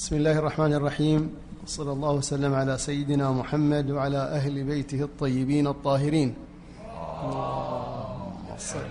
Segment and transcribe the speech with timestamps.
[0.00, 1.30] بسم الله الرحمن الرحيم.
[1.66, 6.34] صلى الله وسلم على سيدنا محمد وعلى أهل بيته الطيبين الطاهرين.
[7.24, 8.90] اللهم صل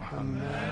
[0.00, 0.67] محمد.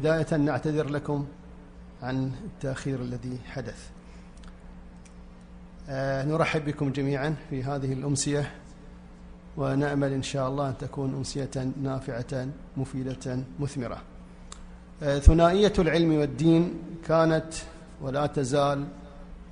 [0.00, 1.26] بداية نعتذر لكم
[2.02, 3.88] عن التأخير الذي حدث.
[5.88, 8.50] آه، نرحب بكم جميعا في هذه الأمسية
[9.56, 11.50] ونأمل إن شاء الله أن تكون أمسية
[11.82, 14.02] نافعة مفيدة مثمرة.
[15.02, 16.74] آه، ثنائية العلم والدين
[17.06, 17.52] كانت
[18.02, 18.84] ولا تزال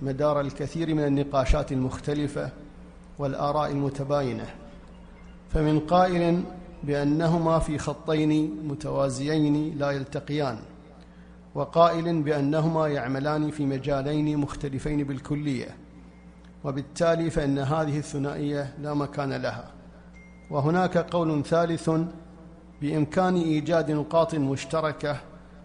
[0.03, 2.51] مدار الكثير من النقاشات المختلفة
[3.19, 4.47] والآراء المتباينة.
[5.55, 6.43] فمن قائل
[6.83, 10.59] بأنهما في خطين متوازيين لا يلتقيان
[11.55, 15.77] وقائل بأنهما يعملان في مجالين مختلفين بالكلية
[16.65, 19.71] وبالتالي فإن هذه الثنائية لا مكان لها.
[20.51, 21.91] وهناك قول ثالث
[22.83, 25.17] بإمكان إيجاد نقاط مشتركة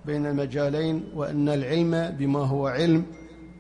[0.06, 3.06] بين المجالين وأن العلم بما هو علم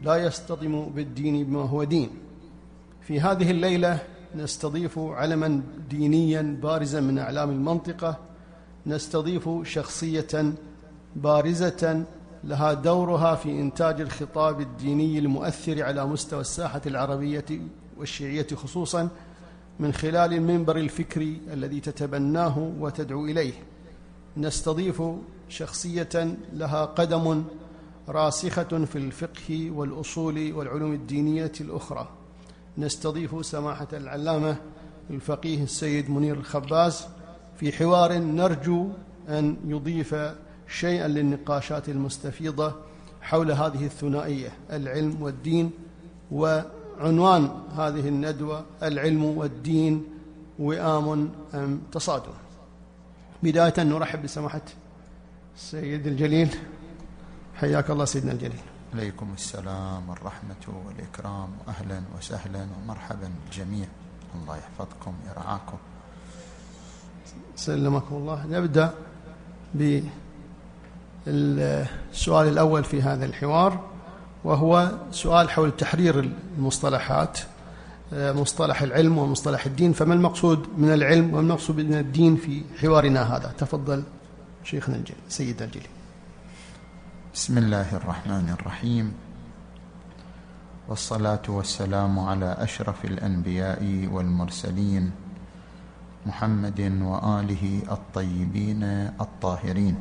[0.01, 2.09] لا يصطدم بالدين بما هو دين.
[3.01, 3.99] في هذه الليلة
[4.35, 8.17] نستضيف علما دينيا بارزا من أعلام المنطقة
[8.87, 10.53] نستضيف شخصية
[11.15, 12.05] بارزة
[12.43, 17.45] لها دورها في إنتاج الخطاب الديني المؤثر على مستوى الساحة العربية
[17.97, 19.09] والشيعية خصوصا
[19.79, 23.53] من خلال المنبر الفكري الذي تتبناه وتدعو إليه.
[24.37, 25.03] نستضيف
[25.49, 27.43] شخصية لها قدم
[28.09, 32.22] راسخة في الفقه والأصول والعلوم الدينية الأخرى.
[32.77, 34.55] نستضيف سماحة العلامة
[35.09, 37.05] الفقيه السيد منير الخباز
[37.59, 38.89] في حوار نرجو
[39.29, 40.15] أن يضيف
[40.67, 42.73] شيئا للنقاشات المستفيضة
[43.21, 45.71] حول هذه الثنائية العلم والدين
[46.31, 50.03] وعنوان هذه الندوة العلم والدين
[50.59, 52.33] وئام أم تصادم.
[53.43, 54.61] بداية نرحب بسماحة
[55.55, 56.49] السيد الجليل.
[57.55, 58.72] حياك الله سيدنا الجليل.
[58.93, 61.49] عليكم السلام والرحمة والإكرام.
[61.67, 63.87] أهلا وسهلا ومرحبا بالجميع
[64.35, 65.77] الله يحفظكم يرعاكم
[67.55, 68.45] سلمكم الله.
[68.45, 68.93] نبدأ
[71.25, 73.79] بالسؤال الأول في هذا الحوار
[74.43, 76.19] وهو سؤال حول تحرير
[76.57, 77.39] المصطلحات
[78.13, 79.93] مصطلح العلم ومصطلح الدين.
[79.93, 84.03] فما المقصود من العلم وما المقصود من الدين في حوارنا هذا؟ تفضل
[84.63, 85.89] شيخنا الجليل سيدنا الجليل.
[87.33, 89.13] بسم الله الرحمن الرحيم.
[90.85, 93.81] والصلاة والسلام على أشرف الأنبياء
[94.13, 95.11] والمرسلين
[96.29, 98.83] محمد وآله الطيبين
[99.17, 99.95] الطاهرين.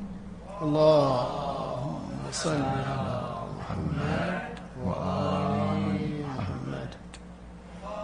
[0.60, 3.16] اللهم صل على
[3.56, 4.52] محمد
[4.84, 5.88] وآل
[6.36, 6.92] محمد.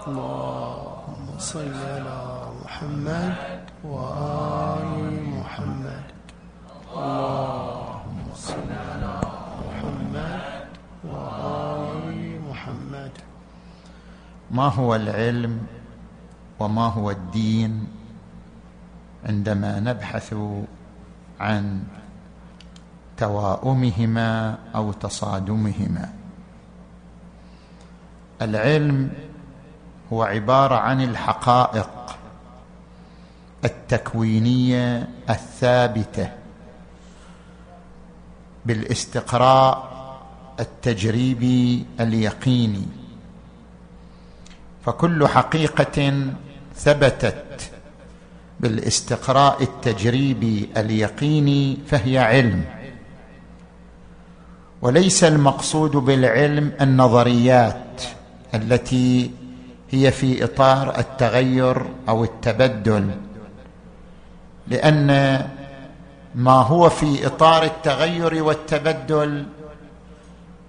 [0.08, 2.20] اللهم صل على
[2.64, 3.36] محمد
[3.84, 5.04] وآل
[5.36, 6.06] محمد.
[6.88, 9.20] اللهم صل على
[9.68, 10.68] محمد
[11.04, 13.14] وآل محمد
[14.50, 15.66] ما هو العلم
[16.59, 17.86] وما هو الدين
[19.26, 20.34] عندما نبحث
[21.41, 21.82] عن
[23.16, 26.12] تواؤمهما أو تصادمهما.
[28.42, 29.10] العلم
[30.12, 31.91] هو عبارة عن الحقائق
[33.64, 36.31] التكوينية الثابتة
[38.66, 39.88] بالاستقراء
[40.60, 42.97] التجريبي اليقيني.
[44.88, 46.26] فكل حقيقة
[46.76, 47.71] ثبتت
[48.60, 52.65] بالاستقراء التجريبي اليقيني فهي علم.
[54.82, 58.03] وليس المقصود بالعلم النظريات
[58.54, 59.31] التي
[59.91, 63.10] هي في إطار التغير أو التبدل
[64.69, 65.06] لأن
[66.34, 69.47] ما هو في إطار التغير والتبدل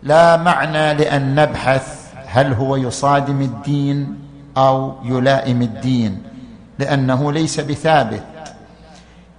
[0.04, 1.99] لا معنى لأن نبحث
[2.32, 4.20] هل هو يصادم الدين
[4.58, 6.24] أو يلائم الدين؟
[6.80, 8.24] لأنه ليس بثابت.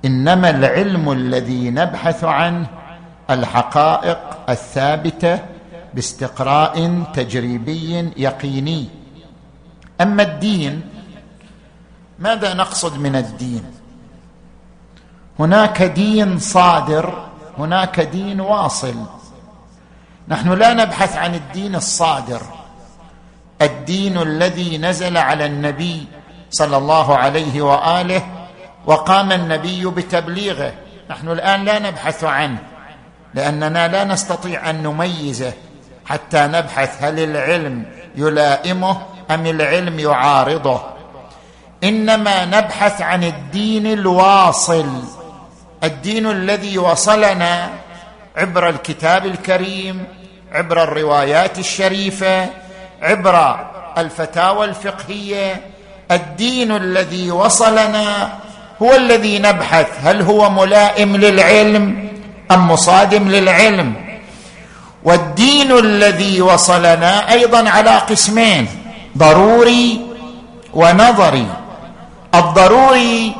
[0.04, 2.66] إنما العلم الذي نبحث عنه
[3.30, 5.38] الحقائق الثابتة
[5.94, 8.88] باستقراء تجريبي يقيني.
[10.00, 10.80] أما الدين
[12.18, 13.64] ماذا نقصد من الدين؟
[15.38, 17.28] هناك دين صادر
[17.58, 18.94] هناك دين واصل.
[20.28, 22.42] نحن لا نبحث عن الدين الصادر.
[23.62, 26.06] الدين الذي نزل على النبي
[26.50, 28.22] صلى الله عليه وآله
[28.86, 30.72] وقام النبي بتبليغه.
[31.10, 32.58] نحن الآن لا نبحث عنه
[33.34, 35.52] لأننا لا نستطيع أن نميزه
[36.06, 37.84] حتى نبحث هل العلم
[38.16, 40.80] يلائمه أم العلم يعارضه.
[41.84, 44.86] إنما نبحث عن الدين الواصل
[45.84, 47.70] الدين الذي وصلنا
[48.36, 50.04] عبر الكتاب الكريم
[50.52, 52.50] عبر الروايات الشريفة
[53.02, 53.66] عبر
[53.98, 55.60] الفتاوى الفقهية
[56.10, 58.32] الدين الذي وصلنا
[58.82, 62.08] هو الذي نبحث هل هو ملائم للعلم
[62.50, 63.94] أم مصادم للعلم.
[65.04, 68.68] والدين الذي وصلنا أيضا على قسمين
[69.18, 70.00] ضروري
[70.74, 71.46] ونظري.
[72.34, 73.34] الضروري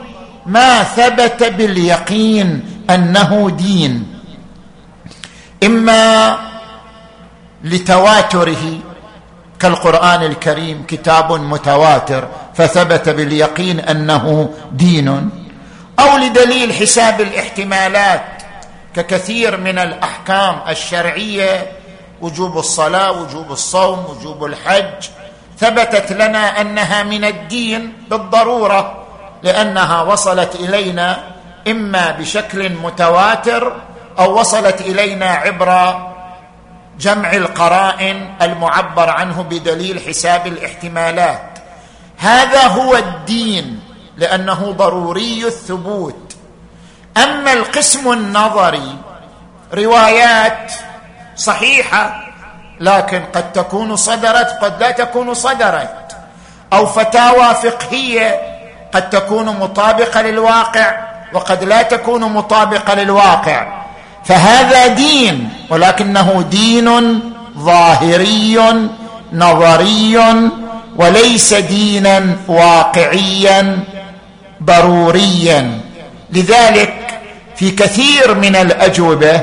[0.47, 4.07] ما ثبت باليقين أنه دين
[5.65, 6.37] إما
[7.65, 8.79] لتواتره
[9.61, 15.31] كالقرآن الكريم كتاب متواتر فثبت باليقين أنه دين.
[15.99, 18.23] أو لدليل حساب الاحتمالات
[18.95, 21.73] ككثير من الأحكام الشرعية
[22.21, 25.09] وجوب الصلاة وجوب الصوم وجوب الحج
[25.59, 29.05] ثبتت لنا أنها من الدين بالضرورة
[29.43, 31.23] لأنها وصلت إلينا
[31.69, 33.73] إما بشكل متواتر
[34.19, 36.10] أو وصلت إلينا عبر
[37.01, 41.59] جمع القرائن المعبر عنه بدليل حساب الاحتمالات.
[42.19, 43.81] هذا هو الدين
[44.17, 46.37] لأنه ضروري الثبوت.
[47.17, 48.97] أما القسم النظري
[49.75, 50.73] روايات
[51.37, 52.21] صحيحة
[52.81, 56.17] لكن قد تكون صدرت قد لا تكون صدرت.
[56.73, 58.41] أو فتاوى فقهية
[58.95, 63.80] قد تكون مطابقة للواقع وقد لا تكون مطابقة للواقع.
[64.25, 67.21] فهذا دين ولكنه دين
[67.59, 68.59] ظاهري
[69.33, 70.19] نظري
[70.97, 73.79] وليس دينا واقعيا
[74.63, 75.81] ضروريا.
[76.33, 77.21] لذلك
[77.57, 79.41] في كثير من الأجوبة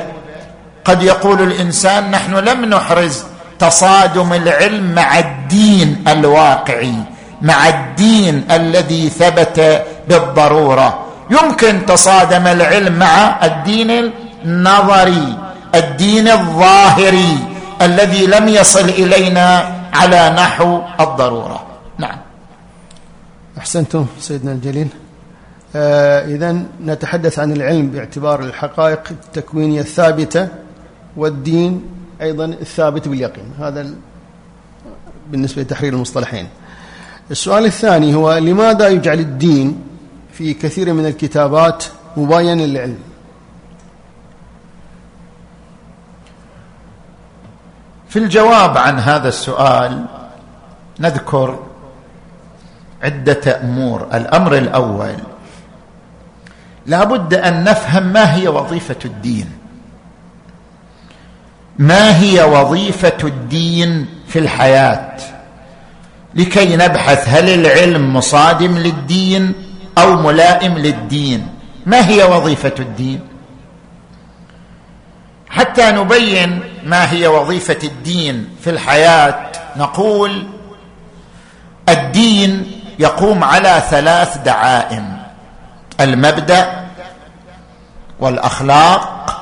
[0.85, 3.23] قد يقول الإنسان نحن لم نحرز
[3.59, 6.93] تصادم العلم مع الدين الواقعي
[7.41, 11.05] مع الدين الذي ثبت بالضرورة.
[11.31, 14.11] يمكن تصادم العلم مع الدين
[14.47, 15.37] النظري
[15.75, 17.33] الدين الظاهري
[17.81, 19.47] الذي لم يصل إلينا
[19.93, 21.67] على نحو الضرورة.
[21.97, 22.17] نعم.
[23.57, 24.87] أحسنتم سيدنا الجليل.
[25.75, 30.47] آه اذا نتحدث عن العلم باعتبار الحقائق التكوينية الثابتة
[31.17, 31.83] والدين
[32.21, 33.51] أيضا الثابت باليقين.
[33.59, 33.93] هذا
[35.31, 36.47] بالنسبة لتحرير المصطلحين.
[37.31, 39.83] السؤال الثاني هو لماذا يجعل الدين
[40.33, 41.83] في كثير من الكتابات
[42.17, 42.97] مباينا للعلم؟
[48.17, 50.05] في الجواب عن هذا السؤال
[50.99, 51.59] نذكر
[53.03, 54.07] عدة أمور.
[54.13, 55.15] الأمر الأول
[56.85, 59.49] لا بد أن نفهم ما هي وظيفة الدين.
[61.79, 65.17] ما هي وظيفة الدين في الحياة؟
[66.35, 69.53] لكي نبحث هل العلم مصادم للدين
[69.97, 71.47] أو ملائم للدين.
[71.85, 73.19] ما هي وظيفة الدين؟
[75.49, 80.47] حتى نبين ما هي وظيفة الدين في الحياة؟ نقول
[81.89, 85.17] الدين يقوم على ثلاث دعائم
[85.99, 86.87] المبدأ
[88.19, 89.37] والأخلاق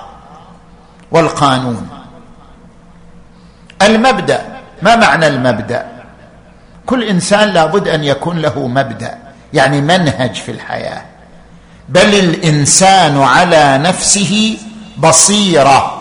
[1.11, 1.89] والقانون.
[3.81, 4.41] المبدأ
[4.81, 5.85] ما معنى المبدأ؟
[6.85, 9.17] كل إنسان لابد أن يكون له مبدأ
[9.53, 11.01] يعني منهج في الحياة.
[11.89, 14.57] بل الإنسان على نفسه
[14.97, 15.94] بصيرة.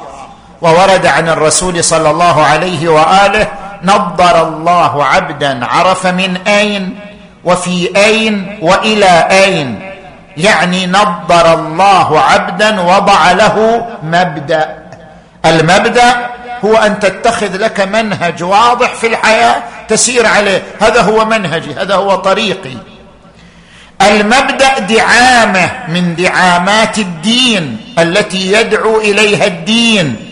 [0.61, 3.47] وورد عن الرسول صلى الله عليه وآله
[3.83, 6.99] نظر الله عبدا عرف من أين
[7.45, 9.81] وفي أين وإلى أين.
[10.37, 14.79] يعني نظر الله عبدا وضع له مبدأ.
[15.45, 16.17] المبدأ
[16.65, 20.63] هو أن تتخذ لك منهج واضح في الحياة تسير عليه.
[20.81, 22.77] هذا هو منهجي هذا هو طريقي.
[24.03, 30.24] المبدأ دعامة من دعامات الدين التي يدعو إليها الدين.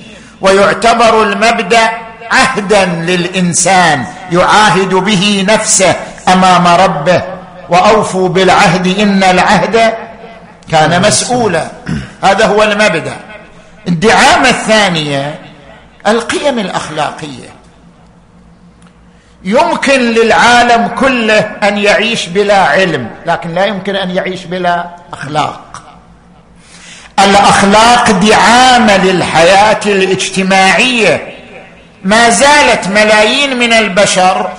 [0.42, 1.90] ويعتبر المبدأ
[2.30, 5.96] عهدا للإنسان يعاهد به نفسه
[6.28, 7.22] أمام ربه
[7.68, 9.94] وأوفوا بالعهد إن العهد
[10.70, 11.66] كان مسؤولا.
[12.22, 13.16] هذا هو المبدأ.
[13.88, 15.38] الدعامة الثانية
[16.06, 17.48] القيم الأخلاقية.
[19.44, 25.81] يمكن للعالم كله أن يعيش بلا علم لكن لا يمكن أن يعيش بلا أخلاق.
[27.18, 31.34] الأخلاق دعامة للحياة الاجتماعية.
[32.04, 34.50] ما زالت ملايين من البشر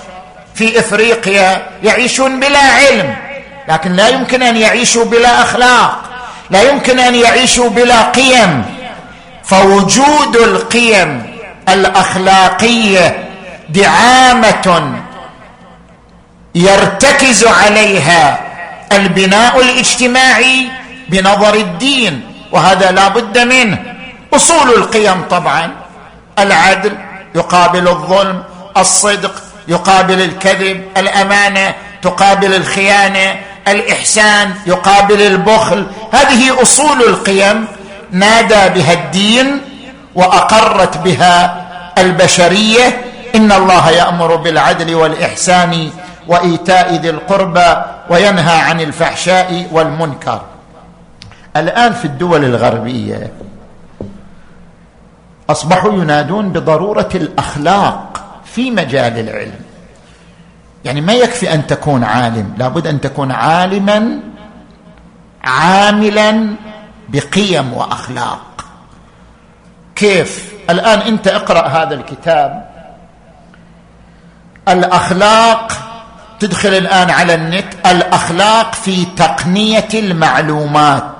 [0.54, 3.16] في إفريقيا يعيشون بلا علم
[3.68, 6.02] لكن لا يمكن أن يعيشوا بلا أخلاق
[6.50, 8.64] لا يمكن أن يعيشوا بلا قيم.
[9.44, 11.36] فوجود القيم
[11.68, 13.28] الأخلاقية
[13.68, 14.94] دعامة
[16.54, 18.40] يرتكز عليها
[18.92, 20.68] البناء الاجتماعي
[21.08, 22.33] بنظر الدين.
[22.54, 23.78] وهذا لا بد منه.
[24.34, 25.70] أصول القيم طبعا.
[26.38, 26.92] العدل
[27.34, 28.42] يقابل الظلم
[28.76, 33.36] الصدق يقابل الكذب الأمانة تقابل الخيانة
[33.68, 35.86] الإحسان يقابل البخل.
[36.12, 37.66] هذه أصول القيم
[38.10, 39.60] نادى بها الدين
[40.14, 41.66] وأقرت بها
[41.98, 43.00] البشرية.
[43.34, 45.90] إن الله يأمر بالعدل والإحسان
[46.28, 47.76] وإيتاء ذي القربى
[48.10, 50.40] وينهى عن الفحشاء والمنكر.
[51.56, 53.32] الآن في الدول الغربية
[55.50, 59.60] أصبحوا ينادون بضرورة الأخلاق في مجال العلم.
[60.84, 64.20] يعني ما يكفي أن تكون عالم لابد أن تكون عالما
[65.44, 66.46] عاملا
[67.08, 68.64] بقيم وأخلاق.
[69.96, 72.70] كيف؟ الآن أنت اقرأ هذا الكتاب.
[74.68, 75.72] الأخلاق
[76.40, 81.13] تدخل الآن على النت الأخلاق في تقنية المعلومات.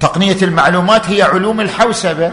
[0.00, 2.32] تقنية المعلومات هي علوم الحوسبة.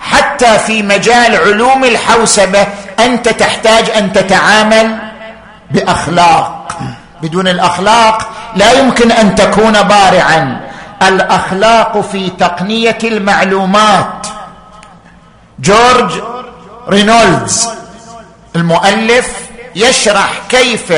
[0.00, 2.66] حتى في مجال علوم الحوسبة
[2.98, 4.98] أنت تحتاج أن تتعامل
[5.70, 6.78] بأخلاق.
[7.22, 10.60] بدون الأخلاق لا يمكن أن تكون بارعا.
[11.02, 14.26] الأخلاق في تقنية المعلومات.
[15.60, 16.22] جورج
[16.88, 17.68] رينولدز
[18.56, 19.32] المؤلف
[19.74, 20.92] يشرح كيف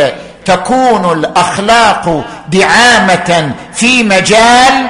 [0.44, 4.86] تكون الأخلاق دعامة في مجال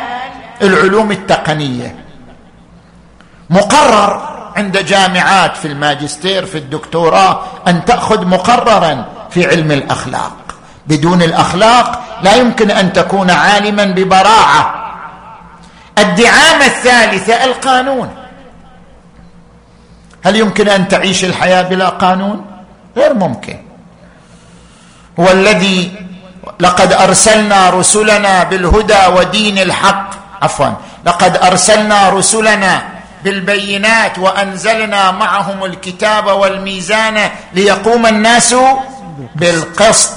[0.63, 2.05] العلوم التقنية.
[3.51, 10.37] مقرر عند جامعات في الماجستير في الدكتوراه أن تأخذ مقررا في علم الأخلاق.
[10.87, 14.75] بدون الأخلاق لا يمكن أن تكون عالما ببراعة.
[15.99, 18.15] الدعامة الثالثة القانون.
[20.25, 22.47] هل يمكن أن تعيش الحياة بلا قانون؟
[22.97, 23.59] غير ممكن.
[25.21, 25.93] هو الذي
[26.61, 30.67] لقد أرسلنا رسلنا بالهدى ودين الحق عفوا.
[31.07, 32.83] لقد أرسلنا رسلنا
[33.25, 38.55] بالبينات وأنزلنا معهم الكتاب والميزان ليقوم الناس
[39.37, 40.13] بالقسط.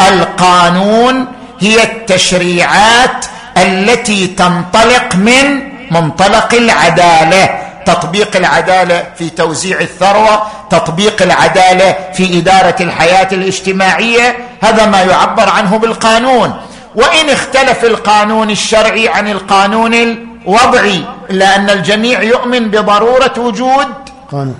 [0.00, 1.26] القانون
[1.60, 3.26] هي التشريعات
[3.56, 7.58] التي تنطلق من منطلق العدالة.
[7.86, 14.36] تطبيق العدالة في توزيع الثروة تطبيق العدالة في إدارة الحياة الاجتماعية.
[14.62, 16.60] هذا ما يعبر عنه بالقانون.
[16.94, 23.86] وإن اختلف القانون الشرعي عن القانون الوضعي الا ان الجميع يؤمن بضرورة وجود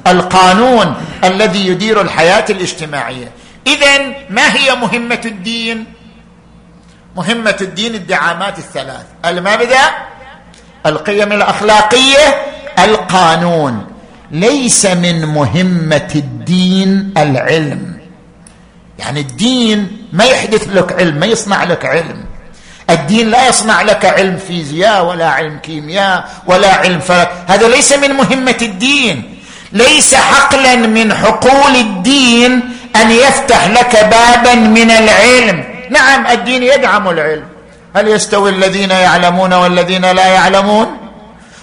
[0.07, 3.33] القانون الذي يدير الحياة الاجتماعية.
[3.67, 3.99] اذا
[4.31, 5.85] ما هي مهمة الدين؟
[7.17, 9.05] مهمة الدين الدعامات الثلاث.
[9.25, 9.81] المبدا
[10.87, 12.43] القيم الأخلاقية
[12.79, 13.87] القانون.
[14.31, 17.92] ليس من مهمة الدين العلم.
[18.99, 22.25] يعني الدين ما يحدث لك علم ما يصنع لك علم.
[22.91, 27.31] الدين لا يصنع لك علم فيزياء ولا علم كيمياء ولا علم فلك.
[27.47, 29.39] هذا ليس من مهمة الدين.
[29.73, 32.61] ليس حقلا من حقول الدين
[32.97, 35.65] أن يفتح لك بابا من العلم.
[35.91, 37.45] نعم الدين يدعم العلم.
[37.97, 40.97] هل يستوي الذين يعلمون والذين لا يعلمون؟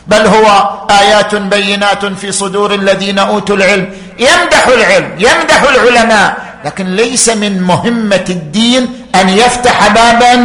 [0.08, 3.90] بل هو آيات بينات في صدور الذين أوتوا العلم.
[4.20, 6.49] يمدح العلم يمدح العلماء.
[6.66, 10.36] لكن ليس من مهمة الدين أن يفتح بابا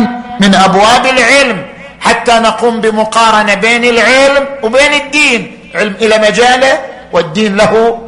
[0.40, 1.66] من أبواب العلم.
[2.00, 5.58] حتى نقوم بمقارنة بين العلم وبين الدين.
[5.74, 6.78] علم إلى مجاله
[7.12, 7.98] والدين له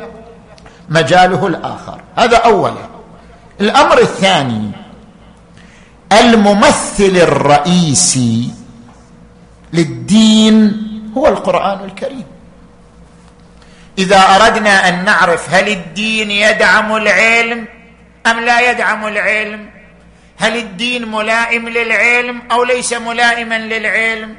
[0.88, 2.00] مجاله الآخر.
[2.16, 2.86] هذا اولا.
[3.60, 4.70] الأمر الثاني
[6.12, 8.50] الممثل الرئيسي
[9.72, 10.82] للدين
[11.16, 12.24] هو القرآن الكريم.
[13.98, 17.68] إذا أردنا أن نعرف هل الدين يدعم العلم
[18.26, 19.70] أم لا يدعم العلم؟
[20.38, 24.36] هل الدين ملائم للعلم أو ليس ملائما للعلم؟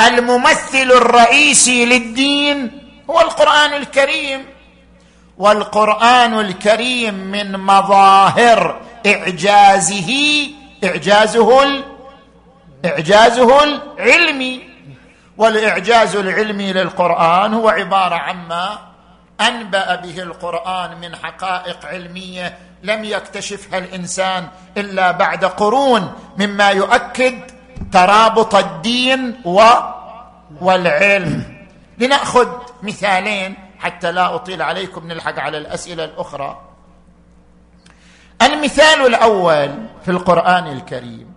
[0.00, 2.70] الممثل الرئيسي للدين
[3.10, 4.44] هو القرآن الكريم
[5.38, 10.12] والقرآن الكريم من مظاهر إعجازه
[10.84, 11.82] إعجازه
[12.84, 14.68] إعجازه العلمي
[15.36, 18.87] والإعجاز العلمي للقرآن هو عبارة عما
[19.40, 27.50] أنبأ به القرآن من حقائق علمية لم يكتشفها الإنسان إلا بعد قرون مما يؤكد
[27.92, 29.62] ترابط الدين و
[30.60, 31.66] والعلم.
[31.98, 32.48] لنأخذ
[32.82, 36.60] مثالين حتى لا أطيل عليكم نلحق على الأسئلة الأخرى.
[38.42, 39.70] المثال الأول
[40.04, 41.32] في القرآن الكريم.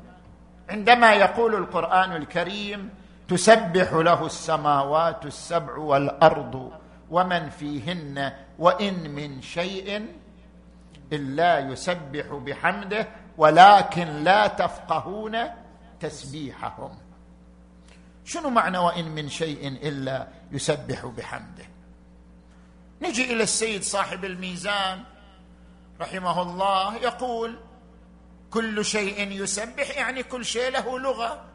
[0.70, 2.90] عندما يقول القرآن الكريم
[3.28, 6.72] تسبح له السماوات السبع والأرض
[7.12, 10.08] ومن فيهن وإن من شيء
[11.14, 15.38] إلا يسبح بحمده ولكن لا تفقهون
[16.00, 16.98] تسبيحهم.
[18.26, 21.66] شنو معنى وإن من شيء إلا يسبح بحمده؟
[23.02, 25.04] نجي إلى السيد صاحب الميزان
[26.02, 27.60] رحمه الله يقول
[28.52, 31.46] كل شيء يسبح يعني كل شيء له لغة.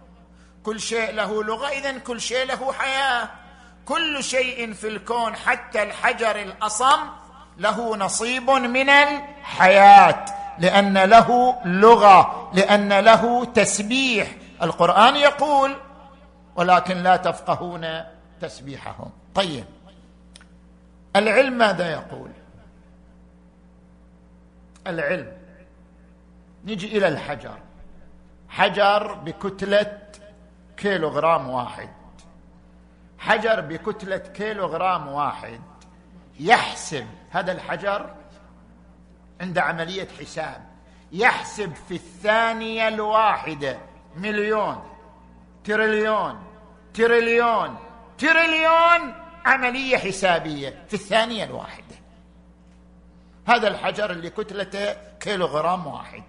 [0.62, 3.45] كل شيء له لغة اذا كل شيء له حياة.
[3.86, 6.98] كل شيء في الكون حتى الحجر الأصم
[7.58, 10.24] له نصيب من الحياة
[10.58, 14.36] لأن له لغة لأن له تسبيح.
[14.62, 15.76] القرآن يقول
[16.56, 18.02] ولكن لا تفقهون
[18.40, 19.10] تسبيحهم.
[19.34, 19.64] طيب
[21.16, 22.30] العلم ماذا يقول؟
[24.86, 25.32] العلم
[26.64, 27.58] نجي إلى الحجر.
[28.48, 29.98] حجر بكتلة
[30.76, 31.88] كيلوغرام واحد.
[33.18, 35.60] حجر بكتلة كيلوغرام واحد.
[36.40, 38.14] يحسب هذا الحجر
[39.40, 40.66] عند عملية حساب
[41.12, 43.78] يحسب في الثانية الواحدة
[44.16, 44.82] مليون
[45.64, 46.44] تريليون
[46.94, 47.76] تريليون
[48.18, 51.96] تريليون عملية حسابية في الثانية الواحدة.
[53.46, 56.22] هذا الحجر اللي كتلته كيلوغرام واحد.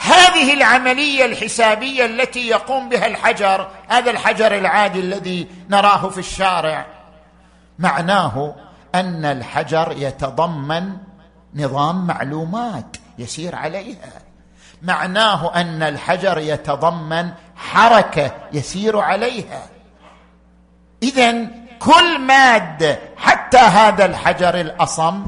[0.00, 6.86] هذه العملية الحسابية التي يقوم بها الحجر هذا الحجر العادي الذي نراه في الشارع.
[7.78, 8.54] معناه
[8.94, 10.96] أن الحجر يتضمن
[11.54, 14.12] نظام معلومات يسير عليها.
[14.82, 19.62] معناه أن الحجر يتضمن حركة يسير عليها.
[21.02, 21.46] اذا
[21.78, 25.26] كل مادة حتى هذا الحجر الأصم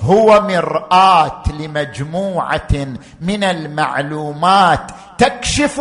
[0.00, 2.86] هو مرآة لمجموعة
[3.20, 5.80] من المعلومات تكشف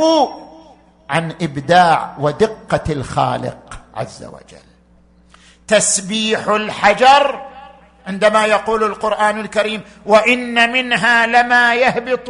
[1.10, 4.68] عن إبداع ودقة الخالق عز وجل.
[5.68, 7.42] تسبيح الحجر
[8.08, 12.30] عندما يقول القرآن الكريم وإن منها لما يهبط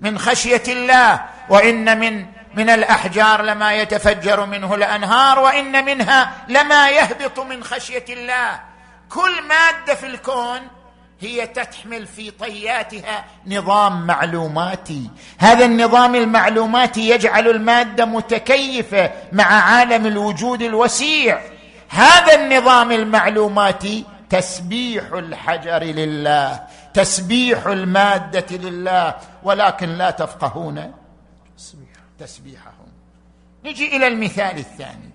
[0.00, 7.40] من خشية الله وإن من من الأحجار لما يتفجر منه الأنهار وإن منها لما يهبط
[7.40, 8.69] من خشية الله.
[9.10, 10.60] كل مادة في الكون
[11.20, 15.10] هي تحمل في طياتها نظام معلوماتي.
[15.38, 21.40] هذا النظام المعلوماتي يجعل المادة متكيفة مع عالم الوجود الوسيع.
[21.88, 26.60] هذا النظام المعلوماتي تسبيح الحجر لله
[26.94, 29.14] تسبيح المادة لله.
[29.42, 30.92] ولكن لا تفقهون
[32.18, 32.88] تسبيحهم.
[33.64, 35.10] نجي إلى المثال الثاني.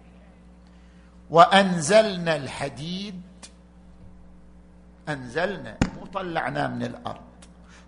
[1.29, 3.24] وأنزلنا الحديد
[5.09, 7.21] أنزلنا مو طلعناه من الأرض.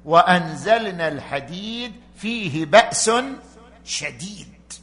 [0.05, 3.11] وأنزلنا الحديد فيه بأس
[3.83, 4.73] شديد.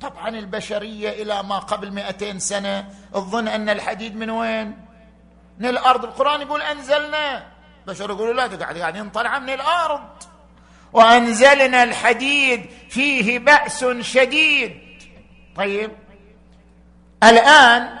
[0.00, 4.76] طبعا البشرية إلى ما قبل مئتين سنة تظن أن الحديد من وين؟
[5.58, 6.04] من الأرض.
[6.04, 7.46] القرآن يقول أنزلنا.
[7.86, 10.08] بشر يقولوا لا قاعد قاعدين نطلع من الأرض.
[10.92, 14.80] وأنزلنا الحديد فيه بأس شديد.
[15.56, 15.90] طيب
[17.22, 17.98] الآن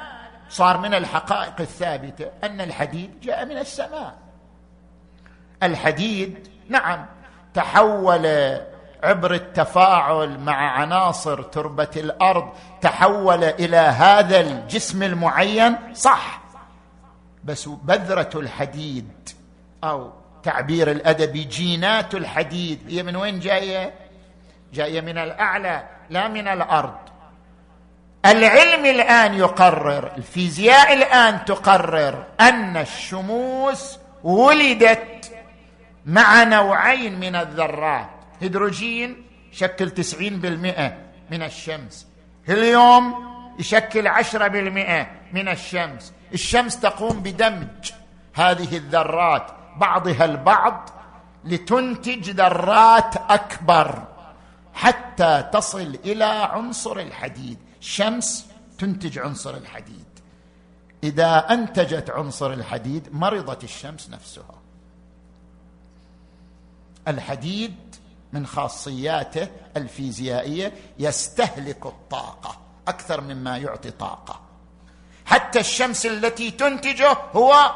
[0.48, 4.14] صار من الحقائق الثابتة أن الحديد جاء من السماء.
[5.62, 7.06] الحديد نعم
[7.54, 8.26] تحول
[9.02, 12.48] عبر التفاعل مع عناصر تربة الأرض
[12.80, 16.40] تحول إلى هذا الجسم المعين صح.
[17.44, 19.28] بس بذرة الحديد
[19.84, 23.94] أو تعبير الادبي جينات الحديد هي من وين جاية؟
[24.72, 26.96] جاية من الأعلى لا من الأرض.
[28.26, 35.32] العلم الآن يقرر الفيزياء الآن تقرر أن الشموس ولدت
[36.06, 38.10] مع نوعين من الذرات.
[38.40, 40.96] هيدروجين يشكل تسعين بالمئة
[41.30, 42.06] من الشمس.
[42.48, 43.14] هليوم
[43.58, 46.12] يشكل عشرة بالمئة من الشمس.
[46.34, 47.92] الشمس تقوم بدمج
[48.34, 50.90] هذه الذرات بعضها البعض
[51.44, 54.02] لتنتج ذرات أكبر
[54.74, 57.58] حتى تصل إلى عنصر الحديد.
[57.80, 58.46] الشمس
[58.78, 60.04] تنتج عنصر الحديد.
[61.04, 64.54] إذا أنتجت عنصر الحديد مرضت الشمس نفسها.
[67.08, 67.96] الحديد
[68.32, 74.40] من خاصياته الفيزيائية يستهلك الطاقة أكثر مما يعطي طاقة.
[75.26, 77.72] حتى الشمس التي تنتجه هو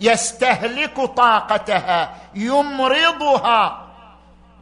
[0.00, 3.88] يستهلك طاقتها يمرضها.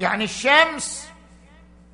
[0.00, 1.08] يعني الشمس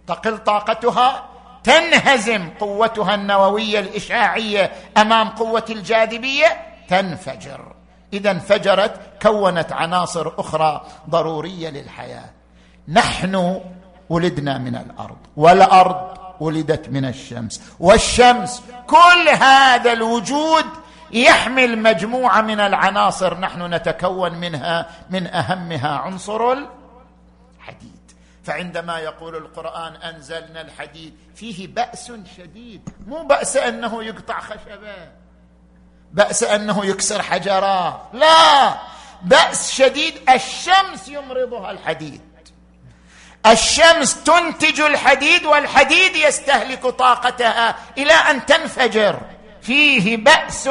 [0.06, 1.28] تقل طاقتها
[1.66, 6.46] تنهزم قوتها النووية الاشعاعيه أمام قوة الجاذبية؟
[6.88, 7.74] تنفجر.
[8.12, 12.30] إذا انفجرت كونت عناصر أخرى ضرورية للحياة.
[12.88, 13.60] نحن
[14.08, 20.64] ولدنا من الأرض والأرض ولدت من الشمس والشمس كل هذا الوجود
[21.10, 27.95] يحمل مجموعة من العناصر نحن نتكون منها من أهمها عنصر الحديد.
[28.46, 32.88] فعندما يقول القرآن أنزلنا الحديد فيه بأس شديد.
[33.06, 35.12] مو بأس أنه يقطع خشبه.
[36.12, 38.00] بأس أنه يكسر حجرات.
[38.12, 38.74] لا!
[39.22, 42.20] بأس شديد الشمس يمرضها الحديد.
[43.46, 49.20] الشمس تنتج الحديد والحديد يستهلك طاقتها إلى أن تنفجر.
[49.62, 50.68] فيه بأس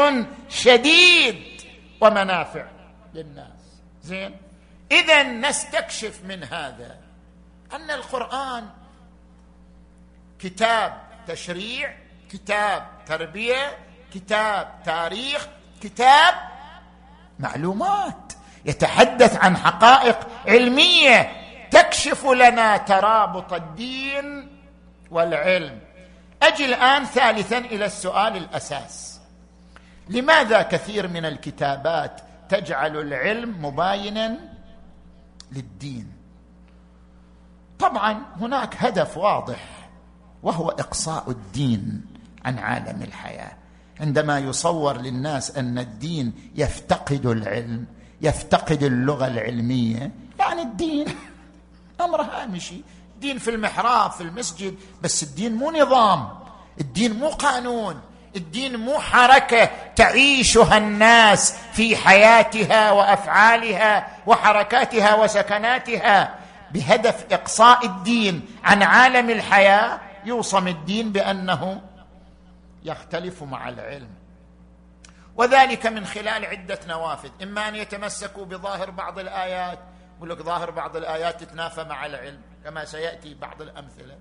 [0.49, 1.61] شديد
[2.01, 2.65] ومنافع
[3.13, 3.47] للناس.
[4.03, 4.37] زين؟
[4.91, 7.04] اذا نستكشف من هذا.
[7.73, 8.69] أن القرآن
[10.39, 10.93] كتاب
[11.27, 11.97] تشريع
[12.31, 13.77] كتاب تربية
[14.13, 15.47] كتاب تاريخ
[15.81, 16.33] كتاب
[17.39, 18.33] معلومات
[18.65, 21.31] يتحدث عن حقائق علمية
[21.71, 24.57] تكشف لنا ترابط الدين
[25.11, 25.79] والعلم.
[26.43, 29.19] أجي الآن ثالثا إلى السؤال الأساس.
[30.09, 34.39] لماذا كثير من الكتابات تجعل العلم مباينا
[35.51, 36.14] للدين؟
[37.79, 39.89] طبعا هناك هدف واضح
[40.43, 42.01] وهو إقصاء الدين
[42.45, 43.51] عن عالم الحياة.
[43.99, 47.85] عندما يصور للناس أن الدين يفتقد العلم
[48.21, 51.05] يفتقد اللغة العلمية يعني الدين
[52.01, 52.81] أمر هامشي.
[53.15, 56.29] الدين في المحراب في المسجد بس الدين مو نظام
[56.81, 58.01] الدين مو قانون
[58.35, 66.35] الدين مو حركة تعيشها الناس في حياتها وأفعالها وحركاتها وسكناتها.
[66.71, 71.81] بهدف إقصاء الدين عن عالم الحياة يوصم الدين بأنه
[72.83, 74.09] يختلف مع العلم.
[75.35, 77.29] وذلك من خلال عدة نوافذ.
[77.43, 79.79] إما أن يتمسكوا بظاهر بعض الآيات
[80.17, 84.17] يقول لك ظاهر بعض الآيات تتنافى مع العلم كما سيأتي بعض الأمثلة.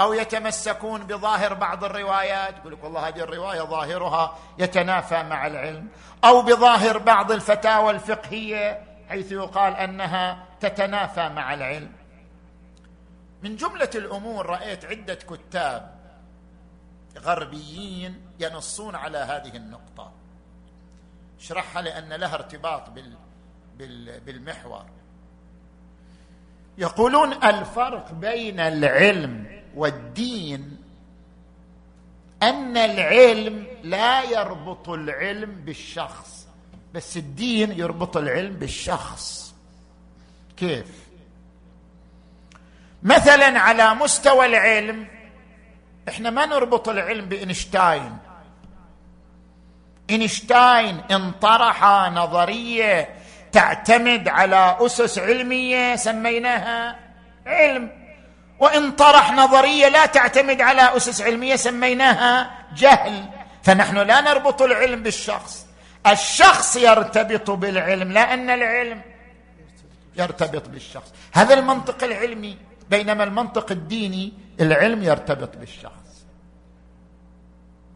[0.00, 5.88] أو يتمسكون بظاهر بعض الروايات يقول لك والله هذه الرواية ظاهرها يتنافى مع العلم.
[6.24, 11.92] أو بظاهر بعض الفتاوى الفقهية حيث يقال أنها تتنافى مع العلم.
[13.42, 16.00] من جملة الأمور رأيت عدة كتاب
[17.18, 20.12] غربيين ينصون على هذه النقطة.
[21.40, 22.90] اشرحها لأن لها ارتباط
[23.78, 24.84] بال بالمحور.
[26.78, 30.76] يقولون الفرق بين العلم والدين
[32.42, 36.48] أن العلم لا يربط العلم بالشخص
[36.94, 39.39] بس الدين يربط العلم بالشخص.
[40.60, 40.86] كيف؟
[43.02, 45.06] مثلا على مستوى العلم
[46.08, 48.18] إحنا ما نربط العلم بإينشتاين.
[50.10, 53.08] إينشتاين انطرح نظرية
[53.52, 56.96] تعتمد على أسس علمية سميناها
[57.46, 57.90] علم
[58.58, 63.24] وان طرح نظرية لا تعتمد على أسس علمية سميناها جهل.
[63.62, 65.66] فنحن لا نربط العلم بالشخص.
[66.06, 69.02] الشخص يرتبط بالعلم لا أن العلم
[70.16, 71.12] يرتبط بالشخص.
[71.32, 72.56] هذا المنطق العلمي
[72.90, 76.24] بينما المنطق الديني العلم يرتبط بالشخص.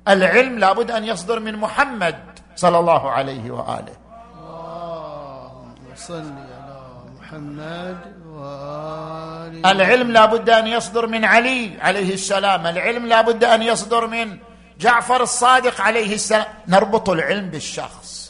[0.09, 2.19] العلم لابد أن يصدر من محمد
[2.57, 3.97] صلى الله عليه وآله.
[4.39, 6.81] اللهم صل على
[7.21, 12.67] محمد وآله العلم لابد أن يصدر من علي عليه السلام.
[12.67, 14.39] العلم لابد أن يصدر من
[14.81, 16.47] جعفر الصادق عليه السلام.
[16.69, 18.24] نربط العلم بالشخص.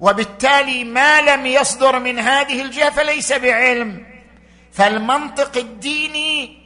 [0.00, 4.06] وبالتالي ما لم يصدر من هذه الجهة فليس بعلم.
[4.72, 6.58] فالمنطق الديني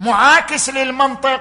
[0.00, 1.40] معاكس للمنطق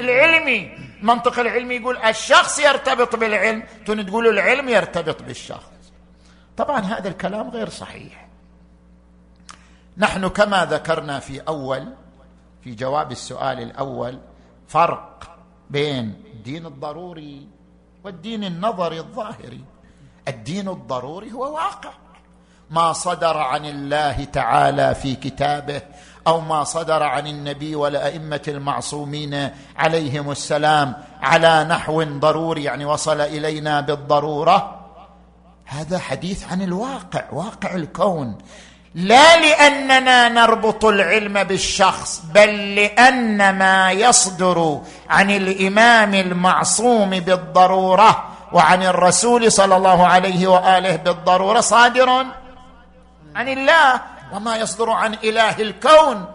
[0.00, 0.72] العلمي.
[1.00, 3.62] المنطق العلمي يقول الشخص يرتبط بالعلم.
[3.86, 5.92] تون تقول العلم يرتبط بالشخص.
[6.56, 8.28] طبعا هذا الكلام غير صحيح.
[9.96, 11.94] نحن كما ذكرنا في أول
[12.64, 14.18] في جواب السؤال الأول
[14.68, 15.38] فرق
[15.70, 17.48] بين الدين الضروري
[18.04, 19.64] والدين النظري الظاهري.
[20.28, 21.90] الدين الضروري هو واقع.
[22.70, 25.82] ما صدر عن الله تعالى في كتابه
[26.26, 33.80] أو ما صدر عن النبي والأئمة المعصومين عليهم السلام على نحو ضروري يعني وصل إلينا
[33.80, 34.80] بالضرورة.
[35.64, 38.38] هذا حديث عن الواقع واقع الكون.
[38.94, 44.80] لا لأننا نربط العلم بالشخص بل لأن ما يصدر
[45.10, 52.08] عن الإمام المعصوم بالضرورة وعن الرسول صلى الله عليه وآله بالضرورة صادر
[53.34, 54.00] عن الله
[54.32, 56.34] وما يصدر عن إله الكون.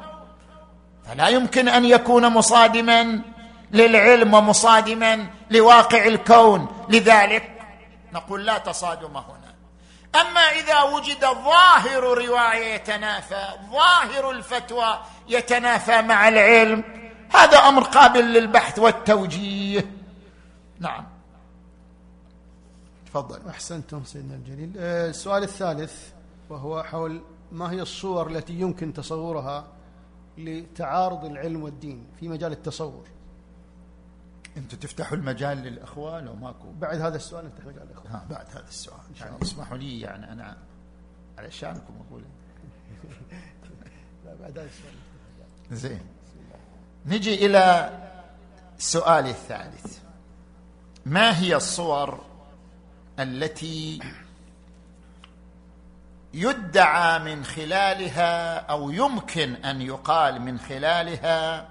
[1.08, 3.20] فلا يمكن أن يكون مصادما
[3.72, 6.86] للعلم ومصادما لواقع الكون.
[6.90, 7.52] لذلك
[8.14, 9.56] نقول لا تصادم هنا.
[10.22, 16.84] أما إذا وجد ظاهر رواية يتنافى ظاهر الفتوى يتنافى مع العلم
[17.36, 19.86] هذا أمر قابل للبحث والتوجيه.
[20.80, 21.15] نعم.
[23.16, 23.50] تفضل.
[23.50, 24.74] أحسنتم سيدنا الجليل.
[24.78, 26.12] آه، السؤال الثالث
[26.50, 29.68] وهو حول ما هي الصور التي يمكن تصورها
[30.38, 33.08] لتعارض العلم والدين في مجال التصور؟
[34.58, 38.68] أنتم تفتحوا المجال للأخوة لو ماكو؟ بعد هذا السؤال نفتح مجال الاخوه ها بعد هذا
[38.68, 39.00] السؤال.
[39.10, 40.58] إن شاء الله اسمحوا لي يعني أنا
[41.38, 42.22] علشانكم أقول.
[44.26, 44.94] لا بعد هذا السؤال
[45.72, 46.02] زين.
[47.06, 47.90] نجي إلى
[48.78, 50.00] السؤال الثالث.
[51.06, 52.35] ما هي الصور
[53.20, 54.00] التي
[56.34, 61.68] يدعى من خلالها أو يمكن أن يقال من خلالها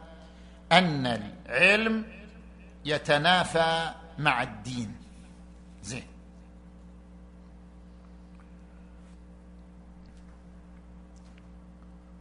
[0.73, 2.07] أن العلم
[2.85, 4.97] يتنافى مع الدين.
[5.83, 6.07] زين.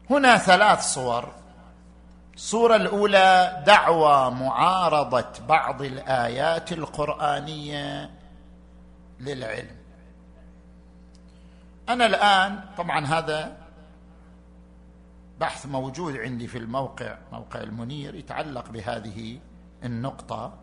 [0.10, 1.34] هنا ثلاث صور.
[2.36, 8.10] الصورة الأولى دعوى معارضة بعض الآيات القرآنية
[9.20, 9.76] للعلم.
[11.90, 13.58] أنا الآن طبعا هذا
[15.40, 19.40] بحث موجود عندي في الموقع موقع المنير يتعلق بهذه
[19.84, 20.54] النقطة.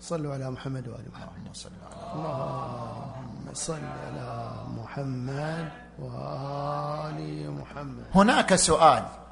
[0.00, 1.30] صلوا على محمد وآل محمد.
[1.36, 8.04] اللهم صل على اللهم صل على محمد وآل محمد.
[8.14, 9.25] هناك سؤال.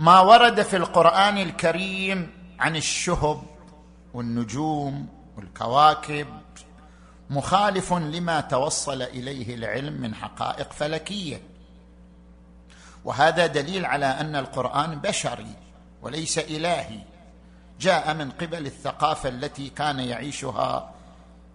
[0.00, 3.42] ما ورد في القرآن الكريم عن الشهب
[4.14, 6.26] والنجوم والكواكب
[7.30, 11.40] مخالف لما توصل إليه العلم من حقائق فلكية.
[13.04, 15.54] وهذا دليل على أن القرآن بشري
[16.02, 17.00] وليس إلهي.
[17.80, 20.94] جاء من قبل الثقافة التي كان يعيشها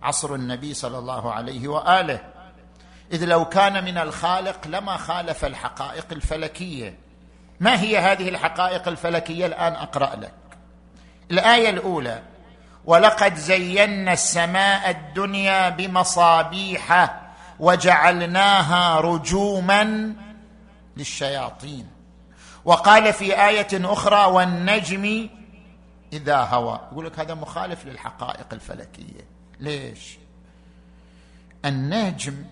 [0.01, 2.19] عصر النبي صلى الله عليه وآله.
[3.12, 7.04] إذ لو كان من الخالق لما خالف الحقائق الفلكية.
[7.59, 10.33] ما هي هذه الحقائق الفلكية الآن أقرأ لك.
[11.31, 12.21] الآية الأولى
[12.85, 17.15] ولقد زينا السماء الدنيا بمصابيح
[17.59, 20.13] وجعلناها رجوما
[20.97, 21.87] للشياطين.
[22.65, 25.29] وقال في آية أخرى والنجم
[26.13, 26.79] إذا هوى.
[26.91, 29.27] يقول لك هذا مخالف للحقائق الفلكية.
[29.59, 30.17] ليش؟
[31.65, 32.45] النجم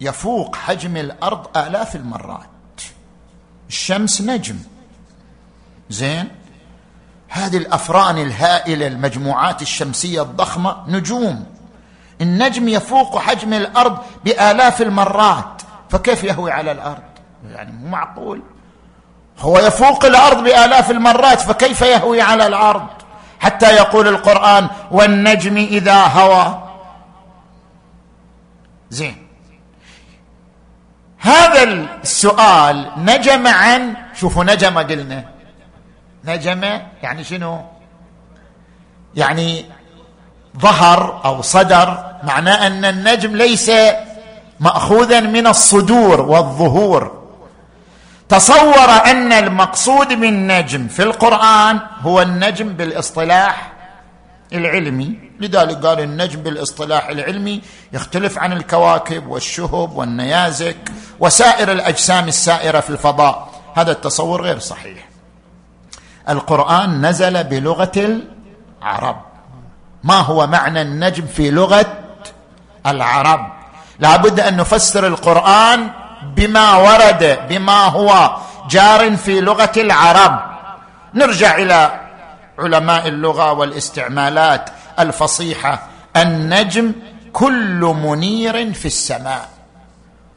[0.00, 2.57] يفوق حجم الأرض آلاف المرات.
[3.68, 4.56] الشمس نجم.
[5.90, 6.28] زين؟
[7.28, 11.46] هذه الأفران الهائلة المجموعات الشمسية الضخمة نجوم.
[12.20, 15.62] النجم يفوق حجم الأرض بآلاف المرات.
[15.90, 17.02] فكيف يهوي على الأرض؟
[17.50, 18.42] يعني مو معقول.
[19.38, 22.86] هو يفوق الأرض بآلاف المرات فكيف يهوي على الأرض؟
[23.40, 26.62] حتى يقول القرآن والنجم إذا هوى.
[28.90, 29.27] زين.
[31.18, 31.62] هذا
[32.02, 35.24] السؤال نجم عن شوفوا نجم قلنا.
[36.24, 36.64] نجم
[37.02, 37.60] يعني شنو؟
[39.14, 39.64] يعني
[40.58, 43.70] ظهر أو صدر معناه أن النجم ليس
[44.60, 47.18] مأخوذا من الصدور والظهور.
[48.28, 53.72] تصور أن المقصود بالنجم في القرآن هو النجم بالاصطلاح
[54.52, 55.18] العلمي.
[55.40, 60.76] لذلك قال النجم بالاصطلاح العلمي يختلف عن الكواكب والشهب والنيازك
[61.20, 63.48] وسائر الأجسام السائرة في الفضاء.
[63.74, 65.08] هذا التصور غير صحيح.
[66.28, 68.20] القرآن نزل بلغة
[68.82, 69.16] العرب.
[70.04, 71.86] ما هو معنى النجم في لغة
[72.86, 73.52] العرب؟
[73.98, 75.90] لابد أن نفسر القرآن
[76.36, 78.36] بما ورد بما هو
[78.70, 80.40] جار في لغة العرب.
[81.14, 82.00] نرجع إلى
[82.58, 86.92] علماء اللغة والاستعمالات الفصيحة النجم
[87.32, 89.48] كل منير في السماء.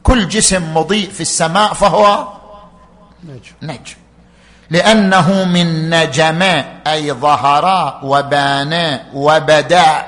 [0.02, 2.28] كل جسم مضيء في السماء فهو
[3.24, 3.52] نجم.
[3.62, 3.96] نجم.
[4.70, 6.42] لأنه من نجم
[6.86, 10.04] أي ظهر وبان وبدا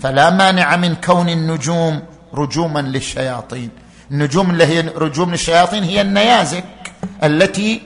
[0.00, 2.02] فلا مانع من كون النجوم
[2.34, 3.70] رجوما للشياطين.
[4.10, 6.64] النجوم اللي هي رجوم للشياطين هي النيازك
[7.24, 7.82] التي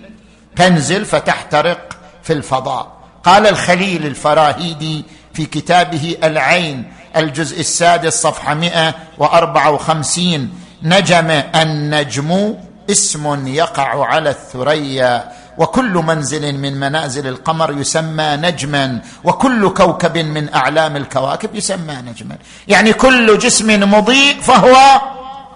[0.57, 3.00] تنزل فتحترق في الفضاء.
[3.25, 5.05] قال الخليل الفراهيدي
[5.35, 10.51] في كتابه العين الجزء السادس صفحة 154
[10.83, 12.55] نجم النجم
[12.91, 20.97] اسم يقع على الثريا وكل منزل من منازل القمر يسمى نجما وكل كوكب من أعلام
[20.97, 22.37] الكواكب يسمى نجما.
[22.69, 25.01] يعني كل جسم مضيء فهو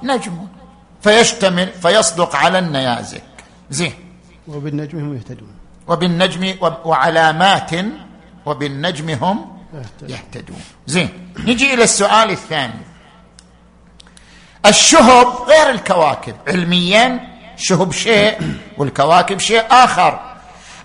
[0.03, 0.47] نجم
[1.03, 3.23] فيشتمل فيصدق على النيازك.
[3.71, 3.93] زين.
[4.49, 5.64] وبالنجم هم يهتدون.
[5.89, 7.71] وبالنجم وعلامات
[8.47, 9.59] وبالنجم هم
[10.03, 10.61] يهتدون.
[10.87, 12.85] زين نجي إلى السؤال الثاني.
[14.67, 16.35] الشهب غير الكواكب.
[16.49, 17.21] علميا
[17.57, 20.21] شهب شيء والكواكب شيء آخر.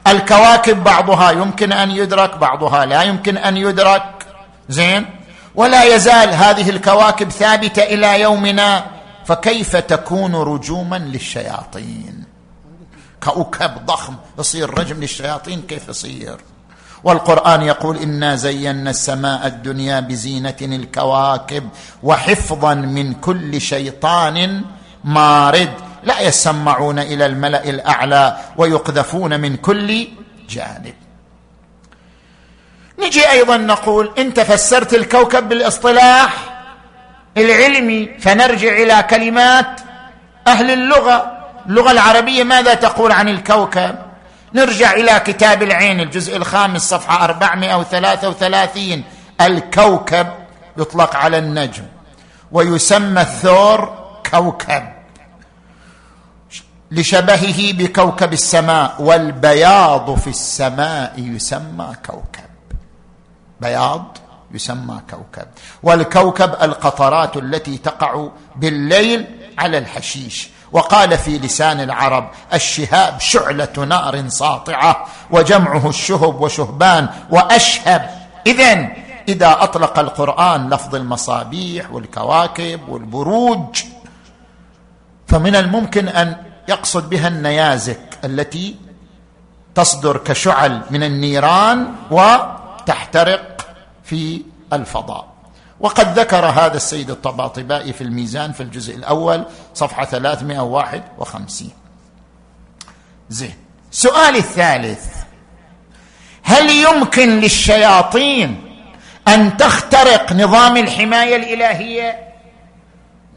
[0.08, 4.26] الكواكب بعضها يمكن أن يدرك بعضها لا يمكن أن يدرك.
[4.70, 5.06] زين
[5.56, 8.86] ولا يزال هذه الكواكب ثابتة إلى يومنا.
[9.26, 12.24] فكيف تكون رجوما للشياطين؟
[13.24, 16.38] كوكب ضخم يصير رجم للشياطين كيف يصير؟
[17.04, 21.70] والقرآن يقول إنا زينا السماء الدنيا بزينة الكواكب
[22.04, 24.62] وحفظا من كل شيطان
[25.04, 25.74] مارد.
[26.04, 30.08] لا يسمعون إلى الملأ الأعلى ويقذفون من كل
[30.50, 30.94] جانب.
[33.00, 36.34] نجي أيضا نقول انت فسرت الكوكب بالإصطلاح
[37.38, 39.82] العلمي فنرجع إلى كلمات
[40.48, 41.39] أهل اللغة.
[41.70, 43.96] اللغة العربية ماذا تقول عن الكوكب؟
[44.54, 49.04] نرجع إلى كتاب العين الجزء الخامس صفحة 433
[49.42, 50.28] الكوكب
[50.78, 51.84] يطلق على النجم
[52.52, 53.98] ويسمى الثور
[54.32, 54.84] كوكب
[56.92, 62.50] لشبهه بكوكب السماء والبياض في السماء يسمى كوكب.
[63.62, 64.18] بياض
[64.52, 65.48] يسمى كوكب
[65.84, 69.26] والكوكب القطرات التي تقع بالليل
[69.58, 70.50] على الحشيش.
[70.72, 78.10] وقال في لسان العرب الشهاب شعلة نار ساطعة وجمعه الشهب وشهبان وأشهب.
[78.48, 78.90] اذا
[79.28, 83.84] إذا أطلق القرآن لفظ المصابيح والكواكب والبروج
[85.28, 86.36] فمن الممكن أن
[86.68, 88.76] يقصد بها النيازك التي
[89.76, 93.68] تصدر كشعل من النيران وتحترق
[94.04, 94.42] في
[94.74, 95.29] الفضاء.
[95.80, 101.72] وقد ذكر هذا السيد الطباطبائي في الميزان في الجزء الأول صفحة 351
[103.30, 103.56] زين.
[103.92, 105.06] سؤال الثالث.
[106.44, 108.80] هل يمكن للشياطين
[109.28, 112.30] أن تخترق نظام الحماية الإلهية؟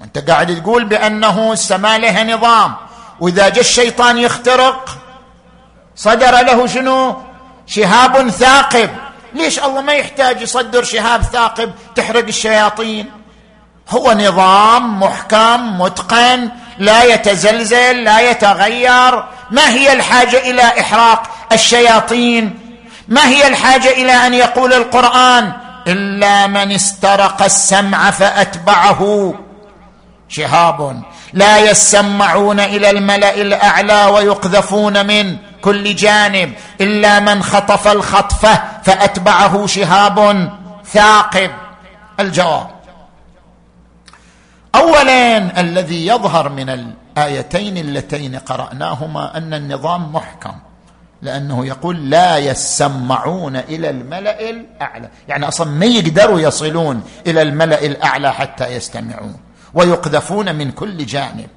[0.02, 2.74] أنت قاعد تقول بأنه السماء لها نظام.
[3.20, 4.98] وإذا جاء الشيطان يخترق
[5.96, 7.16] صدر له شنو؟
[7.66, 8.90] شهاب ثاقب.
[9.34, 13.10] ليش الله ما يحتاج يصدر شهاب ثاقب تحرق الشياطين؟
[13.88, 19.24] هو نظام محكم متقن لا يتزلزل لا يتغير.
[19.50, 22.58] ما هي الحاجة إلى إحراق الشياطين؟
[23.08, 25.52] ما هي الحاجة إلى أن يقول القرآن
[25.86, 29.34] إلا من استرق السمع فأتبعه؟
[30.28, 39.66] شهاب لا يسمعون إلى الملأ الأعلى ويقذفون من كل جانب إلا من خطف الخطفة فأتبعه
[39.66, 40.50] شهاب
[40.84, 41.50] ثاقب.
[42.20, 42.70] الجواب
[44.74, 50.54] اولا الذي يظهر من الآيتين اللتين قرأناهما أن النظام محكم
[51.22, 55.08] لأنه يقول لا يسمعون إلى الملأ الأعلى.
[55.28, 59.36] يعني أصلا ما يقدروا يصلون إلى الملأ الأعلى حتى يستمعون
[59.74, 61.48] ويقذفون من كل جانب.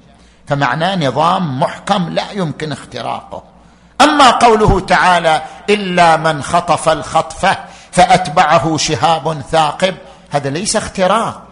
[0.46, 3.55] فمعناه نظام محكم لا يمكن اختراقه.
[4.00, 7.56] أما قوله تعالى إلا من خطف الخطفه
[7.92, 9.94] فأتبعه شهاب ثاقب
[10.30, 11.42] هذا ليس اختراق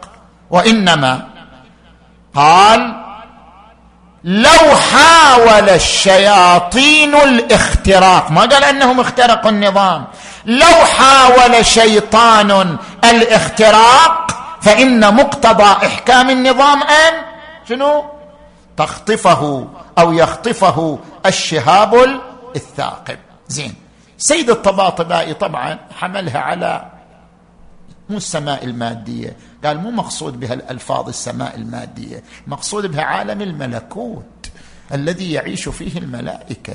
[0.50, 1.28] وإنما
[2.34, 3.04] قال
[4.24, 10.04] لو حاول الشياطين الاختراق ما قال أنهم اخترقوا النظام
[10.46, 14.30] لو حاول شيطان الاختراق
[14.62, 17.12] فإن مقتضى إحكام النظام أن
[17.68, 18.04] شنو؟
[18.76, 22.20] تخطفه أو يخطفه الشهاب
[22.56, 23.18] الثاقب.
[23.48, 23.74] زين.
[24.18, 26.90] سيد الطباطبائي طبعا حملها على
[28.10, 29.36] مو السماء المادية.
[29.64, 34.50] قال مو مقصود بها الألفاظ السماء المادية مقصود بها عالم الملكوت
[34.92, 36.74] الذي يعيش فيه الملائكة.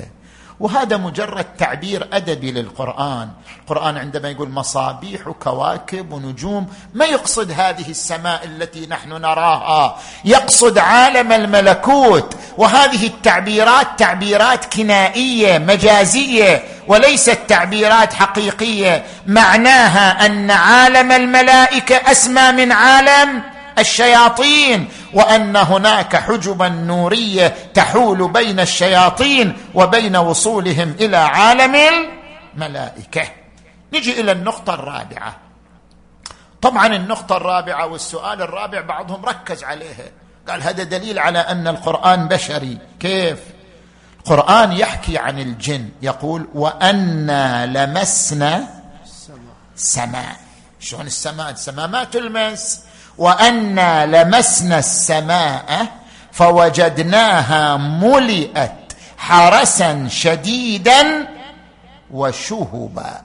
[0.60, 3.30] وهذا مجرد تعبير أدبي للقرآن.
[3.62, 9.98] القرآن عندما يقول مصابيح كواكب ونجوم ما يقصد هذه السماء التي نحن نراها.
[10.26, 12.36] يقصد عالم الملكوت.
[12.58, 19.06] وهذه التعبيرات تعبيرات كنائية مجازية وليست تعبيرات حقيقية.
[19.28, 29.57] معناها أن عالم الملائكة أسمى من عالم الشياطين وأن هناك حجبا نورية تحول بين الشياطين
[29.75, 31.75] وبين وصولهم إلى عالم
[32.55, 33.23] الملائكة.
[33.93, 35.38] نجي إلى النقطة الرابعة.
[36.61, 40.05] طبعا النقطة الرابعة والسؤال الرابع بعضهم ركز عليها.
[40.49, 42.77] قال هذا دليل على أن القرآن بشري.
[42.99, 43.39] كيف؟
[44.19, 45.89] القرآن يحكي عن الجن.
[46.01, 48.67] يقول وأنا لمسنا
[49.75, 50.36] سماء
[50.80, 52.82] شلون السماء؟ السماء ما تلمس
[53.20, 55.88] وانا لمسنا السماء
[56.32, 61.28] فوجدناها ملئت حرسا شديدا
[62.11, 63.22] وشهبا.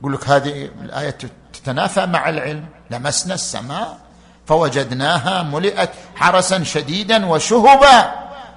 [0.00, 1.16] يقول لك هذه الآية
[1.52, 2.66] تتنافى مع العلم.
[2.90, 3.98] لمسنا السماء
[4.46, 8.12] فوجدناها ملئت حرسا شديدا وشهبا.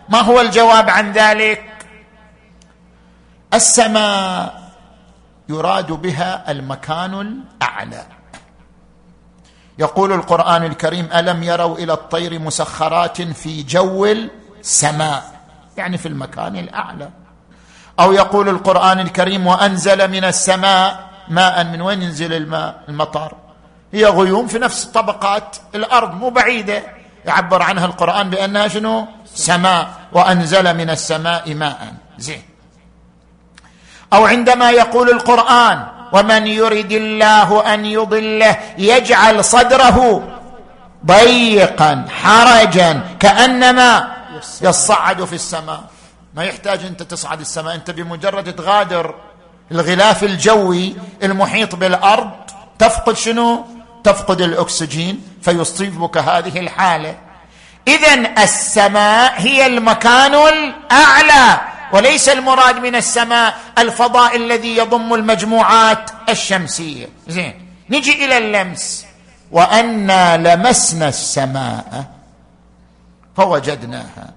[0.10, 1.64] ما هو الجواب عن ذلك؟
[3.54, 4.62] السماء
[5.50, 7.14] يراد بها المكان
[7.62, 8.21] الأعلى.
[9.82, 15.24] يقول القرآن الكريم ألم يروا إلى الطير مسخرات في جو السماء؟
[15.78, 17.10] يعني في المكان الأعلى.
[18.00, 23.34] أو يقول القرآن الكريم وأنزل من السماء ماء من وين ينزل الماء؟ المطر.
[23.94, 26.84] هي غيوم في نفس طبقات الأرض مو بعيدة.
[27.26, 29.90] يعبر عنها القرآن بأنها شنو؟ سماء.
[30.12, 31.94] وأنزل من السماء ماء.
[32.18, 32.44] زين.
[34.14, 40.24] أو عندما يقول القرآن ومن يرد الله أن يضله يجعل صدره
[41.06, 44.12] ضيقا حرجا كأنما
[44.62, 45.84] يصعد في السماء.
[46.36, 49.16] ما يحتاج أنت تصعد السماء أنت بمجرد تغادر
[49.72, 52.32] الغلاف الجوي المحيط بالأرض
[52.80, 53.66] تفقد شنو؟
[54.04, 57.16] تفقد الأكسجين فيصيبك هذه الحالة.
[57.88, 61.62] اذا السماء هي المكان الأعلى.
[61.94, 67.08] وليس المراد من السماء الفضاء الذي يضم المجموعات الشمسية.
[67.28, 67.68] زين.
[67.90, 69.06] نجي إلى اللمس.
[69.52, 72.06] وأنا لمسنا السماء
[73.38, 74.34] فوجدناها.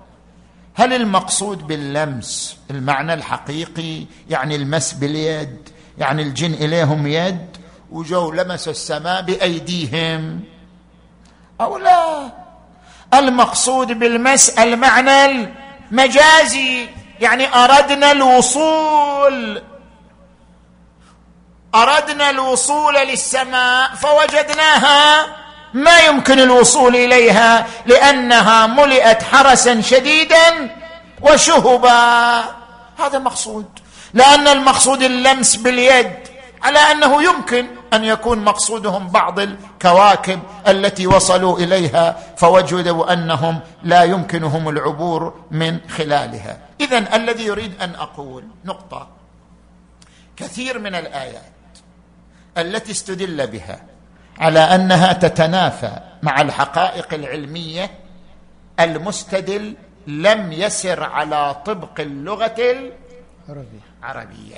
[0.74, 5.68] هل المقصود باللمس المعنى الحقيقي؟ يعني المس باليد.
[5.98, 7.56] يعني الجن إليهم يد
[7.90, 10.40] وجو لمسوا السماء بأيديهم.
[11.60, 12.32] أو لا.
[13.14, 15.24] المقصود بالمس المعنى
[15.90, 16.88] المجازي.
[17.24, 19.62] يعني أردنا الوصول.
[21.74, 25.26] أردنا الوصول للسماء فوجدناها.
[25.74, 30.76] ما يمكن الوصول إليها؟ لأنها ملئت حرسا شديدا
[31.22, 32.44] وشهبا.
[32.98, 33.78] هذا المقصود
[34.14, 36.23] لأن المقصود اللمس باليد.
[36.64, 44.68] على أنه يمكن أن يكون مقصودهم بعض الكواكب التي وصلوا إليها فوجدوا أنهم لا يمكنهم
[44.68, 46.58] العبور من خلالها.
[46.80, 49.08] اذا الذي يريد أن أقول نقطة
[50.36, 51.52] كثير من الآيات
[52.58, 53.80] التي استدل بها
[54.38, 57.90] على أنها تتنافى مع الحقائق العلمية
[58.80, 62.92] المستدل لم يسر على طبق اللغة
[64.02, 64.56] العربية.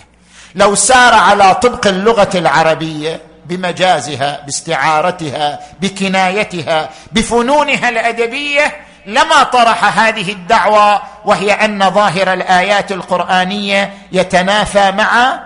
[0.56, 8.76] لو سار على طبق اللغة العربية بمجازها باستعارتها بكنايتها بفنونها الأدبية
[9.06, 15.40] لما طرح هذه الدعوة وهي أن ظاهر الآيات القرآنية يتنافى مع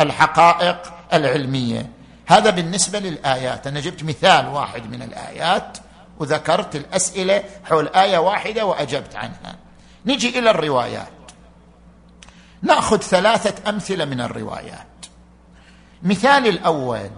[0.00, 1.86] الحقائق العلمية.
[2.26, 3.66] هذا بالنسبة للآيات.
[3.66, 5.78] أنا جبت مثال واحد من الآيات
[6.18, 9.56] وذكرت الأسئلة حول آية واحدة وأجبت عنها.
[10.06, 11.08] نجي إلى الروايات.
[12.62, 14.86] ناخذ ثلاثة أمثلة من الروايات.
[16.02, 17.10] مثال الأول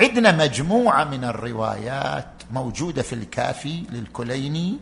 [0.00, 4.78] عندنا مجموعة من الروايات موجودة في الكافي للكليني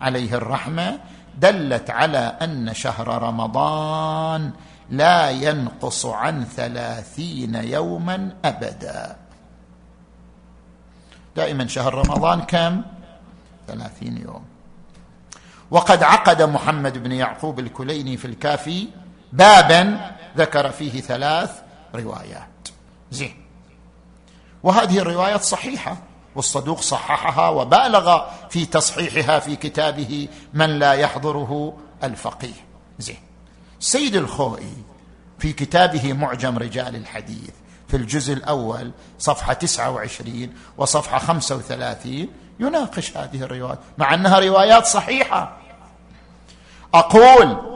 [0.00, 0.98] عليه الرحمة
[1.38, 4.50] دلت على أن شهر رمضان
[4.90, 9.16] لا ينقص عن ثلاثين يوما ابدا.
[11.36, 12.82] دائما شهر رمضان كم؟
[13.68, 14.44] ثلاثين يوم.
[15.70, 18.88] وقد عقد محمد بن يعقوب الكليني في الكافي
[19.32, 21.50] بابا ذكر فيه ثلاث
[21.94, 22.68] روايات.
[23.10, 23.42] زين.
[24.62, 25.96] وهذه الروايات صحيحة
[26.34, 32.66] والصدوق صححها وبالغ في تصحيحها في كتابه من لا يحضره الفقيه.
[32.98, 33.20] زين.
[33.80, 34.76] سيد الخوئي
[35.38, 37.50] في كتابه معجم رجال الحديث
[37.88, 42.28] في الجزء الأول صفحة 29 وصفحة 35
[42.60, 45.56] يناقش هذه الروايات مع أنها روايات صحيحة.
[46.94, 47.71] أقول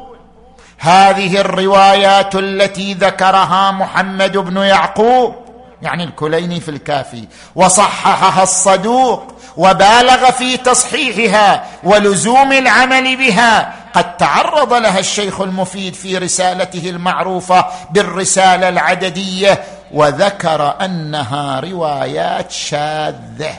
[0.79, 5.35] هذه الروايات التي ذكرها محمد بن يعقوب
[5.83, 7.25] يعني الكليني في الكافي
[7.55, 16.91] وصححها الصدوق وبالغ في تصحيحها ولزوم العمل بها قد تعرض لها الشيخ المفيد في رسالته
[16.91, 23.55] المعروفة بالرسالة العددية وذكر أنها روايات شاذة.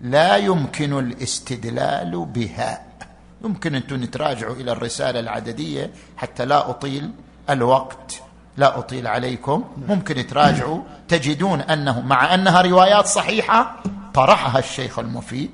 [0.00, 2.89] لا يمكن الاستدلال بها.
[3.44, 7.10] يمكن أنتم تراجعوا إلى الرسالة العددية حتى لا أطيل
[7.50, 8.22] الوقت.
[8.56, 9.64] لا أطيل عليكم.
[9.88, 10.82] ممكن تراجعوا.
[11.08, 13.76] تجدون أنه مع أنها روايات صحيحة
[14.14, 15.50] طرحها الشيخ المفيد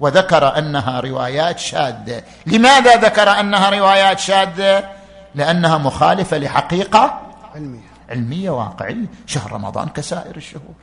[0.00, 2.22] وذكر أنها روايات شاذة.
[2.46, 4.90] لماذا ذكر أنها روايات شاذة؟
[5.34, 7.20] لأنها مخالفة لحقيقة
[7.54, 7.80] علمية.
[8.10, 9.06] علمية واقعية.
[9.26, 10.74] شهر رمضان كسائر الشهور.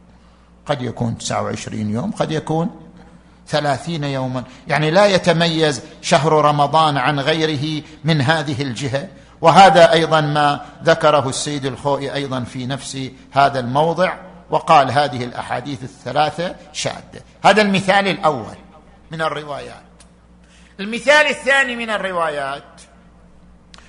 [0.65, 2.69] قد يكون 29 يوم قد يكون
[3.47, 4.43] ثلاثين يوما.
[4.67, 9.07] يعني لا يتميز شهر رمضان عن غيره من هذه الجهة.
[9.41, 14.13] وهذا أيضا ما ذكره السيد الخوئي أيضا في نفس هذا الموضع
[14.49, 17.23] وقال هذه الأحاديث الثلاثة شادة.
[17.43, 18.55] هذا المثال الأول
[19.11, 19.83] من الروايات.
[20.79, 22.81] المثال الثاني من الروايات.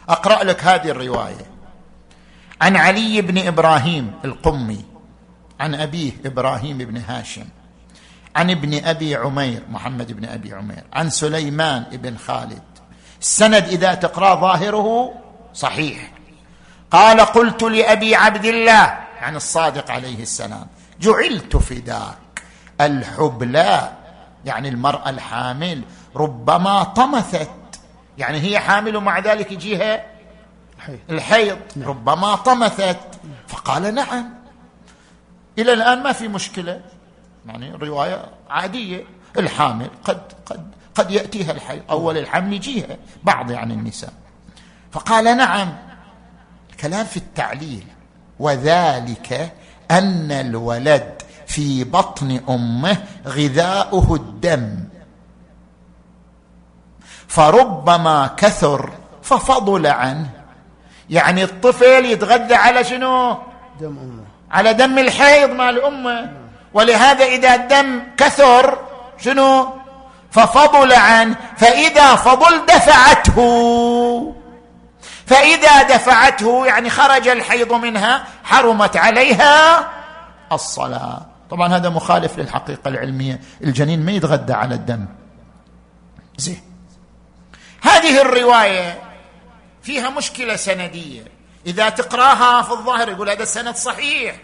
[0.09, 1.53] أقرأ لك هذه الرواية.
[2.61, 4.85] عن علي بن إبراهيم القمي
[5.61, 7.45] عن أبيه إبراهيم بن هاشم.
[8.37, 12.63] عن ابن أبي عمير محمد بن أبي عمير عن سليمان بن خالد.
[13.21, 15.15] السند إذا تقرأ ظاهره
[15.55, 16.13] صحيح.
[16.91, 20.67] قال قلت لأبي عبد الله عن الصادق عليه السلام
[21.01, 22.43] جعلت فداك
[22.81, 23.93] الحبلى
[24.45, 25.83] يعني المرأة الحامل
[26.17, 27.51] ربما طمثت.
[28.19, 30.05] يعني هي حامل ومع ذلك يجيها
[31.11, 31.89] الحيض نعم.
[31.89, 33.01] ربما طمثت.
[33.49, 34.35] فقال نعم.
[35.59, 36.81] إلى الآن ما في مشكلة.
[37.47, 39.05] يعني رواية عادية.
[39.39, 44.13] الحامل قد قد قد يأتيها الحيض أول الحمل يجيها بعض يعني النساء.
[44.93, 45.77] فقال نعم.
[46.71, 47.85] الكلام في التعليل.
[48.39, 49.53] وذلك
[49.91, 54.85] أن الولد في بطن أمه غذاؤه الدم.
[57.29, 60.31] فربما كثر ففضل عنه.
[61.11, 63.39] يعني الطفل يتغذى على شنو؟
[63.81, 64.25] دم أمه.
[64.51, 66.42] على دم الحيض مال أمه.
[66.75, 68.79] ولهذا إذا الدم كثر
[69.19, 69.83] شنو؟
[70.31, 74.35] ففضل عنه فإذا فضل دفعته.
[75.27, 79.89] فإذا دفعته يعني خرج الحيض منها حرمت عليها
[80.53, 81.27] الصلاة.
[81.51, 83.41] طبعا هذا مخالف للحقيقة العلمية.
[83.65, 85.07] الجنين ما يتغذى على الدم.
[86.37, 86.63] زين.
[87.81, 89.03] هذه الرواية
[89.83, 91.23] فيها مشكلة سندية.
[91.67, 94.37] إذا تقراها في الظاهر يقول هذا السند صحيح.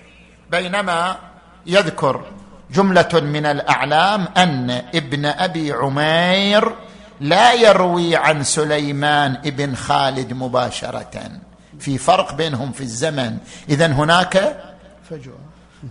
[0.51, 1.17] بينما
[1.69, 2.25] يذكر
[2.71, 6.73] جملة من الأعلام أن ابن أبي عمير
[7.21, 11.31] لا يروي عن سليمان ابن خالد مباشرة.
[11.81, 13.37] في فرق بينهم في الزمن.
[13.69, 14.57] اذا هناك
[15.11, 15.39] فجوة.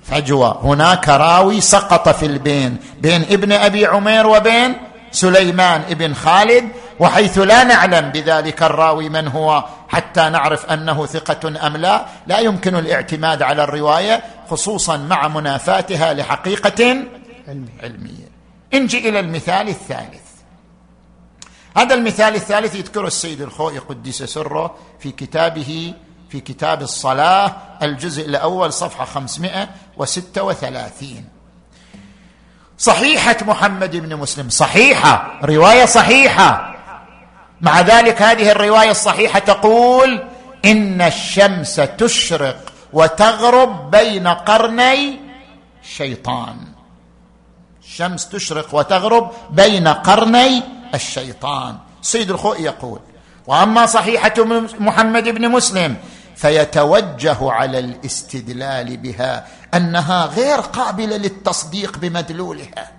[0.03, 0.65] فجوة.
[0.65, 2.77] هناك راوي سقط في البين.
[3.01, 4.73] بين ابن أبي عمير وبين
[5.11, 6.69] سليمان ابن خالد.
[6.99, 12.05] وحيث لا نعلم بذلك الراوي من هو حتى نعرف أنه ثقة أم لا.
[12.27, 16.97] لا يمكن الاعتماد على الرواية خصوصا مع منافاتها لحقيقة
[17.83, 18.27] علمية.
[18.73, 20.27] نجي إلى المثال الثالث.
[21.77, 25.93] هذا المثال الثالث يذكره السيد الخوئي قدس سره في كتابه
[26.29, 31.25] في كتاب الصلاة الجزء الأول صفحة 536
[32.77, 34.49] صحيحة محمد بن مسلم.
[34.49, 35.39] صحيحة.
[35.43, 36.76] رواية صحيحة.
[37.61, 40.27] مع ذلك هذه الرواية الصحيحة تقول
[40.65, 45.19] إن الشمس تشرق وتغرب بين قرني
[45.83, 46.57] شيطان
[47.83, 51.77] الشمس تشرق وتغرب بين قرني الشيطان.
[52.01, 52.99] سيد الخوئي يقول
[53.47, 54.33] وأما صحيحة
[54.79, 55.95] محمد بن مسلم
[56.35, 62.96] فيتوجه على الاستدلال بها أنها غير قابلة للتصديق بمدلولها.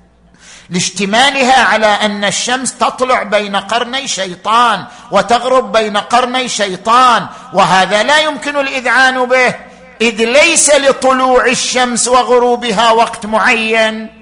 [0.71, 8.57] لاشتمالها على أن الشمس تطلع بين قرني شيطان وتغرب بين قرني شيطان وهذا لا يمكن
[8.57, 9.55] الإذعان به
[10.01, 14.19] إذ ليس لطلوع الشمس وغروبها وقت معين.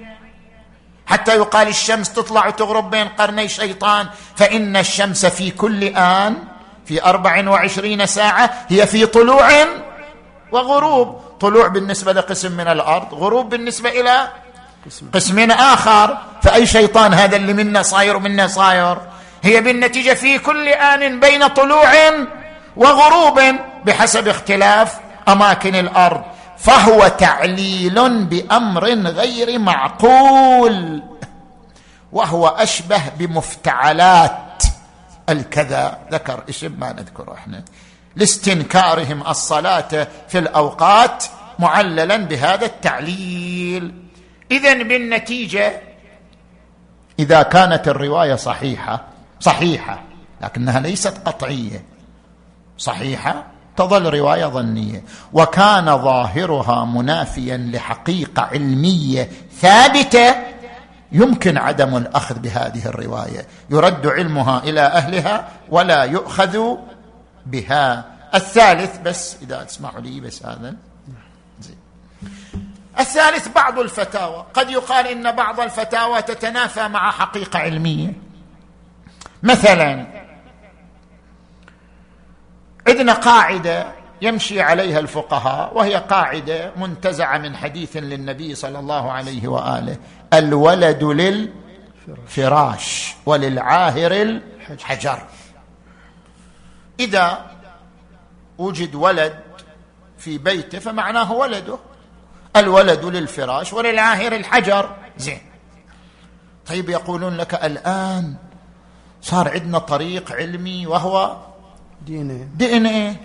[1.07, 6.43] حتى يقال الشمس تطلع وتغرب بين قرني شيطان فإن الشمس في كل آن
[6.85, 9.49] في أربع وعشرين ساعة هي في طلوع
[10.51, 11.21] وغروب.
[11.39, 14.27] طلوع بالنسبة لقسم من الأرض غروب بالنسبة إلى
[15.13, 16.17] قسم آخر.
[16.41, 18.97] فأي شيطان هذا اللي منا صاير ومنا صاير؟
[19.43, 21.91] هي بالنتيجة في كل آن بين طلوع
[22.75, 23.41] وغروب
[23.85, 24.95] بحسب اختلاف
[25.27, 26.21] أماكن الأرض.
[26.57, 31.03] فهو تعليل بأمر غير معقول.
[32.11, 34.63] وهو أشبه بمفتعلات
[35.29, 35.99] الكذا.
[36.11, 37.63] ذكر اسم ما نذكره إحنا.
[38.15, 41.23] لاستنكارهم الصلاة في الأوقات
[41.59, 44.06] معللا بهذا التعليل.
[44.51, 45.81] اذا بالنتيجة
[47.19, 49.03] إذا كانت الرواية صحيحة
[49.39, 50.03] صحيحة
[50.41, 51.83] لكنها ليست قطعية
[52.77, 53.45] صحيحة
[53.77, 55.03] تظل رواية ظنية.
[55.33, 59.29] وكان ظاهرها منافيا لحقيقة علمية
[59.59, 60.35] ثابتة
[61.11, 63.45] يمكن عدم الأخذ بهذه الرواية.
[63.69, 66.77] يرد علمها إلى أهلها ولا يؤخذ
[67.45, 68.05] بها.
[68.35, 70.75] الثالث بس إذا تسمحوا لي بس هذا.
[72.99, 74.45] الثالث بعض الفتاوى.
[74.53, 78.13] قد يقال إن بعض الفتاوى تتنافى مع حقيقة علمية.
[79.43, 80.07] مثلا
[82.87, 83.91] عندنا قاعدة
[84.21, 89.97] يمشي عليها الفقهاء وهي قاعدة منتزعة من حديث للنبي صلى الله عليه وآله.
[90.33, 91.03] الولد
[92.07, 94.11] للفراش وللعاهر
[94.69, 95.19] الحجر.
[96.99, 97.45] إذا
[98.57, 99.39] وجد ولد
[100.17, 101.77] في بيته فمعناه ولده.
[102.59, 104.89] الولد للفراش وللعاهر الحجر.
[105.17, 105.41] زين.
[106.67, 108.35] طيب يقولون لك الآن
[109.21, 111.37] صار عندنا طريق علمي وهو
[112.05, 112.47] دي إن إيه.
[112.55, 113.15] دي إن إيه.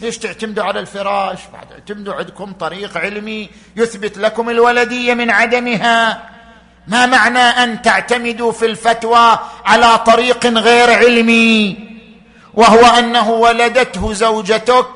[0.00, 6.28] ليش تعتمدوا على الفراش؟ بعد اعتمدوا عندكم طريق علمي يثبت لكم الولدية من عدمها.
[6.86, 11.88] ما معنى أن تعتمدوا في الفتوى على طريق غير علمي؟
[12.54, 14.86] وهو أنه ولدته زوجتك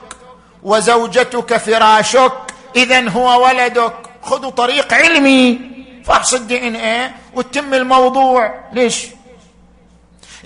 [0.62, 2.32] وزوجتك فراشك
[2.76, 3.94] اذا هو ولدك.
[4.22, 5.60] خذوا طريق علمي.
[6.04, 8.54] فحص الدي إن إيه؟ وتتم الموضوع.
[8.72, 9.06] ليش؟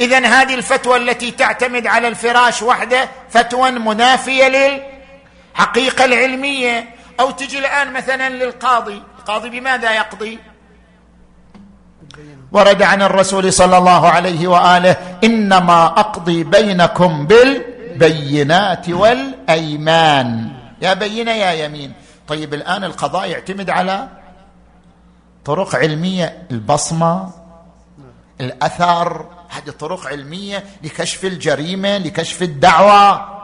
[0.01, 6.89] اذا هذه الفتوى التي تعتمد على الفراش وحده فتوى منافية للحقيقه العلمية.
[7.21, 9.03] أو تجي الآن مثلا للقاضي.
[9.19, 10.39] القاضي بماذا يقضي؟
[12.53, 20.53] ورد عن الرسول صلى الله عليه وآله إنما أقضي بينكم بالبينات والأيمان.
[20.83, 21.93] يا بينة يا يمين.
[22.29, 24.09] طيب الآن القضاء يعتمد على
[25.45, 27.31] طرق علمية البصمة
[28.41, 29.27] الأثر.
[29.49, 33.37] هذه طرق علمية لكشف الجريمة لكشف الدعوة.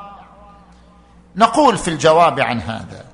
[1.37, 3.05] نقول في الجواب عن هذا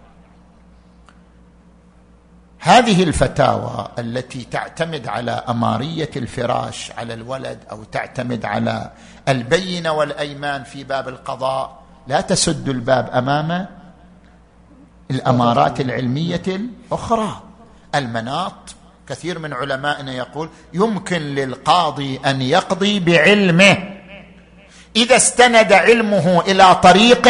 [2.59, 8.91] هذه الفتاوى التي تعتمد على أمارية الفراش على الولد أو تعتمد على
[9.29, 13.67] البينه والأيمان في باب القضاء لا تسد الباب امام
[15.11, 17.43] الأمارات العلمية الأخرى.
[17.95, 18.75] المناط
[19.09, 23.77] كثير من علمائنا يقول يمكن للقاضي أن يقضي بعلمه.
[24.97, 27.29] إذا استند علمه إلى طريق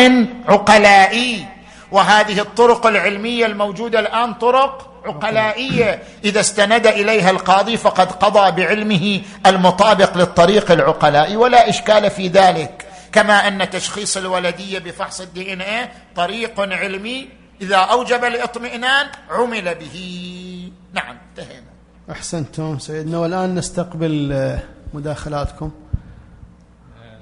[0.49, 1.47] عقلائي
[1.93, 6.03] وهذه الطرق العلمية الموجودة الآن طرق عقلائية.
[6.25, 12.87] إذا استند إليها القاضي فقد قضى بعلمه المطابق للطريق العقلائي ولا إشكال في ذلك.
[13.13, 17.29] كما أن تشخيص الولدية بفحص الدي إن إيه طريق علمي
[17.61, 20.73] إذا أوجب الاطمئنان عمل به.
[20.93, 21.67] نعم انتهينا.
[22.11, 22.79] أحسنتم.
[22.79, 24.63] سيدنا والآن نستقبل آه،
[24.95, 25.71] مداخلاتكم.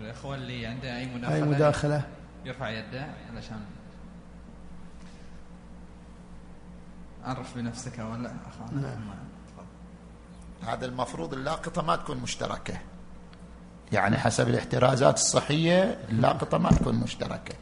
[0.01, 2.03] الإخوة اللي عنده أي مداخلة؟ أي مداخلة؟
[2.45, 3.61] يرفع يده علشان
[7.24, 8.32] عرف بنفسك ولا
[8.72, 9.11] نعم.
[10.66, 12.74] هذا المفروض اللاقطة ما تكون مشتركة.
[13.93, 17.55] يعني حسب الاحترازات الصحية اللاقطة ما تكون مشتركة.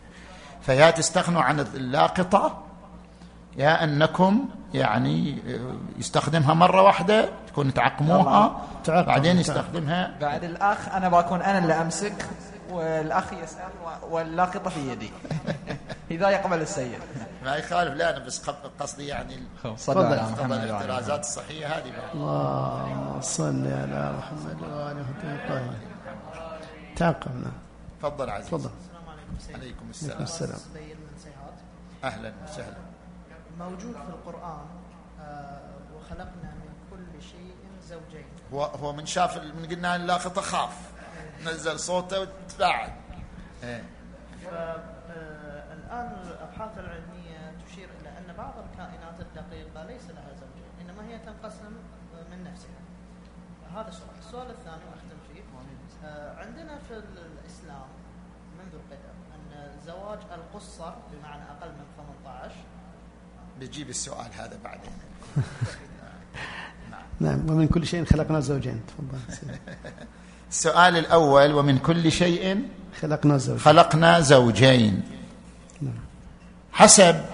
[0.62, 2.64] فيا تستغنوا عن اللاقطة
[3.57, 5.38] يا أنكم يعني
[5.98, 9.07] يستخدمها مرة واحدة تكون تعقموها تعقم.
[9.07, 10.14] بعدين يستخدمها.
[10.20, 12.26] بعد الأخ أنا بكون أنا اللي أمسك
[12.70, 13.68] والأخ يسأل
[14.11, 15.11] واللاقطه في يدي.
[16.11, 16.98] إذا يقبل السيد.
[17.44, 17.94] ما يخالف.
[17.94, 18.50] لا أنا بس
[18.80, 19.36] قصدي يعني
[19.86, 20.64] وعلى آله.
[20.64, 22.14] الاحترازات الصحية هذه بعد.
[22.14, 25.78] اللهم صل على محمد وآله الطاهرين
[26.96, 27.52] تعقبنا
[28.02, 28.46] تفضل عزيز.
[28.46, 28.70] تفضل.
[29.55, 30.59] عليكم عليكم السلام السلام.
[32.05, 32.93] أهلا وسهلا.
[33.59, 34.66] موجود في القرآن
[35.20, 35.61] آه،
[35.96, 38.26] وخلقنا من كل شيء زوجين.
[38.52, 40.94] هو هو من شاف من قلنا اللاقطه خاف.
[41.44, 42.92] نزل صوته وتفاعل
[43.62, 43.84] إيه.
[44.44, 51.72] فالآن الأبحاث العلمية تشير إلى أن بعض الكائنات الدقيقة ليس لها زوجين إنما هي تنقسم
[52.30, 52.80] من نفسها.
[53.74, 54.18] هذا سؤال.
[54.18, 55.42] السؤال الثاني وأختم فيه.
[56.05, 57.88] آه، عندنا في الإسلام
[58.59, 62.55] منذ القدم أن زواج القصر بمعنى أقل من 18
[63.61, 64.92] بيجيب السؤال هذا بعدين.
[67.20, 68.80] نعم ومن كل شيء خلقنا زوجين.
[68.88, 69.18] تفضل.
[70.50, 72.68] السؤال الأول ومن كل شيء
[73.00, 73.61] خلقنا زوجين.
[73.62, 75.02] خلقنا زوجين.
[76.72, 77.24] حسب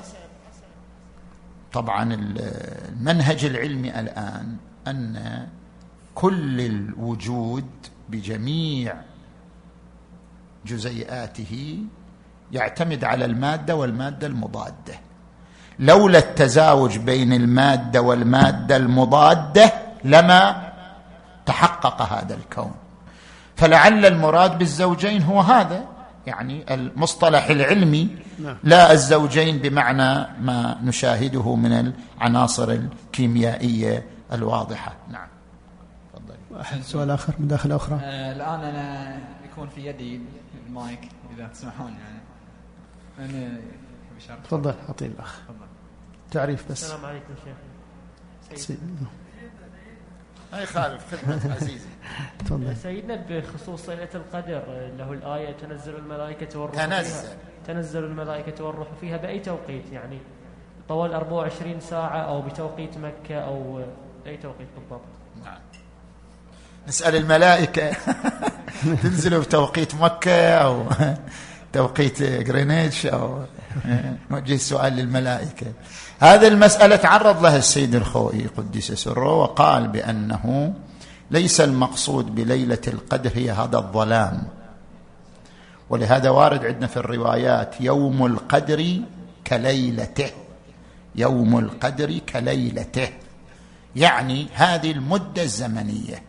[1.72, 4.56] طبعا المنهج العلمي الآن
[4.86, 5.46] أن
[6.14, 7.66] كل الوجود
[8.08, 8.94] بجميع
[10.66, 11.84] جزيئاته
[12.52, 15.09] يعتمد على المادة والمادة المضادة.
[15.80, 19.72] لولا التزاوج بين المادة والمادة المضادة
[20.04, 20.72] لما
[21.46, 22.72] تحقق هذا الكون.
[23.56, 25.84] فلعل المراد بالزوجين هو هذا
[26.26, 28.08] يعني المصطلح العلمي
[28.38, 28.56] نعم.
[28.64, 34.92] لا الزوجين بمعنى ما نشاهده من العناصر الكيميائية الواضحة.
[35.10, 35.28] نعم.
[36.12, 36.60] تفضل.
[36.60, 38.00] أحد سؤال آخر مداخلة أخرى.
[38.02, 40.20] آه، الآن أنا يكون في يدي
[40.66, 42.20] المايك إذا تسمحون يعني.
[43.18, 43.60] أنا.
[44.44, 45.40] تفضل أعطي الأخ.
[45.48, 45.69] تفضل.
[46.30, 46.84] تعريف بس.
[46.84, 48.58] السلام عليكم شيخ.
[48.60, 48.78] سي-
[50.52, 51.86] ما يخالف خدمة عزيزي.
[52.38, 52.76] تفضل.
[52.76, 54.62] سيدنا بخصوص ليلة القدر
[54.98, 57.10] له الآية تنزل الملائكة والروح تنزل.
[57.20, 58.04] فيها تنزل.
[58.04, 60.18] الملائكة والروح فيها بأي توقيت يعني؟
[60.88, 63.80] طوال 24 ساعة أو بتوقيت مكة أو
[64.26, 65.00] أي توقيت بالضبط؟
[65.44, 65.58] نعم.
[66.88, 67.92] نسأل الملائكة.
[69.02, 70.84] تنزلوا بتوقيت مكة أو
[71.72, 73.42] توقيت غرينيتش أو
[74.30, 75.66] نوجه السؤال للملائكة.
[76.20, 80.74] هذه المسألة تعرض لها السيد الخوئي قدس سره وقال بأنه
[81.30, 84.42] ليس المقصود بليلة القدر هي هذا الظلام.
[85.90, 88.96] ولهذا وارد عندنا في الروايات يوم القدر
[89.46, 90.30] كليلته.
[91.14, 93.08] يوم القدر كليلته.
[93.96, 96.22] يعني هذه المدة الزمنية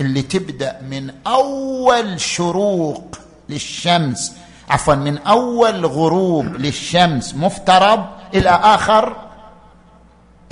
[0.00, 4.32] اللي تبدأ من أول شروق للشمس
[4.70, 9.16] عفوا من أول غروب للشمس مفترض إلى آخر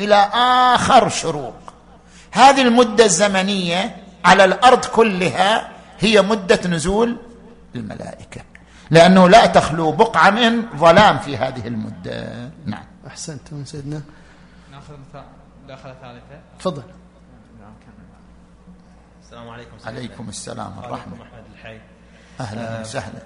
[0.00, 0.14] إلى
[0.74, 1.54] آخر شروق.
[2.30, 7.16] هذه المدة الزمنية على الأرض كلها هي مدة نزول
[7.74, 8.40] الملائكة.
[8.90, 12.50] لأنه لا تخلو بقعة من ظلام في هذه المدة.
[12.66, 12.84] نعم.
[13.06, 14.02] أحسنت من سيدنا.
[14.72, 14.94] ناخذ
[15.64, 16.40] مداخلة ثالثة.
[16.58, 16.82] تفضل.
[19.22, 19.98] السلام عليكم سيدنا.
[19.98, 21.80] عليكم السلام ورحمة محمد الحي.
[22.40, 23.22] أهلا وسهلا.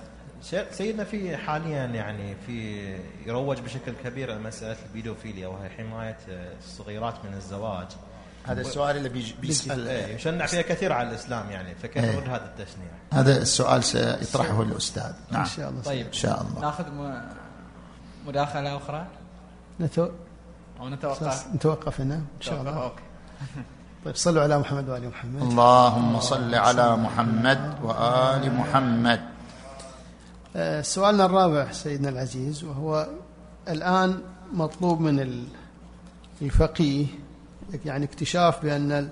[0.71, 2.87] سيدنا في حاليا يعني في
[3.27, 6.19] يروج بشكل كبير مسألة البيدوفيليا وهي حماية
[6.59, 7.87] الصغيرات من الزواج.
[8.45, 12.05] هذا السؤال اللي بيج- بيسال إيه يشنع فيها كثير على الإسلام يعني فكيف.
[12.05, 15.13] يرد هذا التشنيع؟ هذا السؤال سيطرحه الأستاذ.
[15.31, 15.41] نعم.
[15.43, 15.83] ان شاء الله.
[15.83, 16.07] طيب.
[16.07, 16.61] إن شاء الله.
[16.61, 16.85] ناخذ
[18.27, 19.07] مداخلة أخرى؟
[19.81, 20.09] نتو...
[20.81, 22.15] أو نتوقع نتوقف هنا.
[22.15, 22.85] إن شاء نتوقف، الله.
[22.85, 23.03] أوكي.
[24.05, 25.43] طيب صلوا على محمد وآل محمد.
[25.43, 29.19] اللهم صل على محمد وآل محمد.
[29.21, 29.36] آه،
[30.83, 33.07] سؤالنا الرابع سيدنا العزيز وهو
[33.69, 34.19] الآن
[34.53, 35.45] مطلوب من ال-
[36.43, 37.07] الفقيه
[37.85, 39.09] يعني اكتشاف بأن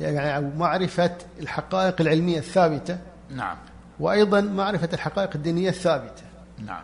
[0.00, 1.10] يعني معرفة
[1.40, 2.98] الحقائق العلمية الثابتة.
[3.36, 3.56] نعم.
[4.00, 6.22] وأيضا معرفة الحقائق الدينية الثابتة.
[6.66, 6.82] نعم.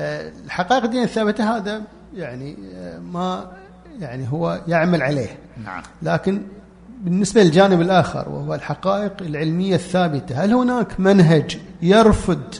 [0.00, 1.82] آه، الحقائق الدينية الثابتة هذا
[2.14, 3.52] يعني آه، ما
[4.00, 5.38] يعني هو يعمل عليه.
[5.64, 5.82] نعم.
[6.02, 6.42] لكن
[7.00, 12.54] بالنسبة للجانب الآخر وهو الحقائق العلمية الثابتة هل هناك منهج يرفض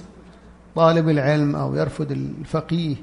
[0.77, 2.97] طالب العلم أو يرفض الفقيه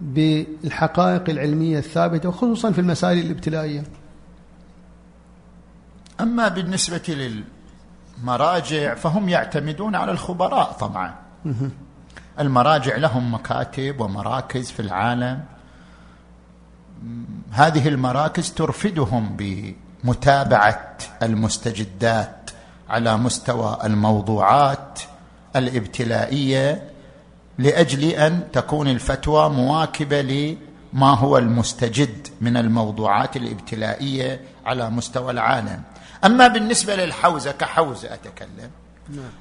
[0.00, 3.82] بالحقائق العلمية الثابتة وخصوصا في المسائل الابتلائية.
[6.20, 7.42] أما بالنسبة
[8.18, 11.14] للمراجع فهم يعتمدون على الخبراء طبعا.
[12.40, 15.44] المراجع لهم مكاتب ومراكز في العالم.
[17.50, 22.50] هذه المراكز ترفدهم بمتابعة المستجدات
[22.88, 25.00] على مستوى الموضوعات.
[25.56, 26.82] الابتلائية
[27.58, 35.82] لأجل أن تكون الفتوى مواكبة لما هو المستجد من الموضوعات الابتلائية على مستوى العالم.
[36.24, 38.70] أما بالنسبة للحوزة كحوزة أتكلم.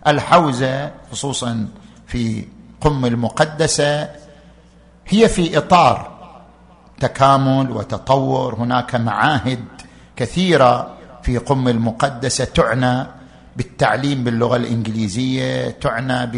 [0.08, 1.68] الحوزة خصوصا
[2.08, 2.46] في
[2.82, 4.10] قم المقدسة
[5.08, 6.14] هي في إطار
[7.00, 8.56] تكامل وتطور.
[8.56, 9.66] هناك معاهد
[10.16, 13.08] كثيرة في قم المقدسة تعنى
[13.56, 16.32] بالتعليم باللغة الإنجليزية تعنى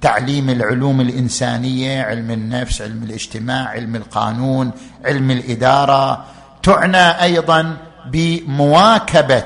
[0.00, 4.70] بتعليم العلوم الإنسانية علم النفس علم الاجتماع علم القانون
[5.04, 6.24] علم الإدارة.
[6.62, 7.76] تعنى أيضا
[8.06, 9.44] بمواكبة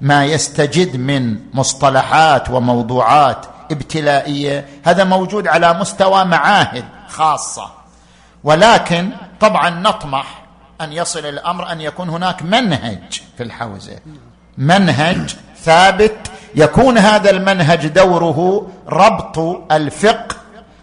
[0.00, 4.66] ما يستجد من مصطلحات وموضوعات ابتلائية.
[4.84, 7.70] هذا موجود على مستوى معاهد خاصة.
[8.44, 10.44] ولكن طبعا نطمح
[10.80, 13.98] أن يصل الأمر أن يكون هناك منهج في الحوزة.
[14.58, 19.38] منهج ثابت يكون هذا المنهج دوره ربط
[19.72, 20.36] الفقه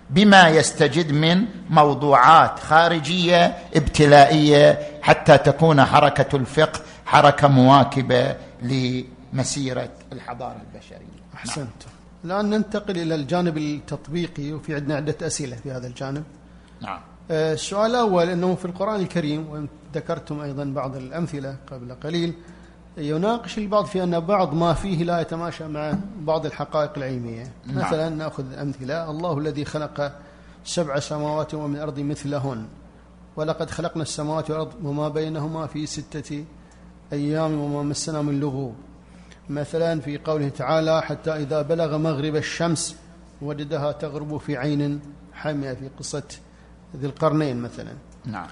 [0.10, 11.22] بما يستجد من موضوعات خارجية ابتلائية حتى تكون حركة الفقه حركة مواكبة لمسيرة الحضارة البشرية.
[11.36, 11.68] أحسنت.
[12.26, 16.24] الآن ننتقل إلى الجانب التطبيقي وفي عندنا عدة أسئلة في هذا الجانب.
[16.82, 17.00] نعم.
[17.32, 22.34] آه، السؤال الأول أنه في القرآن الكريم وذكرتم أيضا بعض الأمثلة قبل قليل
[22.98, 27.52] يناقش البعض في أن بعض ما فيه لا يتماشى مع بعض الحقائق العلمية.
[27.66, 27.78] نعم.
[27.78, 29.12] مثلا نأخذ أمثلة.
[29.12, 30.12] الله الذي خلق
[30.66, 32.66] سبع سماوات ومن الأرض مثلهن
[33.36, 36.46] ولقد خلقنا السماوات والأرض وما بينهما في ستة
[37.14, 38.76] أيام وما مسنا من لغوب.
[39.50, 42.96] مثلا في قوله تعالى حتى إذا بلغ مغرب الشمس
[43.42, 45.02] وجدها تغرب في عين
[45.34, 45.74] حامية.
[45.74, 46.24] في قصة
[46.96, 47.94] ذي القرنين مثلا.
[48.26, 48.48] نعم.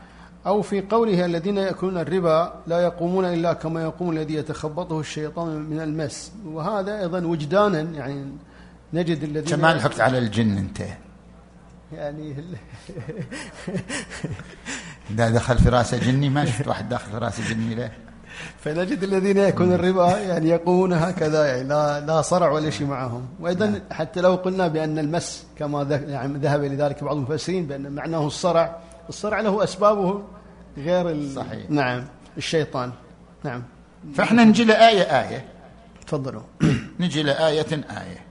[0.46, 5.82] أو في قوله الذين يأكلون الربا لا يقومون إلا كما يقوم الذي يتخبطه الشيطان من
[5.82, 6.32] المس.
[6.46, 8.26] وهذا أيضا وجدانا يعني
[8.94, 10.80] نجد الذين كمان حكت على الجن أنت.
[11.94, 12.36] يعني
[15.12, 17.92] إذا دخل في راسه جني ما شفت واحد داخل في راسه جني له.
[18.60, 23.28] فنجد الذين يأكلون الربا يعني يقومون هكذا يعني لا لا صرع ولا شيء معهم.
[23.40, 28.80] وأيضا حتى لو قلنا بأن المس كما يعني ذهب لذلك بعض المفسرين بأن معناه الصرع
[29.10, 30.24] الصرع له أسبابه
[30.78, 31.36] غير ال...
[31.36, 31.70] صحيح.
[31.70, 32.06] نعم
[32.38, 32.92] الشيطان.
[33.44, 33.64] نعم.
[34.14, 35.46] فإحنا نجي لآية آية.
[36.08, 36.42] تفضلوا.
[37.00, 38.26] نجي لآية آية.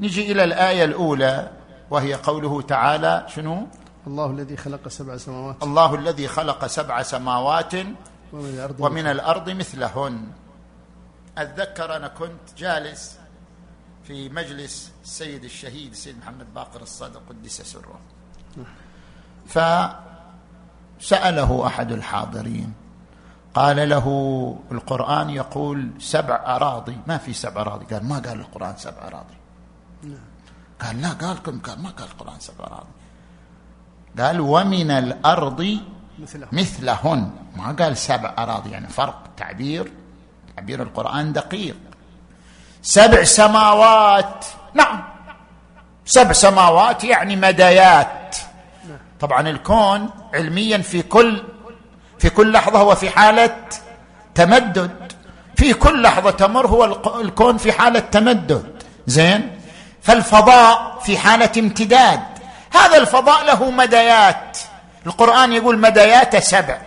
[0.00, 1.50] نجي إلى الآية الأولى
[1.90, 3.66] وهي قوله تعالى شنو؟
[4.06, 5.62] الله الذي خلق سبع سماوات.
[5.62, 7.74] الله الذي خلق سبع سماوات
[8.32, 10.26] ومن الأرض ومن الأرض مثلهن.
[11.38, 13.18] اتذكر أنا كنت جالس
[14.04, 18.00] في مجلس السيد الشهيد السيد محمد باقر الصدر قدس سره
[19.48, 19.90] فسأله
[21.66, 22.72] أحد الحاضرين.
[23.54, 24.06] قال له
[24.72, 26.98] القرآن يقول سبع أراضي.
[27.06, 27.94] ما في سبع أراضي.
[27.94, 29.36] قال ما قال القرآن سبع أراضي.
[30.82, 32.92] قال لا قال قال ما قال القرآن سبع أراضي.
[34.18, 35.78] قال ومن الأرض
[36.18, 37.30] مثله مثلهن.
[37.56, 38.70] ما قال سبع أراضي.
[38.70, 39.92] يعني فرق تعبير.
[40.56, 41.76] تعبير القرآن دقيق.
[42.82, 44.44] سبع سماوات.
[44.74, 45.02] نعم.
[46.04, 48.08] سبع سماوات يعني مدايات.
[49.20, 51.42] طبعا الكون علميا في كل
[52.18, 53.56] في كل لحظة هو في حالة
[54.34, 55.12] تمدد.
[55.56, 56.84] في كل لحظة تمر هو
[57.20, 58.82] الكون في حالة تمدد.
[59.06, 59.50] زين؟
[60.02, 62.20] فالفضاء في حالة امتداد.
[62.72, 64.58] هذا الفضاء له مدايات.
[65.06, 66.78] القرآن يقول مدايات سبع.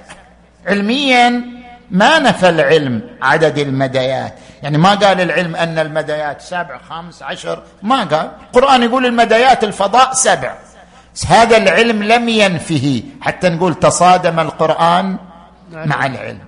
[0.67, 1.43] علميا
[1.91, 4.35] ما نفى العلم عدد المدايات.
[4.63, 7.63] يعني ما قال العلم أن المدايات سبع خمس عشر.
[7.83, 8.31] ما قال.
[8.41, 10.55] القرآن يقول المدايات الفضاء سبع.
[11.27, 13.03] هذا العلم لم ينفه.
[13.21, 15.17] حتى نقول تصادم القرآن
[15.71, 16.41] مع العلم.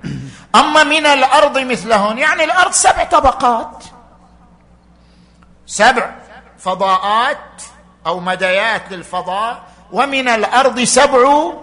[0.55, 3.83] أما من الأرض مثلهن يعني الأرض سبع طبقات.
[5.65, 6.11] سبع
[6.57, 7.61] فضاءات
[8.07, 11.53] أو مدايات للفضاء ومن الأرض سبع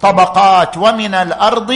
[0.00, 1.74] طبقات ومن الأرض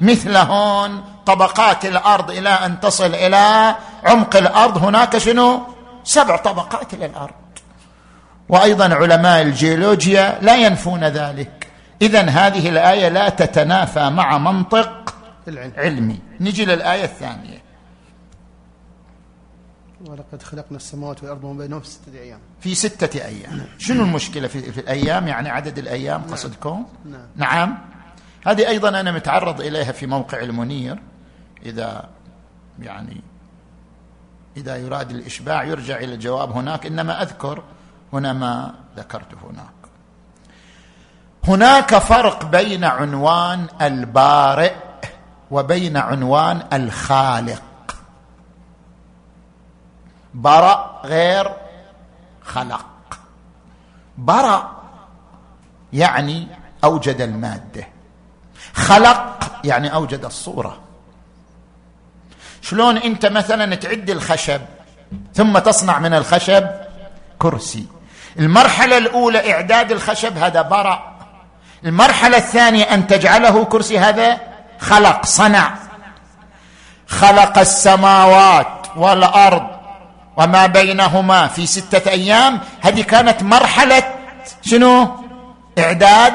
[0.00, 4.84] مثلهن طبقات الأرض إلى أن تصل إلى عمق الأرض.
[4.84, 5.60] هناك شنو؟
[6.04, 7.49] سبع طبقات للأرض.
[8.50, 11.66] وأيضا علماء الجيولوجيا لا ينفون ذلك.
[12.02, 15.14] اذا هذه الآية لا تتنافى مع منطق
[15.76, 16.18] علمي.
[16.40, 17.60] نجي للآية الثانية.
[20.06, 22.38] ولقد خلقنا السماوات والأرض وما بينهم في ستة أيام.
[22.60, 23.66] في ستة أيام.
[23.78, 27.20] شنو المشكلة في, في الأيام؟ يعني عدد الأيام؟ قصدكم؟ نعم.
[27.36, 27.78] نعم.
[28.46, 30.98] هذه أيضا أنا متعرض إليها في موقع المنير.
[31.66, 32.08] إذا
[32.82, 33.20] يعني
[34.56, 36.86] إذا يراد الإشباع يرجع إلى الجواب هناك.
[36.86, 37.62] إنما أذكر
[38.12, 39.80] هنا ما ذكرته هناك.
[41.48, 44.74] هناك فرق بين عنوان البارئ
[45.50, 47.62] وبين عنوان الخالق.
[50.34, 51.56] برأ غير
[52.42, 52.86] خلق.
[54.18, 54.70] برأ
[55.92, 56.48] يعني
[56.84, 57.88] أوجد المادة.
[58.74, 60.78] خلق يعني أوجد الصورة.
[62.62, 64.60] شلون أنت مثلا تعد الخشب
[65.34, 66.70] ثم تصنع من الخشب
[67.38, 67.99] كرسي.
[68.38, 71.10] المرحلة الأولى إعداد الخشب هذا برأ
[71.84, 74.40] المرحلة الثانية أن تجعله كرسي هذا
[74.78, 75.74] خلق صنع.
[77.06, 79.66] خلق السماوات والأرض
[80.36, 82.60] وما بينهما في ستة أيام.
[82.80, 84.02] هذه كانت مرحلة
[84.62, 85.08] شنو؟
[85.78, 86.34] إعداد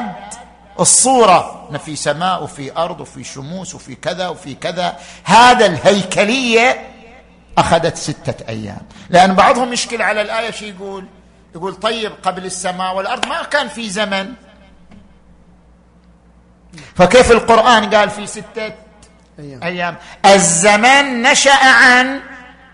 [0.80, 1.68] الصورة.
[1.70, 4.96] إن في سماء وفي أرض وفي شموس وفي كذا وفي كذا.
[5.24, 6.90] هذا الهيكلية
[7.58, 8.82] أخذت ستة أيام.
[9.10, 11.04] لأن بعضهم يشكل على الآية شو يقول
[11.56, 14.34] يقول طيب قبل السماء والأرض ما كان في زمن.
[16.96, 18.72] فكيف القرآن قال في ستة
[19.38, 19.62] أيام.
[19.62, 22.20] أيام؟ الزمن نشأ عن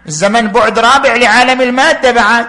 [0.06, 2.46] الزمن بعد رابع لعالم المادة بعد.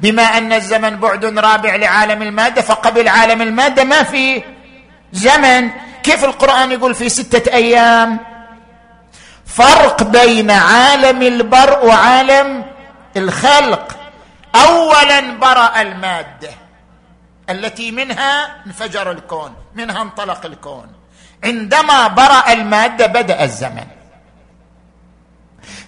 [0.00, 4.42] بما أن الزمن بعد رابع لعالم المادة فقبل عالم المادة ما في
[5.12, 5.70] زمن.
[6.02, 8.18] كيف القرآن يقول في ستة أيام؟
[9.46, 12.64] فرق بين عالم البرء وعالم
[13.16, 14.03] الخلق.
[14.54, 16.50] أولا برأ المادة
[17.50, 20.86] التي منها انفجر الكون منها انطلق الكون.
[21.44, 23.86] عندما برأ المادة بدأ الزمن.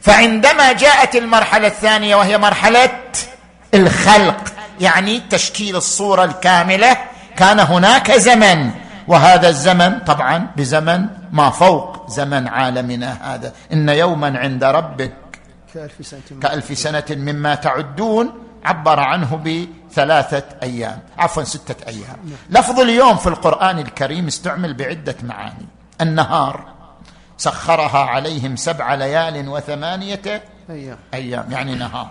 [0.01, 2.91] فعندما جاءت المرحلة الثانية وهي مرحلة
[3.75, 4.45] الخلق
[4.81, 6.97] يعني تشكيل الصورة الكاملة
[7.37, 8.71] كان هناك زمن.
[9.09, 13.53] وهذا الزمن طبعا بزمن ما فوق زمن عالمنا هذا.
[13.73, 15.13] إن يوما عند ربك
[16.43, 18.46] كألف سنة مما تعدون.
[18.67, 22.17] عبر عنه بثلاثة أيام عفوا ستة أيام.
[22.51, 25.67] لفظ اليوم في القرآن الكريم استعمل بعدة معاني.
[26.01, 26.65] النهار
[27.39, 30.99] سخرها عليهم سبع ليال وثمانية أيام.
[31.15, 32.11] أيام يعني نهار.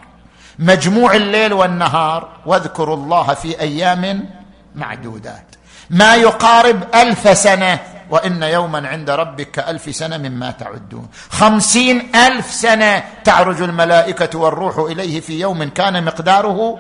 [0.59, 4.29] مجموع الليل والنهار واذكروا الله في أيام
[4.75, 5.55] معدودات.
[5.89, 7.79] ما يقارب ألف سنة.
[8.09, 11.07] وإن يوما عند ربك كألف سنة مما تعدون.
[11.29, 16.79] خمسين ألف سنة تعرج الملائكة والروح إليه في يوم كان مقداره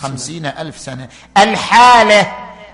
[0.00, 1.08] خمسين ألف سنة.
[1.36, 2.26] الحالة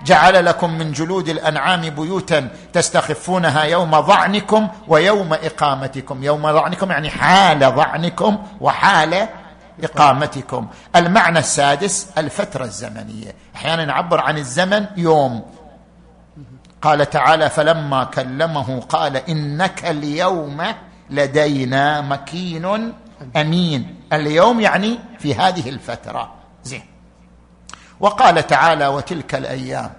[0.04, 6.24] جعل لكم من جلود الأنعام بيوتا تستخفونها يوم ضعنكم ويوم إقامتكم.
[6.24, 9.28] يوم ضعنكم يعني حال ضعنكم وحال
[9.84, 10.66] إقامتكم.
[10.96, 13.34] المعنى السادس الفترة الزمنية.
[13.56, 15.42] أحيانا نعبر عن الزمن يوم.
[16.86, 20.62] قال تعالى فلما كلمه قال إنك اليوم
[21.10, 22.92] لدينا مكين
[23.36, 24.00] أمين.
[24.12, 26.34] اليوم يعني في هذه الفترة.
[26.64, 26.84] زين.
[28.00, 29.90] وقال تعالى وتلك الأيام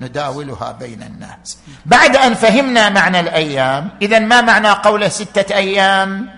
[0.00, 1.58] نداولها بين الناس.
[1.86, 6.28] بعد أن فهمنا معنى الأيام اذا ما معنى قوله ستة أيام؟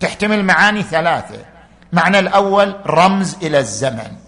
[0.00, 1.44] تحتمل معاني ثلاثة.
[1.92, 4.25] معنى الأول رمز إلى الزمن.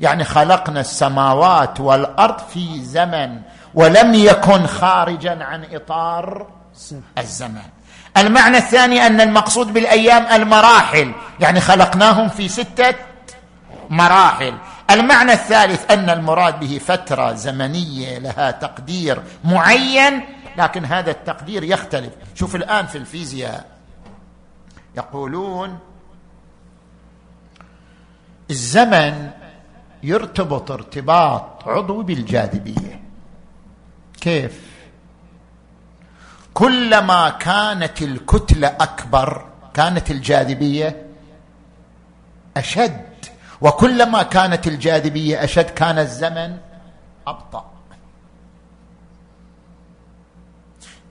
[0.00, 3.40] يعني خلقنا السماوات والأرض في زمن
[3.74, 6.46] ولم يكن خارجا عن إطار
[7.18, 7.62] الزمن.
[8.16, 12.94] المعنى الثاني أن المقصود بالأيام المراحل يعني خلقناهم في ستة
[13.90, 14.54] مراحل.
[14.90, 20.22] المعنى الثالث أن المراد به فترة زمنية لها تقدير معين
[20.56, 22.12] لكن هذا التقدير يختلف.
[22.34, 23.66] شوف الآن في الفيزياء.
[24.96, 25.78] يقولون
[28.50, 29.30] الزمن
[30.02, 33.00] يرتبط ارتباط عضوي بالجاذبية.
[34.20, 34.60] كيف؟
[36.54, 39.44] كلما كانت الكتلة أكبر
[39.74, 41.06] كانت الجاذبية
[42.56, 43.04] أشد
[43.60, 46.56] وكلما كانت الجاذبية أشد كان الزمن
[47.26, 47.70] أبطأ.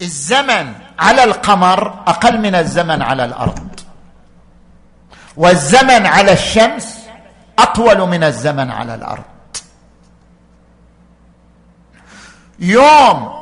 [0.02, 3.80] الزمن على القمر أقل من الزمن على الأرض
[5.38, 6.97] والزمن على الشمس
[7.60, 9.24] أطول من الزمن على الأرض.
[12.60, 13.34] يوم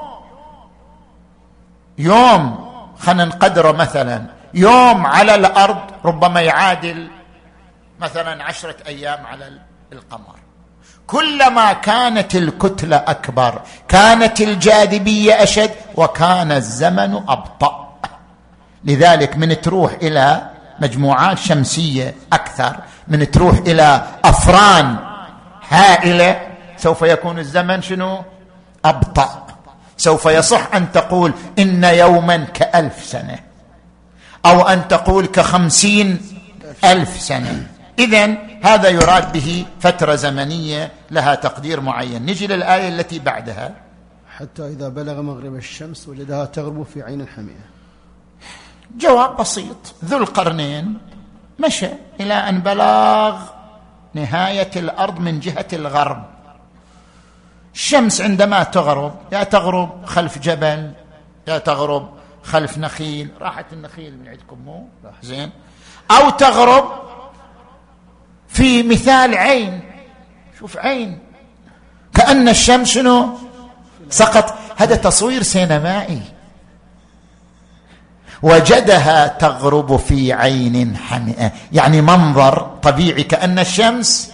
[1.97, 7.07] يوم خلينا نقدره مثلا يوم على الأرض ربما يعادل
[7.99, 9.59] مثلا عشرة أيام على
[9.93, 10.36] القمر.
[11.07, 17.99] كلما كانت الكتلة أكبر كانت الجاذبية أشد وكان الزمن أبطأ.
[18.84, 20.49] لذلك من تروح إلى
[20.80, 22.76] مجموعات شمسية أكثر
[23.07, 24.95] من تروح إلى أفران
[25.69, 26.47] هائلة
[26.78, 28.21] سوف يكون الزمن شنو؟
[28.86, 29.47] أبطأ.
[29.97, 33.39] سوف يصح أن تقول إن يوما كألف سنة
[34.45, 36.21] أو أن تقول كخمسين
[36.84, 37.67] ألف سنة.
[37.99, 42.26] اذا هذا يراد به فترة زمنية لها تقدير معين.
[42.26, 43.73] نجي للآية التي بعدها.
[44.38, 47.74] حتى إذا بلغ مغرب الشمس وجدها تغرب في عين حمئه
[48.98, 49.96] جواب بسيط.
[50.06, 50.98] ذو القرنين.
[51.60, 51.89] مشى
[52.20, 53.41] إلى أن بلغ
[54.14, 56.26] نهاية الأرض من جهة الغرب.
[57.74, 60.91] الشمس عندما تغرب يا تغرب خلف جبل
[61.48, 62.10] يا تغرب
[62.43, 63.30] خلف نخيل.
[63.41, 64.88] راحت النخيل من عندكم مو؟
[65.22, 65.52] زين.
[66.12, 66.86] أو تغرب
[68.48, 69.82] في مثال عين.
[70.60, 71.20] شوف عين.
[72.14, 73.38] كأن الشمس شنو؟
[74.10, 74.58] سقط.
[74.78, 76.22] هذا تصوير سينمائي.
[78.46, 81.52] وجدها تغرب في عين حمئة.
[81.72, 84.32] يعني منظر طبيعي كأن الشمس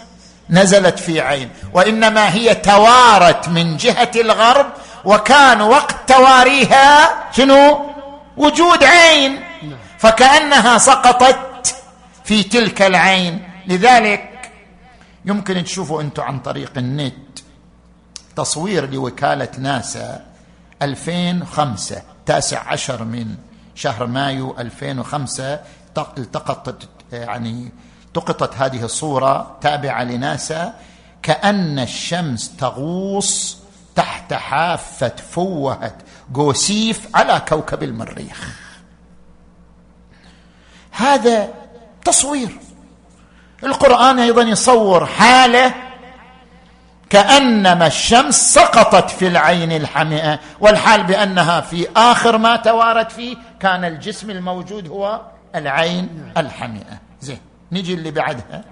[0.50, 1.50] نزلت في عين.
[1.74, 4.66] وإنما هي توارت من جهة الغرب
[5.06, 7.92] وكان وقت تواريها شنو؟
[8.38, 9.40] وجود عين.
[9.98, 11.76] فكأنها سقطت
[12.24, 13.50] في تلك العين.
[13.68, 14.52] لذلك
[15.26, 17.40] يمكن تشوفوا أنتم عن طريق النت
[18.36, 20.22] تصوير لوكالة ناسا
[20.82, 23.36] 2005 تاسع عشر من
[23.82, 25.60] شهر مايو 2005
[26.18, 27.72] التقطت يعني
[28.06, 30.74] التقطت هذه الصورة تابعة لناسا.
[31.24, 33.58] كأن الشمس تغوص
[33.96, 35.94] تحت حافة فوهة
[36.32, 38.60] جوسيف على كوكب المريخ.
[40.92, 41.50] هذا
[42.06, 42.58] تصوير.
[43.64, 45.74] القرآن أيضا يصور حالة
[47.12, 54.30] كأنما الشمس سقطت في العين الحمئة والحال بأنها في آخر ما توارت فيه كان الجسم
[54.30, 55.22] الموجود هو
[55.56, 57.00] العين الحمئة.
[57.22, 57.40] زين
[57.72, 58.64] نجي اللي بعدها.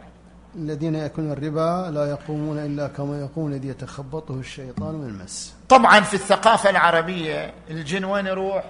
[0.56, 5.54] الذين يأكلون الربا لا يقومون إلا كما يقوم الذي يتخبطه الشيطان من المس.
[5.70, 8.64] طبعا في الثقافة العربية الجن وين يروح؟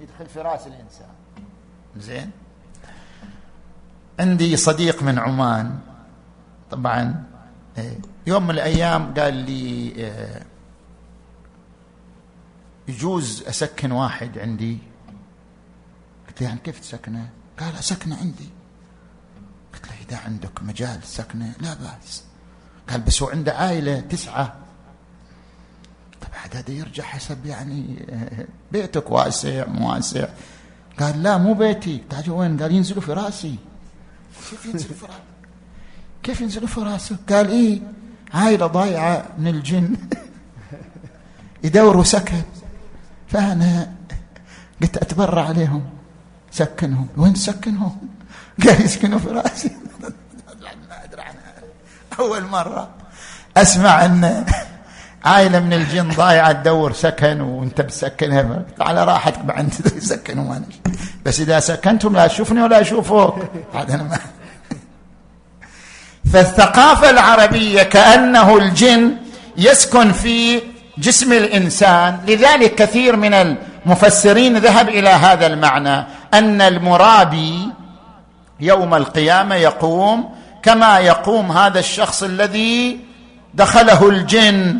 [0.00, 1.10] يدخل في رأس الإنسان.
[1.96, 2.30] زين.
[4.20, 5.78] عندي صديق من عمان
[6.70, 7.24] طبعا
[7.78, 10.42] إيه، يوم من الأيام قال لي إيه،
[12.88, 14.78] يجوز أسكن واحد عندي؟
[16.28, 17.28] قلت له يعني كيف تسكنه؟
[17.60, 18.48] قال أسكنه عندي.
[19.74, 22.24] قلت له إذا عندك مجال سكنه لا بأس.
[22.90, 24.56] قال بس هو عنده عائلة تسعة.
[26.20, 30.28] طبعا هذا يرجع حسب يعني إيه، بيتك واسع مو واسع.
[30.98, 32.02] قال لا مو بيتي.
[32.10, 33.58] قال وين؟ قال ينزلوا في رأسي.
[34.50, 35.20] كيف ينزل في راسه
[36.22, 37.80] كيف ينزل في رأسه؟ قال إيه.
[38.34, 39.96] عائله ضايعة من الجن.
[41.64, 42.42] يدوروا سكن
[43.28, 43.92] فأنا
[44.82, 45.82] قلت أتبرع عليهم.
[46.50, 47.08] سكنهم.
[47.16, 47.96] وين تسكنهم؟
[48.64, 49.70] قال يسكنوا في رأسي.
[50.88, 51.52] ما أدري عنها.
[52.18, 52.88] أول مرة
[53.56, 54.44] أسمع أن
[55.24, 58.62] عائلة من الجن ضايعة تدور سكن وأنت بتسكنها.
[58.80, 59.70] على راحتك بعد.
[59.70, 60.62] تسكنوا ما
[61.24, 64.18] بس إذا سكنتم لا تشوفني ولا اشوفك هذا ما
[66.32, 69.16] فالثقافه العربيه كأنه الجن
[69.56, 70.60] يسكن في
[70.98, 72.18] جسم الإنسان.
[72.26, 77.68] لذلك كثير من المفسرين ذهب إلى هذا المعنى أن المرابي
[78.60, 80.30] يوم القيامة يقوم
[80.62, 83.00] كما يقوم هذا الشخص الذي
[83.54, 84.78] دخله الجن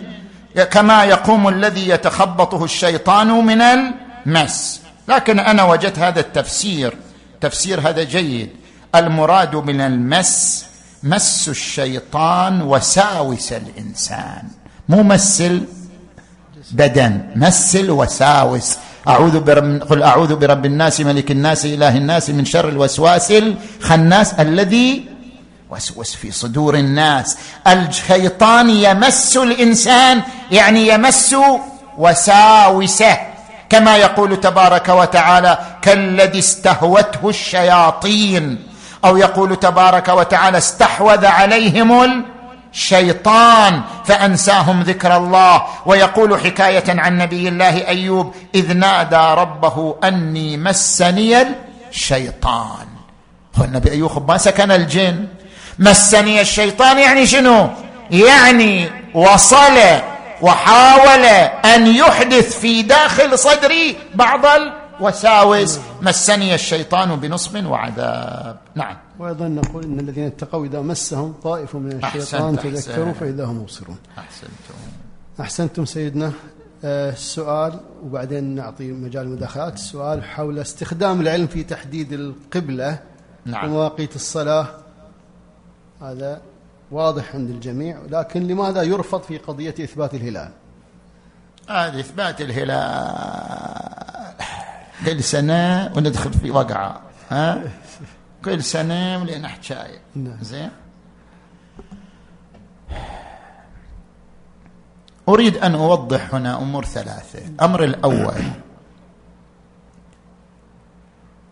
[0.70, 4.80] كما يقوم الذي يتخبطه الشيطان من المس.
[5.09, 6.94] لكن أنا وجدت هذا التفسير
[7.40, 8.51] تفسير هذا جيد.
[8.94, 10.69] المراد من المس
[11.03, 14.42] مس الشيطان وساوس الإنسان.
[14.88, 15.42] مو مس
[16.70, 18.76] بدن مس الوساوس
[19.09, 25.05] أعوذ برب قل أعوذ برب الناس ملك الناس إله الناس من شر الوسواس الخناس الذي
[25.70, 27.36] وسوس في صدور الناس.
[27.66, 31.36] الشيطان يمس الإنسان يعني يمس
[31.98, 33.16] وساوسه.
[33.68, 38.69] كما يقول تبارك وتعالى كالذي استهوته الشياطين.
[39.05, 42.24] أو يقول تبارك وتعالى استحوذ عليهم
[42.72, 51.46] الشيطان فأنساهم ذكر الله ويقول حكاية عن نبي الله أيوب إذ نادى ربه أني مسني
[51.90, 52.86] الشيطان.
[53.57, 55.26] هو النبي أيوب ما سكن الجن.
[55.78, 57.68] مسني الشيطان يعني شنو؟
[58.11, 59.78] يعني وصل
[60.40, 61.24] وحاول
[61.64, 64.46] أن يحدث في داخل صدري بعض
[65.01, 68.59] الوساوس مسني الشيطان بنصب وعذاب.
[68.74, 68.96] نعم.
[69.18, 73.96] وأيضا نقول إن الذين اتقوا إذا مسهم طائف من الشيطان تذكروا فإذا هم مبصرون.
[74.18, 74.74] أحسنتم.
[75.40, 76.32] أحسنتم سيدنا.
[76.84, 79.74] آه، السؤال وبعدين نعطي مجال المداخلات.
[79.74, 82.98] السؤال حول استخدام العلم في تحديد القبلة
[83.46, 83.64] نعم.
[83.64, 84.66] ومواقيت الصلاة.
[86.03, 86.40] هذا
[86.90, 90.51] واضح عند الجميع لكن لماذا يرفض في قضية إثبات الهلال؟
[91.68, 93.61] هذه إثبات الهلال.
[95.07, 97.62] كل سنة وندخل في وقعة ها؟
[98.44, 100.01] كل سنة ولنا حكاية.
[100.14, 100.36] نعم.
[100.42, 100.70] زين؟
[105.28, 107.46] أريد أن أوضح هنا أمور ثلاثة.
[107.48, 108.42] الأمر الأول.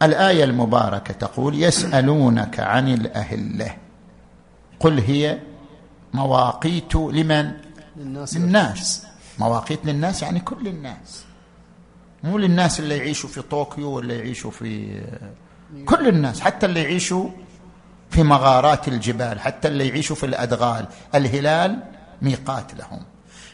[0.03, 3.77] الآية المباركة تقول يسألونك عن الأهلة.
[4.81, 5.39] قل هي
[6.15, 7.53] مواقيت لمن؟
[7.97, 9.07] للناس, للناس.
[9.39, 11.25] مواقيت للناس يعني كل الناس.
[12.23, 15.01] مو للناس اللي يعيشوا في طوكيو ولا يعيشوا في
[15.87, 17.31] كل الناس حتى اللي يعيشوا
[18.11, 20.87] في مغارات الجبال حتى اللي يعيشوا في الأدغال.
[21.15, 21.79] الهلال
[22.23, 23.03] ميقات لهم.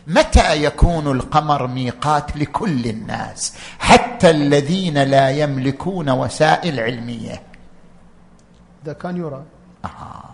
[0.07, 7.43] متى يكون القمر ميقات لكل الناس؟ حتى الذين لا يملكون وسائل علمية.
[8.85, 9.43] إذا كان يرى.
[9.85, 10.25] آه.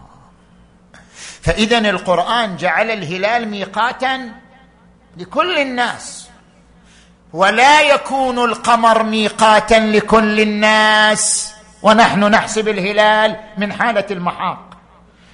[1.42, 4.30] فاذا القرآن جعل الهلال ميقاتا
[5.16, 6.29] لكل الناس.
[7.32, 14.58] ولا يكون القمر ميقاتا لكل الناس ونحن نحسب الهلال من حالة المحاق.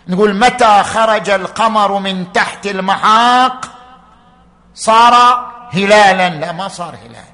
[0.09, 3.64] نقول متى خرج القمر من تحت المحاق؟
[4.74, 5.14] صار
[5.72, 6.28] هلالا.
[6.28, 7.26] لا ما صار هلال.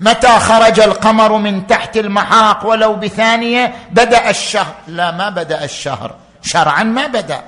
[0.00, 4.74] متى خرج القمر من تحت المحاق؟ ولو بثانية بدأ الشهر.
[4.86, 6.14] لا ما بدأ الشهر.
[6.42, 7.42] شرعا ما بدأ.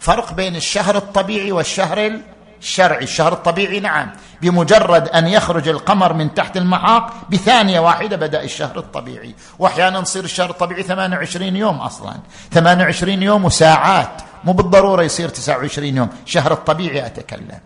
[0.00, 2.20] فرق بين الشهر الطبيعي والشهر
[2.60, 4.10] الشرعي الشهر الطبيعي نعم.
[4.42, 9.34] بمجرد أن يخرج القمر من تحت المحاق بثانية واحدة بدأ الشهر الطبيعي.
[9.58, 12.14] وأحيانا يصير الشهر الطبيعي 28 يوم أصلا.
[12.52, 14.22] 28 يوم وساعات.
[14.44, 16.08] مو بالضرورة يصير 29 يوم.
[16.26, 17.60] الشهر الطبيعي أتكلم.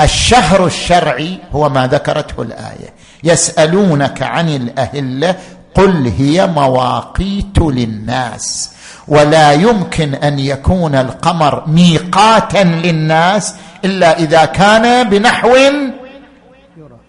[0.00, 2.94] الشهر الشرعي هو ما ذكرته الآية.
[3.24, 5.36] يسألونك عن الأهلة
[5.74, 8.70] قل هي مواقيت للناس.
[9.08, 15.56] ولا يمكن أن يكون القمر ميقاتا للناس إلا إذا كان بنحو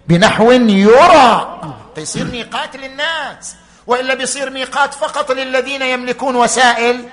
[0.08, 1.62] بنحو يرى.
[1.96, 3.56] فيصير ميقات للناس
[3.88, 7.06] وإلا بيصير ميقات فقط للذين يملكون وسائل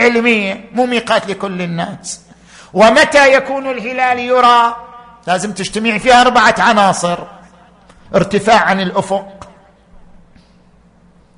[0.00, 2.20] علمية مو ميقات لكل الناس.
[2.72, 4.76] ومتى يكون الهلال يرى؟
[5.26, 7.18] لازم تجتمع فيها أربعة عناصر.
[8.14, 9.48] ارتفاع عن الأفق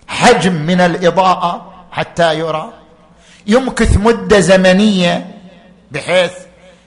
[0.08, 2.72] حجم من الإضاءة حتى يرى
[3.46, 5.34] يمكث مدة زمنية
[5.90, 6.32] بحيث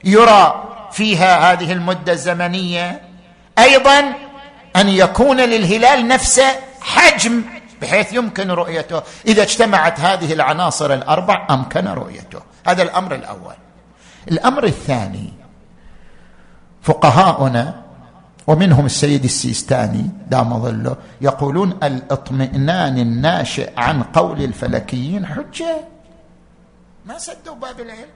[0.03, 3.01] يرى فيها هذه المدة الزمنية
[3.59, 3.99] أيضا
[4.75, 6.51] أن يكون للهلال نفسه
[6.81, 7.43] حجم
[7.81, 9.01] بحيث يمكن رؤيته.
[9.27, 12.41] إذا اجتمعت هذه العناصر الأربع أمكن رؤيته.
[12.67, 13.55] هذا الأمر الأول.
[14.31, 15.33] الأمر الثاني
[16.81, 17.81] فقهاؤنا
[18.47, 25.77] ومنهم السيد السيستاني دام ظله يقولون الإطمئنان الناشئ عن قول الفلكيين حجة.
[27.05, 28.09] ما سدوا باب العلم.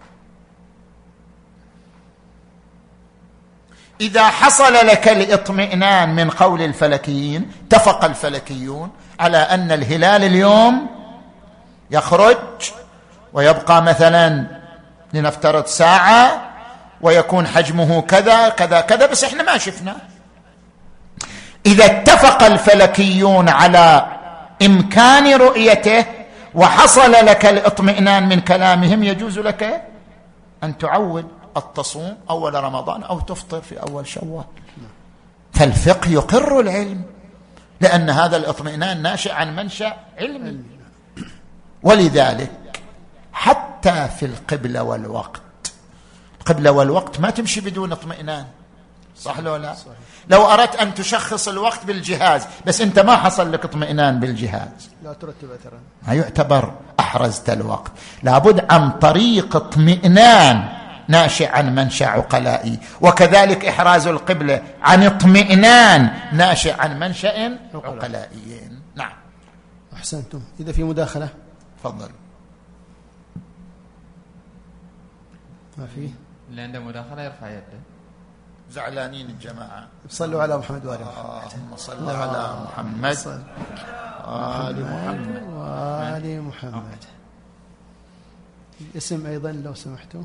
[4.03, 10.87] إذا حصل لك الاطمئنان من قول الفلكيين اتفق الفلكيون على أن الهلال اليوم
[11.91, 12.37] يخرج
[13.33, 14.47] ويبقى مثلا
[15.13, 16.51] لنفترض ساعة
[17.01, 19.97] ويكون حجمه كذا كذا كذا بس إحنا ما شفنا.
[21.65, 24.05] إذا اتفق الفلكيون على
[24.61, 26.05] إمكان رؤيته
[26.55, 29.81] وحصل لك الاطمئنان من كلامهم يجوز لك
[30.63, 30.77] أن
[31.53, 34.43] تعود التصوم أول رمضان أو تفطر في أول شوال.
[35.53, 37.01] فالفقه يقر العلم
[37.81, 40.59] لأن هذا الاطمئنان ناشئ عن منشأ علمي
[41.83, 42.81] ولذلك
[43.33, 45.41] حتى في القبلة والوقت
[46.39, 48.45] القبله والوقت ما تمشي بدون اطمئنان.
[49.17, 49.97] صح لو لا؟ صحيح.
[50.29, 54.89] لو أردت أن تشخص الوقت بالجهاز بس أنت ما حصل لك اطمئنان بالجهاز.
[55.03, 55.79] لا ترتب اثرا.
[56.07, 57.91] ما يعتبر أحرزت الوقت.
[58.23, 60.82] لابد عن طريق اطمئنان
[61.13, 62.79] ناشئ عن منشأ عقلائي.
[63.01, 66.01] وكذلك إحراز القبله عن اطمئنان
[66.33, 67.37] ناشئ عن منشأ
[67.73, 69.15] عقلائي نعم.
[69.93, 70.41] أحسنتم.
[70.59, 71.29] إذا في مداخلة؟
[71.79, 72.09] تفضل.
[75.77, 76.09] ما في؟
[76.49, 77.79] اللي عنده مداخلة يرفع يده.
[78.71, 79.87] زعلانين الجماعة.
[80.09, 81.51] صلوا على محمد وآل محمد.
[81.53, 83.17] اللهم صل على محمد.
[84.27, 87.03] وآل محمد وآل محمد.
[88.81, 90.23] الاسم أيضا لو سمحتوا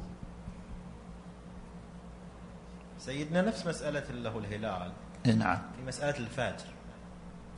[2.98, 4.92] سيدنا نفس مسألة له الهلال.
[5.38, 5.58] نعم.
[5.76, 6.64] في مسألة الفجر؟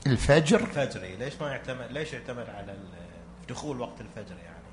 [0.06, 2.76] الفجر الفجري ليش ما يعتمد ليش يعتمد على
[3.48, 4.64] دخول وقت الفجر يعني؟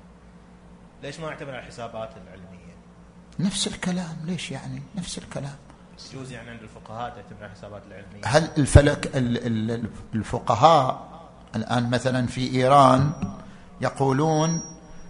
[1.02, 2.74] ليش ما يعتمد على الحسابات العلمية؟
[3.38, 4.16] نفس الكلام.
[4.24, 5.56] ليش يعني؟ نفس الكلام.
[6.12, 8.26] يجوز يعني عند الفقهاء تعتمد على الحسابات العلمية.
[8.26, 9.16] هل الفلك
[10.14, 11.08] الفقهاء
[11.56, 13.12] الآن مثلا في إيران
[13.80, 14.60] يقولون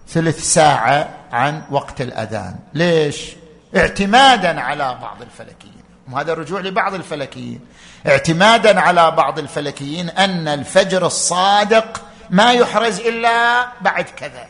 [0.09, 2.59] ثلث ساعة عن وقت الأذان.
[2.75, 3.38] ليش؟
[3.77, 5.83] اعتمادا على بعض الفلكيين.
[6.13, 7.61] وهذا رجوع لبعض الفلكيين.
[8.07, 14.47] اعتمادا على بعض الفلكيين أن الفجر الصادق ما يحرز إلا بعد كذا.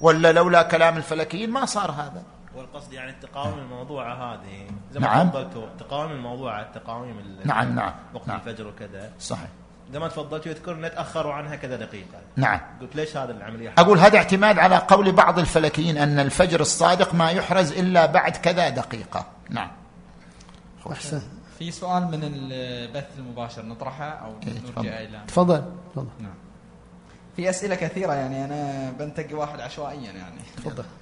[0.00, 2.22] ولا لولا كلام الفلكيين ما صار هذا.
[2.54, 5.30] والقصد يعني التقاوم الموضوعة هذه زي ما نعم.
[5.78, 7.14] تقاوم الموضوعة التقاوم
[7.44, 8.36] نعم نعم وقت نعم.
[8.36, 9.12] الفجر وكذا.
[9.20, 9.48] صحيح.
[9.92, 12.18] زي ما تفضلت يذكر ان تأخروا عنها كذا دقيقة.
[12.36, 12.60] نعم.
[12.80, 17.30] قلت ليش هذا العملية؟ أقول هذا اعتماد على قول بعض الفلكيين أن الفجر الصادق ما
[17.30, 19.26] يحرز إلا بعد كذا دقيقة.
[19.50, 19.70] نعم.
[20.92, 21.22] أحسن.
[21.58, 26.08] في سؤال من البث المباشر نطرحه أو إيه، نرجع إلى تفضل تفضل.
[26.20, 26.34] نعم.
[27.36, 30.40] في أسئلة كثيرة يعني أنا بنتقي واحد عشوائيا يعني.
[30.56, 30.84] تفضل.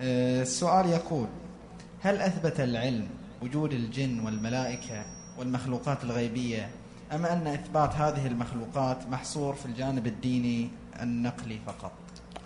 [0.00, 1.26] آه، السؤال يقول
[2.00, 3.08] هل أثبت العلم
[3.42, 5.04] وجود الجن والملائكة
[5.38, 6.70] والمخلوقات الغيبية
[7.12, 10.70] أم أن إثبات هذه المخلوقات محصور في الجانب الديني
[11.02, 11.92] النقلي فقط؟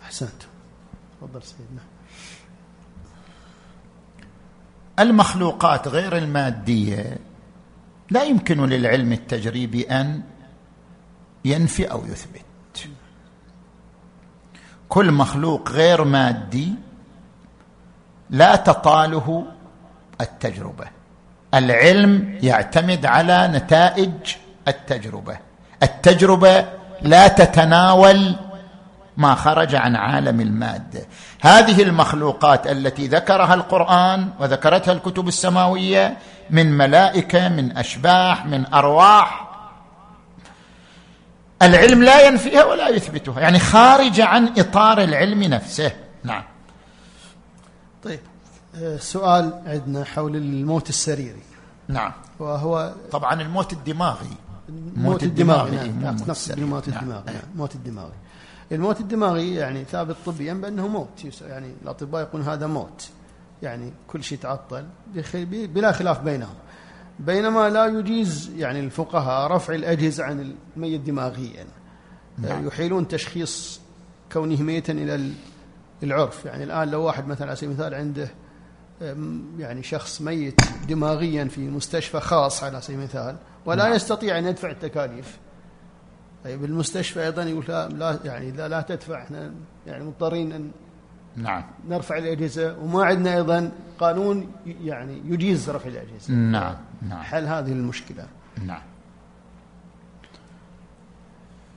[0.03, 0.43] أحسنت.
[1.20, 1.81] تفضل سيدنا.
[4.99, 7.19] المخلوقات غير المادية
[8.11, 10.23] لا يمكن للعلم التجريبي أن
[11.45, 12.89] ينفي أو يثبت.
[14.89, 16.73] كل مخلوق غير مادي
[18.31, 19.47] لا تطاله
[20.20, 20.86] التجربة.
[21.55, 24.36] العلم يعتمد على نتائج
[24.69, 25.39] التجربة.
[25.82, 26.66] التجربة
[27.03, 28.36] لا تتناول
[29.16, 31.07] ما خرج عن عالم الماده
[31.41, 36.16] هذه المخلوقات التي ذكرها القرآن وذكرتها الكتب السماوية
[36.51, 39.49] من ملائكة من أشباح من أرواح.
[41.62, 45.93] العلم لا ينفيها ولا يثبتها يعني خارجه عن إطار العلم نفسه.
[46.24, 46.43] نعم.
[48.05, 48.20] طيب
[48.77, 51.43] آه، سؤال عندنا حول الموت السريري.
[51.89, 52.12] نعم.
[52.39, 54.36] وهو طبعا الموت الدماغي.
[54.69, 56.61] الموت الدماغي نعم نقصد السريري.
[56.61, 56.99] بالموت نعم.
[57.03, 57.43] الدماغي نعم.
[57.55, 58.12] الموت الدماغي
[58.73, 61.43] الموت الدماغي يعني ثابت طبيا بأنه موت.
[61.43, 63.09] يعني الأطباء يقولون هذا موت.
[63.62, 64.85] يعني كل شيء تعطل
[65.45, 66.55] بلا خلاف بينهم.
[67.20, 71.65] بينما لا يجيز يعني الفقهاء رفع الأجهزة عن الميت دماغيا.
[72.39, 72.66] نعم.
[72.66, 73.81] يحيلون تشخيص
[74.32, 75.32] كونه ميتا إلى ال-
[76.03, 76.45] العرف.
[76.45, 78.28] يعني الآن لو واحد مثلا على سبيل المثال عنده
[79.59, 83.36] يعني شخص ميت دماغيا في مستشفى خاص على سبيل المثال
[83.66, 83.93] ولا نعم.
[83.93, 85.39] يستطيع أن يدفع التكاليف.
[86.45, 89.23] طيب المستشفى أيضا يقول لا, لا يعني اذا لا تدفع.
[89.23, 89.53] إحنا
[89.86, 90.70] يعني مضطرين أن
[91.36, 91.65] نعم.
[91.89, 92.78] نرفع الأجهزة.
[92.78, 96.35] وما عندنا أيضا قانون يعني يجيز رفع الأجهزة.
[96.35, 96.77] نعم
[97.09, 97.23] نعم.
[97.23, 98.27] حل هذه المشكلة.
[98.65, 98.82] نعم.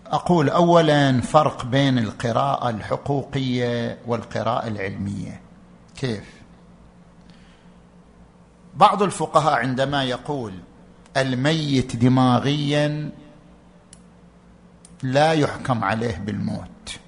[0.08, 5.42] أقول اولا فرق بين القراءة الحقوقية والقراءة العلمية.
[5.96, 6.38] كيف؟
[8.76, 10.54] بعض الفقهاء عندما يقول
[11.22, 13.10] الميت دماغيا
[15.04, 17.00] لا يحكم عليه بالموت.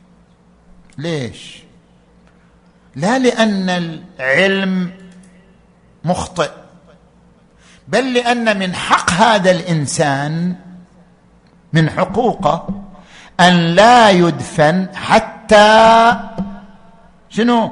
[0.98, 1.64] ليش؟
[2.96, 4.92] لا لأن العلم
[6.04, 6.52] مخطئ
[7.88, 10.56] بل لأن من حق هذا الإنسان
[11.74, 12.68] من حقوقه
[13.40, 16.20] أن لا يدفن حتى
[17.30, 17.72] شنو؟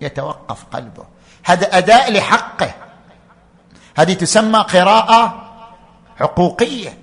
[0.00, 1.04] يتوقف قلبه.
[1.44, 2.74] هذا أداء لحقه.
[3.96, 5.41] هذه تسمى قراءة
[6.20, 6.98] حقوقية.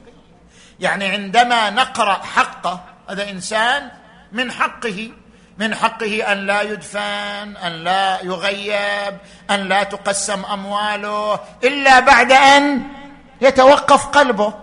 [0.80, 3.90] يعني عندما نقرأ حقه هذا إنسان
[4.32, 5.12] من حقه
[5.58, 9.18] من حقه أن لا يدفن أن لا يغيب
[9.52, 12.82] أن لا تقسم أمواله إلا بعد أن
[13.42, 14.54] يتوقف قلبه.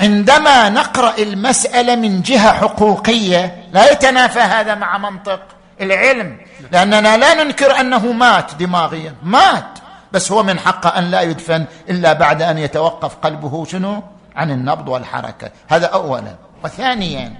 [0.00, 5.40] عندما نقرأ المسألة من جهة حقوقية لا يتنافى هذا مع منطق
[5.80, 6.40] العلم
[6.72, 9.14] لأننا لا ننكر أنه مات دماغيا.
[9.22, 9.78] مات.
[10.12, 14.02] بس هو من حقه أن لا يدفن إلا بعد أن يتوقف قلبه شنو؟
[14.36, 15.50] عن النبض والحركة.
[15.68, 16.36] هذا اولا.
[16.64, 17.34] وثانيا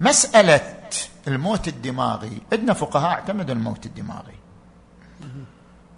[0.00, 0.60] مسألة
[1.28, 2.38] الموت الدماغي.
[2.52, 4.34] عندنا فقهاء اعتمدوا الموت الدماغي.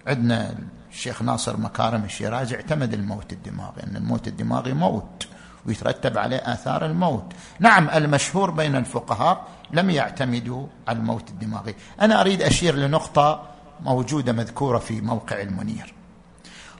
[0.07, 0.55] عندنا
[0.91, 5.27] الشيخ ناصر مكارم الشيرازي اعتمد الموت الدماغي أن الموت الدماغي موت
[5.65, 7.33] ويترتب عليه آثار الموت.
[7.59, 11.75] نعم المشهور بين الفقهاء لم يعتمدوا على الموت الدماغي.
[12.01, 13.52] أنا أريد أشير لنقطة
[13.83, 15.93] موجودة مذكورة في موقع المنير.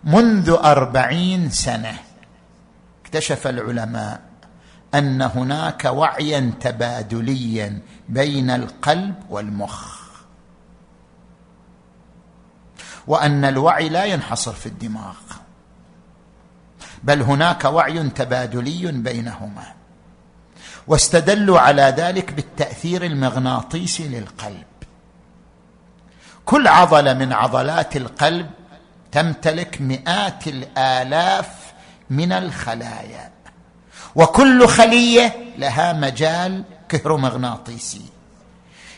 [0.03, 1.99] منذ أربعين سنة
[3.05, 4.21] اكتشف العلماء
[4.93, 10.03] أن هناك وعيا تبادليا بين القلب والمخ
[13.07, 15.15] وأن الوعي لا ينحصر في الدماغ
[17.03, 19.73] بل هناك وعي تبادلي بينهما
[20.87, 24.63] واستدلوا على ذلك بالتأثير المغناطيسي للقلب.
[26.45, 28.49] كل عضلة من عضلات القلب
[29.11, 31.47] تمتلك مئات الآلاف
[32.09, 33.31] من الخلايا.
[34.15, 38.01] وكل خلية لها مجال كهرومغناطيسي.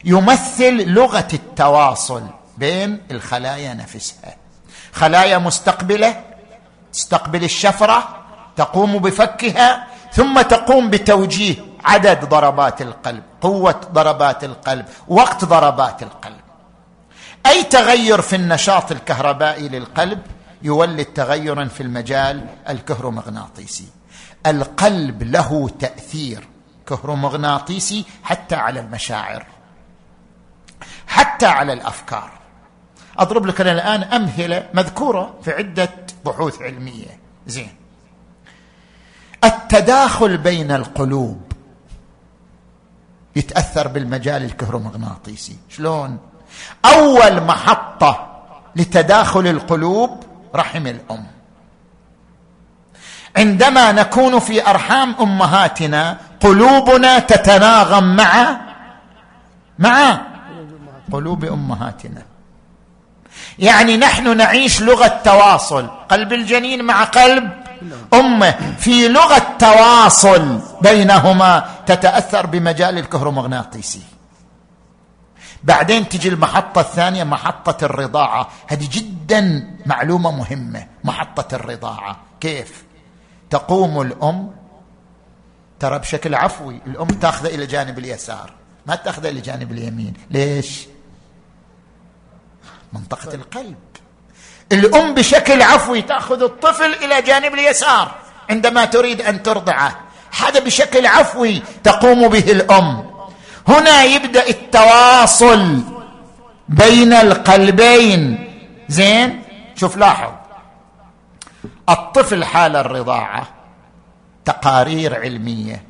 [0.05, 2.23] يمثل لغة التواصل
[2.57, 4.35] بين الخلايا نفسها.
[4.93, 6.23] خلايا مستقبلة
[6.93, 11.55] تستقبل الشفرة تقوم بفكها ثم تقوم بتوجيه
[11.85, 16.44] عدد ضربات القلب قوة ضربات القلب وقت ضربات القلب.
[17.45, 20.21] أي تغير في النشاط الكهربائي للقلب
[20.61, 23.87] يولد تغيرا في المجال الكهرومغناطيسي.
[24.45, 26.47] القلب له تأثير
[26.87, 29.45] كهرومغناطيسي حتى على المشاعر
[31.07, 32.31] حتى على الأفكار.
[33.17, 35.89] أضرب لك أنا الآن أمثلة مذكورة في عدة
[36.25, 37.19] بحوث علمية.
[37.47, 37.73] زين.
[39.43, 41.51] التداخل بين القلوب
[43.35, 45.57] يتأثر بالمجال الكهرومغناطيسي.
[45.69, 46.19] شلون؟
[46.85, 48.27] أول محطة
[48.75, 50.23] لتداخل القلوب
[50.55, 51.25] رحم الأم.
[53.37, 58.57] عندما نكون في أرحام أمهاتنا قلوبنا تتناغم مع
[59.79, 60.21] مع
[61.11, 62.21] قلوب أمهاتنا.
[63.59, 65.87] يعني نحن نعيش لغة تواصل.
[66.11, 67.49] قلب الجنين مع قلب
[68.13, 68.55] أمه.
[68.79, 74.01] في لغة تواصل بينهما تتأثر بمجال الكهرومغناطيسي.
[75.65, 78.49] بعدين تجي المحطة الثانية محطة الرضاعة.
[78.67, 82.17] هذه جدا معلومة مهمة محطة الرضاعة.
[82.41, 82.83] كيف؟
[83.49, 84.51] تقوم الأم
[85.79, 88.53] ترى بشكل عفوي الأم تأخذه إلى جانب اليسار.
[88.85, 90.13] ما تأخذه إلى جانب اليمين.
[90.31, 90.87] ليش؟
[92.93, 93.77] منطقة القلب.
[94.71, 98.15] الأم بشكل عفوي تأخذ الطفل إلى جانب اليسار
[98.49, 99.99] عندما تريد أن ترضعه.
[100.39, 103.14] هذا بشكل عفوي تقوم به الأم.
[103.67, 105.81] هنا يبدأ التواصل
[106.69, 108.49] بين القلبين.
[108.89, 109.41] زين؟
[109.75, 110.31] شوف لاحظ.
[111.89, 113.47] الطفل حال الرضاعة
[114.45, 115.83] تقارير علمية.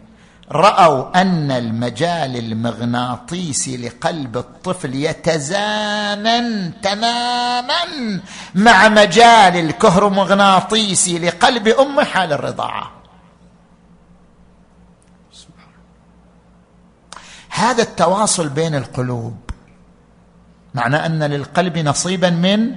[0.52, 8.22] رأوا أن المجال المغناطيسي لقلب الطفل يتزامن تماما
[8.56, 12.95] مع مجال الكهرومغناطيسي لقلب امه حال الرضاعة.
[17.56, 19.38] هذا التواصل بين القلوب.
[20.73, 22.76] معنى أن للقلب نصيبا من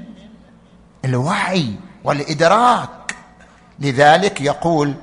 [1.05, 1.75] الوعي
[2.05, 3.17] والإدراك.
[3.79, 4.95] لذلك يقول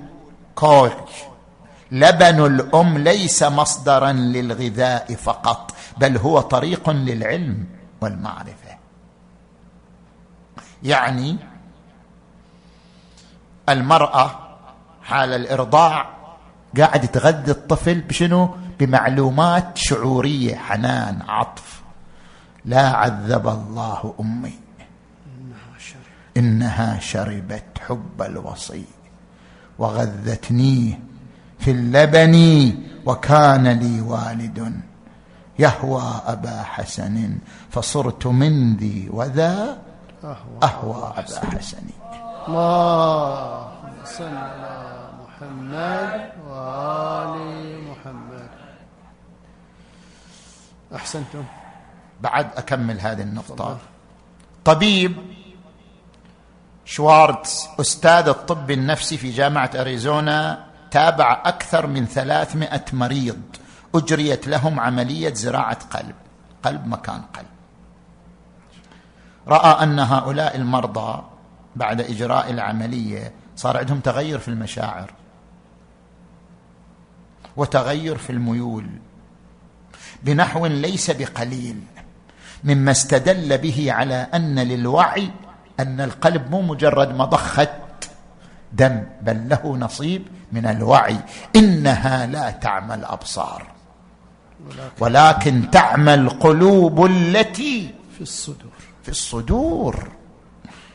[0.56, 1.12] كوتش
[1.92, 7.66] لبن الأم ليس مصدرا للغذاء فقط بل هو طريق للعلم
[8.02, 8.78] والمعرفة.
[10.84, 11.38] يعني
[13.70, 14.32] المرأة
[15.04, 16.10] حال الإرضاع
[16.78, 21.82] قاعد تغذي الطفل بشنو؟ بمعلومات شعورية حنان عطف.
[22.66, 24.60] لا عذب الله أمي.
[26.38, 28.86] إنها شربت حب الوصي
[29.80, 31.00] وغذتنيه
[31.60, 32.36] في اللبن
[33.06, 34.82] وكان لي والد
[35.60, 37.38] يهوى أبا حسن
[37.70, 39.78] فصرت من ذي وذا
[40.64, 41.88] أهوى أبا حسن.
[42.48, 43.72] الله
[44.06, 47.36] صل على محمد وآل
[47.90, 48.50] محمد
[50.96, 51.44] أحسنتم.
[52.22, 53.78] بعد أكمل هذه النقطة.
[54.66, 55.18] طبيب
[56.86, 63.42] شوارتز أستاذ الطب النفسي في جامعة أريزونا تابع أكثر من ثلاثمائة مريض.
[63.96, 66.16] أجريت لهم عملية زراعة قلب.
[66.64, 67.48] قلب مكان قلب.
[69.48, 71.24] رأى أن هؤلاء المرضى
[71.76, 75.14] بعد إجراء العملية صار عندهم تغير في المشاعر
[77.58, 78.90] وتغير في الميول.
[80.24, 81.80] بنحو ليس بقليل
[82.64, 85.32] مما استدل به على أن للوعي
[85.80, 87.68] أن القلب مو مجرد مضخة
[88.74, 91.18] دم بل له نصيب من الوعي.
[91.56, 93.68] إنها لا تعمى الابصار
[95.00, 98.72] ولكن تعمى القلوب التي في الصدور.
[99.04, 100.10] في الصدور.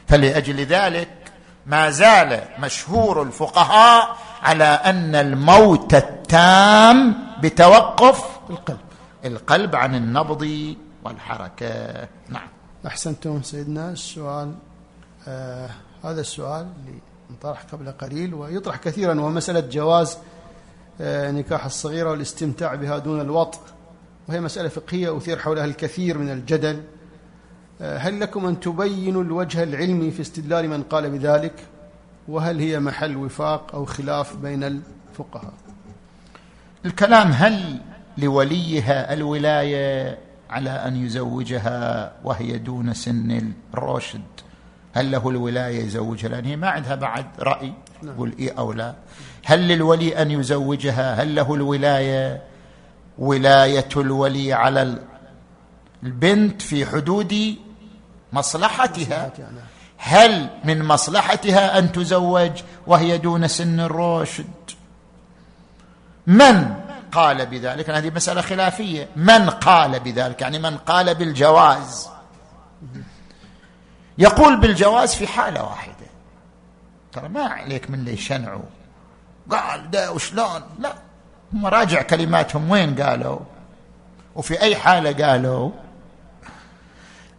[0.08, 1.08] فلأجل ذلك
[1.66, 8.89] ما زال مشهور الفقهاء على أن الموت التام بتوقف القلب.
[9.24, 10.74] القلب عن النبض
[11.04, 12.08] والحركة.
[12.28, 12.48] نعم.
[12.86, 13.90] أحسنتم سيدنا.
[13.90, 14.54] السؤال
[15.28, 15.70] آه
[16.04, 16.98] هذا السؤال اللي
[17.30, 20.18] انطرح قبل قليل ويطرح كثيرا وهو مسألة جواز
[21.00, 23.58] آه نكاح الصغيرة والاستمتاع بها دون الوطء.
[24.28, 26.82] وهي مسألة فقهية أثير حولها الكثير من الجدل.
[27.80, 31.54] آه هل لكم أن تبينوا الوجه العلمي في استدلال من قال بذلك؟
[32.28, 35.52] وهل هي محل وفاق أو خلاف بين الفقهاء؟
[36.86, 37.80] الكلام هل
[38.18, 40.18] لوليها الولاية
[40.50, 44.22] على أن يزوجها وهي دون سن الرشد.
[44.94, 47.72] هل له الولاية يزوجها؟ لأن هي ما عندها بعد رأي.
[48.02, 48.94] يقول اي أو لا.
[49.44, 52.42] هل للولي أن يزوجها؟ هل له الولاية؟
[53.18, 54.98] ولاية الولي على
[56.02, 57.56] البنت في حدود
[58.32, 59.32] مصلحتها.
[59.96, 64.46] هل من مصلحتها أن تزوج وهي دون سن الرشد؟
[66.26, 66.74] من
[67.12, 69.08] قال بذلك؟ هذه مسألة خلافية.
[69.16, 72.08] من قال بذلك؟ يعني من قال بالجواز.
[74.18, 75.94] يقول بالجواز في حالة واحدة.
[77.12, 78.62] ترى ما عليك من اللي يشنعوا
[79.50, 80.92] قال ده وشلون؟ لا.
[81.52, 82.70] هم راجع كلماتهم.
[82.70, 83.38] وين قالوا؟
[84.34, 85.70] وفي أي حالة قالوا؟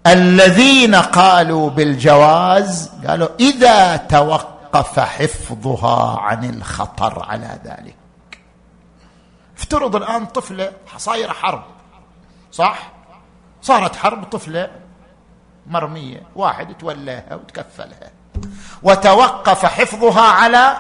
[0.08, 7.96] الذين قالوا بالجواز قالوا إذا توقف حفظها عن الخطر على ذلك.
[9.62, 11.64] افترض الآن طفلة صايرة حرب
[12.52, 12.92] صح؟
[13.62, 14.72] صارت حرب طفلة
[15.68, 18.12] مرمية واحد تولاها وتكفلها
[18.84, 20.78] وتوقف حفظها على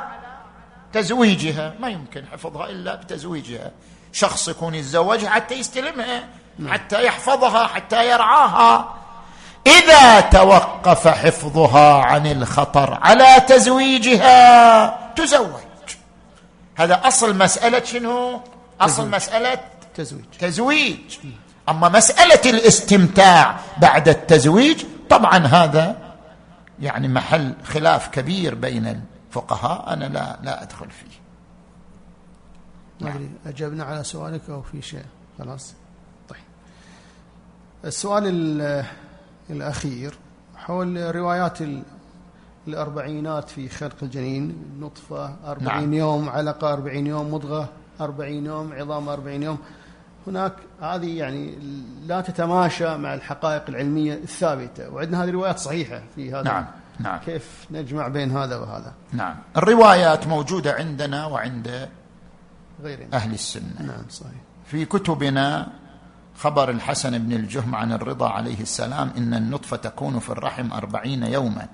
[0.93, 1.73] تزويجها.
[1.79, 3.71] ما يمكن حفظها إلا بتزويجها.
[4.13, 6.27] شخص يكون يتزوجها حتى يستلمها
[6.69, 8.93] حتى يحفظها حتى يرعاها.
[9.67, 15.61] إذا توقف حفظها عن الخطر على تزويجها تزوج.
[16.75, 18.41] هذا أصل مسألة شنو؟
[18.85, 19.09] أصل.
[19.09, 19.59] مسألة
[19.93, 20.25] تزويج.
[20.39, 21.17] تزويج.
[21.69, 26.15] أما مسألة الاستمتاع بعد التزويج طبعا هذا
[26.79, 31.21] يعني محل خلاف كبير بين الفقهاء أنا لا لا أدخل فيه.
[32.99, 33.29] نعم.
[33.45, 35.05] اجبنا على سؤالك أو في شيء؟
[35.39, 35.73] خلاص.
[36.29, 36.39] طيب.
[37.85, 38.85] السؤال
[39.49, 40.13] الأخير
[40.55, 41.57] حول روايات
[42.67, 45.93] الأربعينات في خلق الجنين نطفة أربعين نعم.
[45.93, 47.69] يوم علقة أربعين يوم مضغة.
[48.01, 49.57] أربعين يوم عظام أربعين يوم.
[50.27, 51.55] هناك هذه يعني
[52.05, 54.89] لا تتماشى مع الحقائق العلمية الثابتة.
[54.89, 56.43] وعندنا هذه روايات صحيحة في هذا.
[56.43, 56.65] نعم
[56.99, 57.19] نعم.
[57.19, 59.35] كيف نجمع بين هذا وهذا؟ نعم.
[59.57, 61.89] الروايات موجودة عندنا وعند
[62.83, 63.17] غيرنا.
[63.17, 63.73] أهل السنة.
[63.79, 64.41] نعم صحيح.
[64.65, 65.67] في كتبنا
[66.37, 71.67] خبر الحسن بن الجهم عن الرضا عليه السلام إن النطفة تكون في الرحم أربعين يوما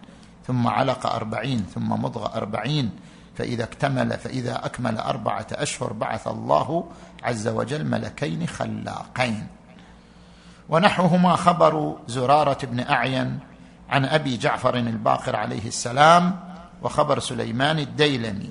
[0.47, 2.89] ثم علق أربعين ثم مضغ أربعين
[3.37, 6.91] فإذا اكتمل فإذا أكمل أربعة أشهر بعث الله
[7.23, 9.47] عز وجل ملكين خلاقين.
[10.69, 13.39] ونحوهما خبر زرارة بن أعين
[13.89, 16.39] عن أبي جعفر الباقر عليه السلام
[16.81, 18.49] وخبر سليمان الديلمي.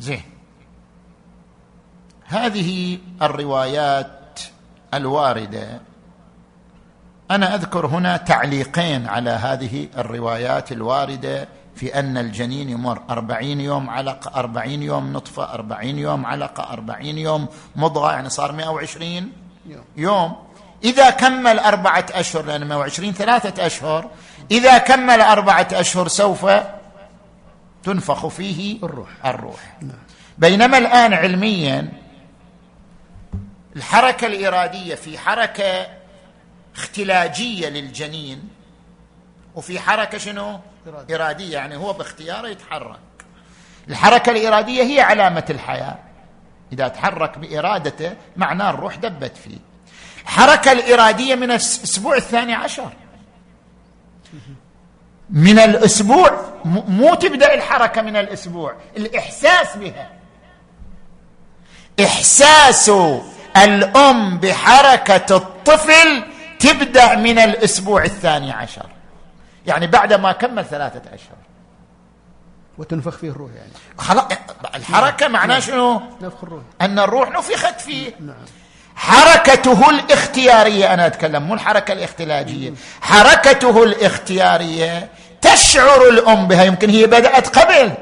[0.00, 0.22] زين.
[2.24, 4.40] هذه الروايات
[4.94, 5.80] الواردة.
[7.30, 14.40] أنا أذكر هنا تعليقين على هذه الروايات الواردة في أن الجنين يمر أربعين يوم علقة
[14.40, 17.46] أربعين يوم نطفة أربعين يوم علقة أربعين يوم
[17.76, 19.32] مضغة يعني صار مئة وعشرين
[19.96, 20.36] يوم.
[20.84, 24.10] إذا كمل أربعة أشهر لأن 120 ثلاثة أشهر
[24.50, 26.46] إذا كمل أربعة أشهر سوف
[27.82, 29.08] تنفخ فيه الروح.
[29.26, 29.78] الروح.
[30.38, 31.88] بينما الآن علميا
[33.76, 35.86] الحركة الإرادية في حركة
[36.76, 38.48] اختلاجية للجنين
[39.54, 41.16] وفي حركة شنو؟ إرادية.
[41.16, 42.98] إرادية يعني هو باختياره يتحرك.
[43.88, 45.98] الحركة الإرادية هي علامة الحياة.
[46.72, 49.58] إذا تحرك بإرادته معناه الروح دبت فيه.
[50.22, 52.92] الحركة الإرادية من الأسبوع الثاني عشر.
[55.30, 60.10] من الأسبوع مو تبدأ الحركة من الأسبوع الإحساس بها.
[62.00, 62.90] إحساس
[63.56, 66.24] الأم بحركة الطفل
[66.58, 68.86] تبدأ من الأسبوع الثاني عشر.
[69.66, 71.36] يعني بعد ما كمل ثلاثة أشهر.
[72.78, 73.72] وتنفخ فيه الروح يعني.
[73.98, 74.24] خلاص
[74.74, 76.62] الحركة معناه شنو؟ نفخ الروح.
[76.80, 78.14] أن الروح نفخت فيه.
[78.20, 78.36] نعم.
[78.96, 82.72] حركته الاختيارية أنا أتكلم مو الحركة الاختلاجية.
[83.00, 85.08] حركته الاختيارية
[85.40, 87.92] تشعر الأم بها يمكن هي بدأت قبل.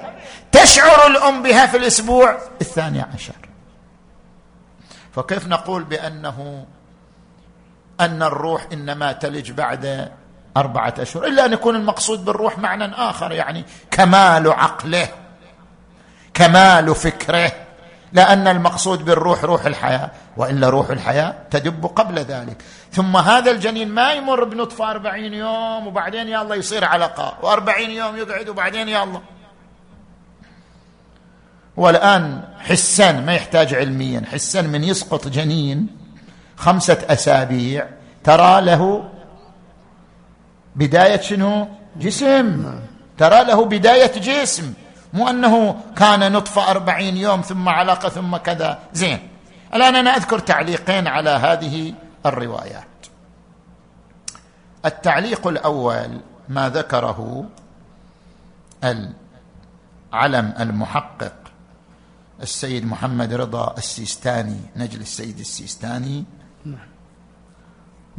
[0.53, 3.32] تشعر الأم بها في الأسبوع الثاني عشر.
[5.12, 6.66] فكيف نقول بأنه
[8.01, 10.12] أن الروح إنما تلج بعد
[10.56, 15.09] أربعة أشهر إلا أن يكون المقصود بالروح معنى آخر يعني كمال عقله
[16.35, 17.52] كمال فكره
[18.12, 22.62] لأن المقصود بالروح روح الحياة وإلا روح الحياة تدب قبل ذلك.
[22.93, 28.48] ثم هذا الجنين ما يمر بنطفة أربعين يوم وبعدين الله يصير علقة وأربعين يوم يقعد
[28.48, 29.22] وبعدين الله.
[31.77, 35.86] والآن حسا ما يحتاج علميا حسا من يسقط جنين
[36.56, 37.89] خمسة أسابيع
[38.24, 39.10] ترى له
[40.77, 42.81] بداية شنو؟ جسم.
[43.19, 44.73] ترى له بداية جسم.
[45.13, 48.79] مو أنه كان نطفة أربعين يوم ثم علقة ثم كذا.
[48.93, 49.29] زين.
[49.75, 51.95] الآن أنا أذكر تعليقين على هذه
[52.27, 52.85] الروايات.
[54.85, 57.45] التعليق الأول ما ذكره
[58.85, 61.33] العلم المحقق
[62.43, 66.25] السيد محمد رضا السيستاني نجل السيد السيستاني.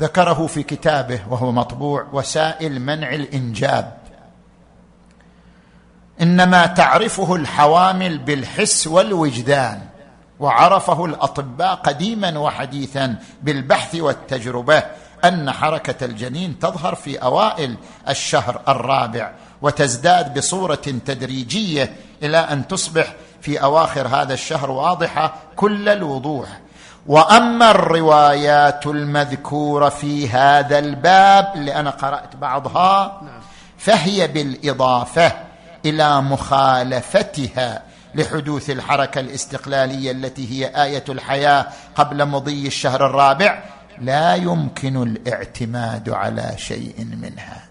[0.02, 3.98] ذكره في كتابه وهو مطبوع وسائل منع الإنجاب.
[6.22, 9.82] إنما تعرفه الحوامل بالحس والوجدان
[10.40, 14.84] وعرفه الأطباء قديما وحديثا بالبحث والتجربة
[15.26, 17.76] أن حركة الجنين تظهر في أوائل
[18.10, 20.76] الشهر الرابع وتزداد بصورة
[21.06, 26.62] تدريجية إلى أن تصبح في أواخر هذا الشهر واضحة كل الوضوح.
[27.08, 33.22] وأما الروايات المذكورة في هذا الباب اللي أنا قرأت بعضها
[33.78, 35.32] فهي بالإضافة
[35.86, 37.82] إلى مخالفتها
[38.16, 43.64] لحدوث الحركة الاستقلالية التي هي آية الحياة قبل مضي الشهر الرابع
[43.98, 47.64] لا يمكن الاعتماد على شيء منها.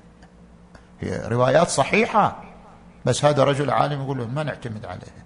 [1.00, 2.36] هي روايات صحيحة
[3.04, 5.19] بس هذا رجل عالم يقول ما نعتمد عليها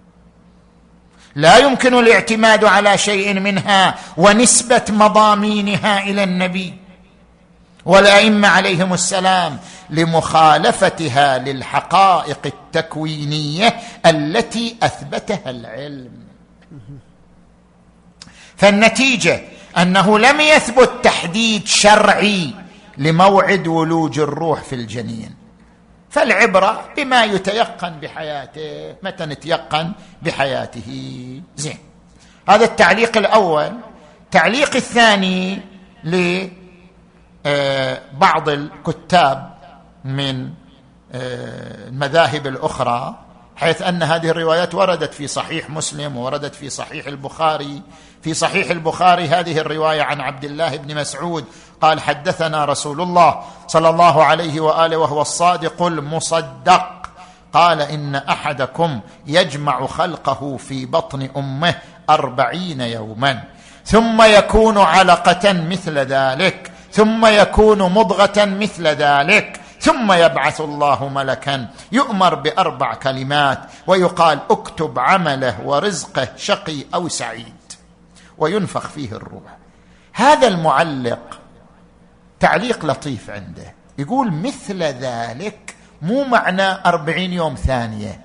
[1.35, 6.73] لا يمكن الاعتماد على شيء منها ونسبة مضامينها إلى النبي.
[7.85, 9.59] والأئمة عليهم السلام
[9.89, 16.11] لمخالفتها للحقائق التكوينية التي أثبتها العلم.
[18.57, 19.41] فالنتيجة
[19.77, 22.53] أنه لم يثبت تحديد شرعي
[22.97, 25.44] لموعد ولوج الروح في الجنين.
[26.15, 30.89] فالعبرة بما يتيقن بحياته متى نتيقن بحياته؟
[31.55, 31.77] زين.
[32.49, 33.71] هذا التعليق الأول.
[34.23, 35.61] التعليق الثاني
[37.45, 39.55] لبعض الكتاب
[40.05, 40.49] من
[41.13, 43.24] المذاهب الأخرى.
[43.55, 47.81] حيث أن هذه الروايات وردت في صحيح مسلم ووردت في صحيح البخاري.
[48.21, 51.45] في صحيح البخاري هذه الرواية عن عبد الله بن مسعود.
[51.81, 56.95] قال حدثنا رسول الله صلى الله عليه وآله وهو الصادق المصدق.
[57.53, 61.75] قال إن أحدكم يجمع خلقه في بطن أمه
[62.09, 63.43] أربعين يوما
[63.85, 72.35] ثم يكون علقة مثل ذلك ثم يكون مضغة مثل ذلك ثم يبعث الله ملكا يؤمر
[72.35, 77.53] بأربع كلمات ويقال اكتب عمله ورزقه شقي أو سعيد
[78.37, 79.57] وينفخ فيه الروح.
[80.13, 81.39] هذا المعلق
[82.39, 83.73] تعليق لطيف عنده.
[83.97, 88.21] يقول مثل ذلك مو معنى أربعين يوم ثانية.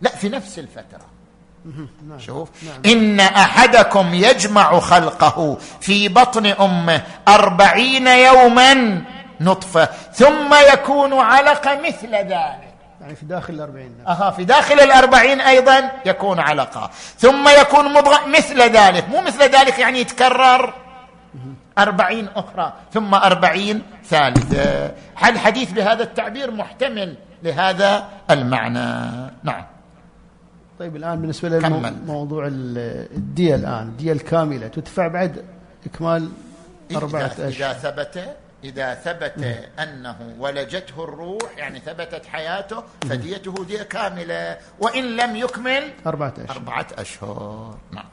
[0.00, 1.06] لا في نفس الفترة.
[2.18, 2.48] شوف
[2.86, 9.02] إن أحدكم يجمع خلقه في بطن أمه أربعين يوما.
[9.40, 12.74] نطفة ثم يكون علقة مثل ذلك.
[13.00, 13.94] يعني في داخل الأربعين.
[14.08, 16.90] أها في داخل الأربعين أيضا يكون علقة.
[17.18, 19.08] ثم يكون مضغة مثل ذلك.
[19.08, 20.74] مو مثل ذلك يعني يتكرر.
[21.78, 24.92] أربعين أخرى ثم أربعين ثالثة.
[25.24, 29.64] الحديث بهذا التعبير محتمل لهذا المعنى؟ نعم.
[30.78, 31.92] طيب الآن بالنسبة كمل.
[32.02, 33.82] لموضوع الدية الآن.
[33.82, 35.44] الدية الكاملة تدفع بعد
[35.86, 36.28] إكمال
[36.96, 37.46] أربعة أشهر.
[37.46, 39.32] إذا ثبت إذا ثبت
[39.78, 44.58] أنه ولجته الروح يعني ثبتت حياته فديته دية كاملة.
[44.78, 46.56] وإن لم يكمل أربعة أشهر.
[46.56, 47.78] أربعة أشهر.
[47.92, 48.04] نعم.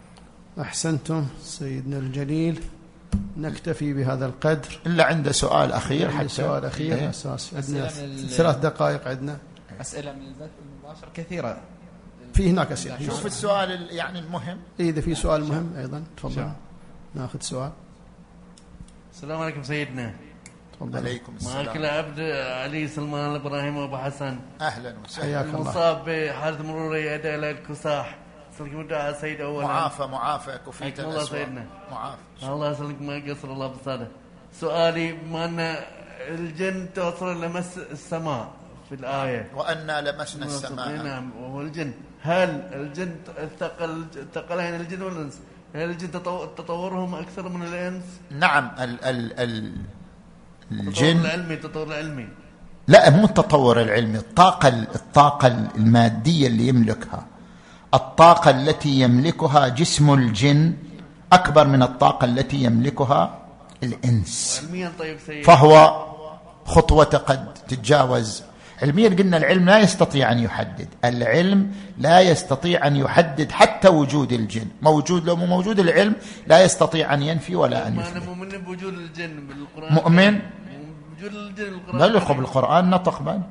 [0.62, 2.64] أحسنتم سيدنا الجليل.
[3.38, 4.80] نكتفي بهذا القدر.
[4.86, 6.28] إلا عنده سؤال أخير حتى.
[6.28, 6.96] سؤال أخير.
[6.96, 7.10] إيه.
[7.10, 7.88] أساس عندنا
[8.28, 9.38] ثلاث دقائق عندنا.
[9.82, 11.62] أسئلة من البث المباشر كثيرة.
[12.34, 13.06] في هناك أسئلة.
[13.06, 14.58] شوف السؤال ال- يعني المهم.
[14.80, 16.50] إيه، إذا في سؤال مهم أيضا تفضل.
[17.16, 17.72] ناخذ سؤال.
[19.14, 20.14] السلام عليكم سيدنا.
[20.74, 20.98] تفضل.
[20.98, 21.78] عليكم معك السلام.
[21.78, 22.20] العبد
[22.64, 24.40] علي سلمان الابراهيم ابو حسن.
[24.62, 25.26] أهلا وسهلا.
[25.26, 25.58] حياك الله.
[25.60, 28.18] المصاب بحالة مرورية أدى إلى الكساح.
[28.60, 29.68] سلك مدعى سيد أولا.
[29.68, 31.66] معافى معافى كفيت الله سيدنا.
[31.92, 32.22] معافى.
[32.44, 34.08] الله يسلمك ما يقصر الله بالصالح
[34.54, 35.60] سؤالي بما أن
[36.28, 38.52] الجن توصل لمس السماء
[38.90, 40.90] في الآية؟ وأنا لمسنا السماء.
[41.04, 41.94] نعم وهو الجن.
[42.22, 43.16] هل الجن
[43.60, 45.40] ثقل ثقلين الجن والإنس؟
[45.76, 49.74] هل الجن تطو- تطورهم أكثر من الإنس؟ نعم ال ال ال
[50.80, 51.20] التطور الجن.
[51.20, 52.28] العلمي التطور العلمي.
[52.88, 57.26] لا مو التطور العلمي الطاقة الطاقة المادية اللي يملكها.
[57.94, 60.74] الطاقة التي يملكها جسم الجن
[61.34, 63.40] أكبر من الطاقة التي يملكها
[63.84, 64.64] الإنس.
[64.64, 66.06] علميا طيب فهو
[66.66, 68.44] خطوة قد تتجاوز.
[68.82, 70.88] علميا قلنا العلم لا يستطيع أن يحدد.
[71.06, 74.68] العلم لا يستطيع أن يحدد حتى وجود الجن.
[74.82, 76.16] موجود لو مو موجود العلم
[76.48, 79.94] لا يستطيع أن ينفي ولا أن يثبت مؤمن بوجود الجن بالقرآن.
[79.94, 80.40] مؤمن؟
[81.30, 83.42] بالقرآن بل يخب القرآن نطق بل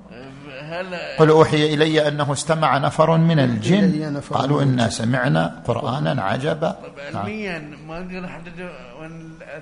[0.63, 4.21] هل قل أوحي إلي أنه استمع نفر من الجن.
[4.31, 6.71] قالوا إنا سمعنا قرآنا عجبا.
[6.71, 7.17] طب نعم.
[7.17, 8.71] علميا ما نقدر نحدد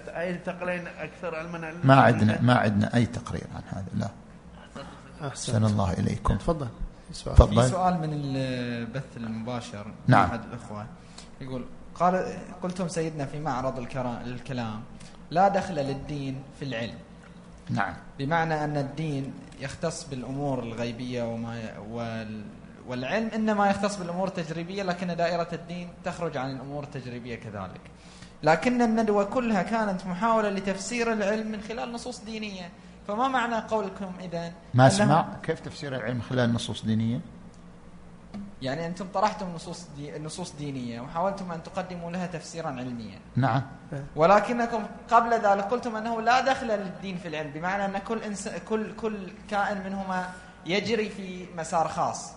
[0.08, 3.86] أي الثقلين أكثر علما ما عندنا ما عندنا أي تقرير عن هذا.
[3.94, 4.08] لا.
[5.28, 6.36] أحسن سن الله إليكم.
[6.36, 6.68] تفضل.
[7.12, 9.86] سؤال في تفضل سؤال من البث المباشر.
[10.06, 10.24] نعم.
[10.28, 10.86] أحد الأخوة.
[11.40, 11.64] يقول
[11.94, 12.26] قال
[12.62, 13.78] قلتم سيدنا في معرض
[14.26, 14.80] الكلام
[15.30, 16.98] لا دخل للدين في العلم.
[17.74, 17.94] نعم.
[18.18, 22.44] بمعنى أن الدين يختص بالأمور الغيبية وما وال
[22.88, 27.80] والعلم إنما يختص بالأمور التجريبية لكن دائرة الدين تخرج عن الأمور التجريبية كذلك.
[28.42, 32.70] لكن الندوة كلها كانت محاولة لتفسير العلم من خلال نصوص دينية.
[33.08, 37.20] فما معنى قولكم إذا ما اسمع كيف تفسير العلم خلال نصوص دينية؟
[38.62, 43.18] يعني أنتم طرحتم نصوص دي نصوص دينية وحاولتم أن تقدموا لها تفسيرا علميا.
[43.36, 43.62] نعم.
[44.16, 48.96] ولكنكم قبل ذلك قلتم أنه لا دخل للدين في العلم بمعنى أن كل إنس كل
[48.96, 50.28] كل كائن منهما
[50.66, 52.32] يجري في مسار خاص.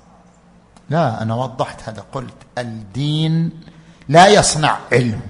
[0.90, 3.62] لا أنا وضحت هذا قلت الدين
[4.10, 5.22] لا يصنع علم.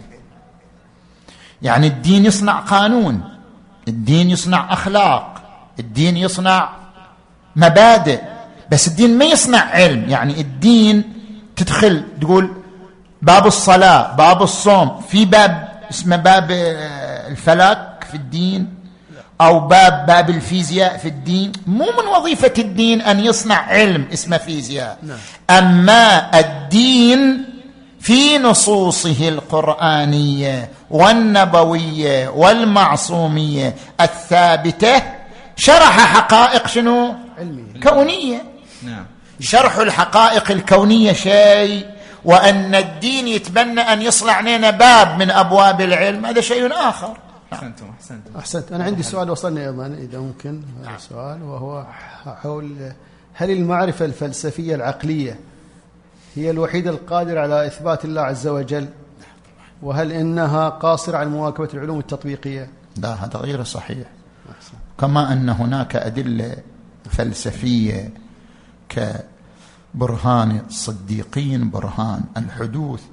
[1.62, 3.40] يعني الدين يصنع قانون
[3.88, 5.42] الدين يصنع أخلاق
[5.80, 6.70] الدين يصنع
[7.56, 8.33] مبادئ.
[8.74, 10.10] بس الدين ما يصنع علم.
[10.10, 11.04] يعني الدين
[11.56, 12.54] تدخل تقول
[13.22, 18.74] باب الصلاة باب الصوم في باب اسمه باب آه، الفلك في الدين
[19.42, 21.52] أو باب باب الفيزياء في الدين.
[21.68, 24.98] مو من وظيفة الدين أن يصنع علم اسمه فيزياء.
[25.50, 27.46] أما الدين
[28.00, 35.04] في نصوصه القرآنية والنبوية والمعصومية الثابتة
[35.56, 38.53] شرح حقائق شنو؟ علمي كونية.
[38.86, 39.06] نعم.
[39.40, 41.86] شرح الحقائق الكونية شيء
[42.26, 47.18] وأن الدين يتبنى أن يصنع لنا باب من أبواب العلم هذا شيء آخر.
[47.54, 48.38] أحسنتم أحسنتم.
[48.38, 48.72] أحسنت.
[48.72, 50.62] أنا عندي سؤال وصلني أيضا إذا ممكن.
[50.82, 51.86] هذا السؤال وهو
[52.26, 52.92] حول
[53.34, 55.40] هل المعرفة الفلسفية العقلية
[56.36, 58.88] هي الوحيدة القادرة على إثبات الله عز وجل؟
[59.82, 64.08] وهل إنها قاصرة عن مواكبة العلوم التطبيقية؟ لا هذا غير صحيح.
[65.00, 66.56] كما أن هناك أدلة
[67.10, 68.14] فلسفية
[68.94, 73.04] كبرهان الصديقين برهان الحدوث.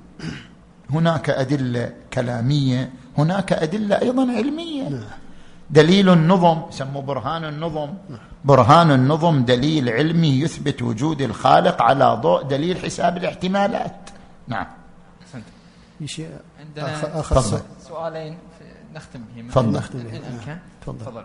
[0.91, 5.09] هناك أدلة كلامية هناك أدلة أيضا علمية.
[5.71, 7.91] دليل النظم يسموه برهان النظم.
[8.45, 14.11] برهان النظم دليل علمي يثبت وجود الخالق على ضوء دليل حساب الاحتمالات.
[14.49, 14.67] نعم.
[16.61, 17.63] عندنا آخر-.
[17.89, 18.39] سؤالين
[18.95, 19.73] نختم بهما تفضل.
[19.73, 21.25] نختم تفضل.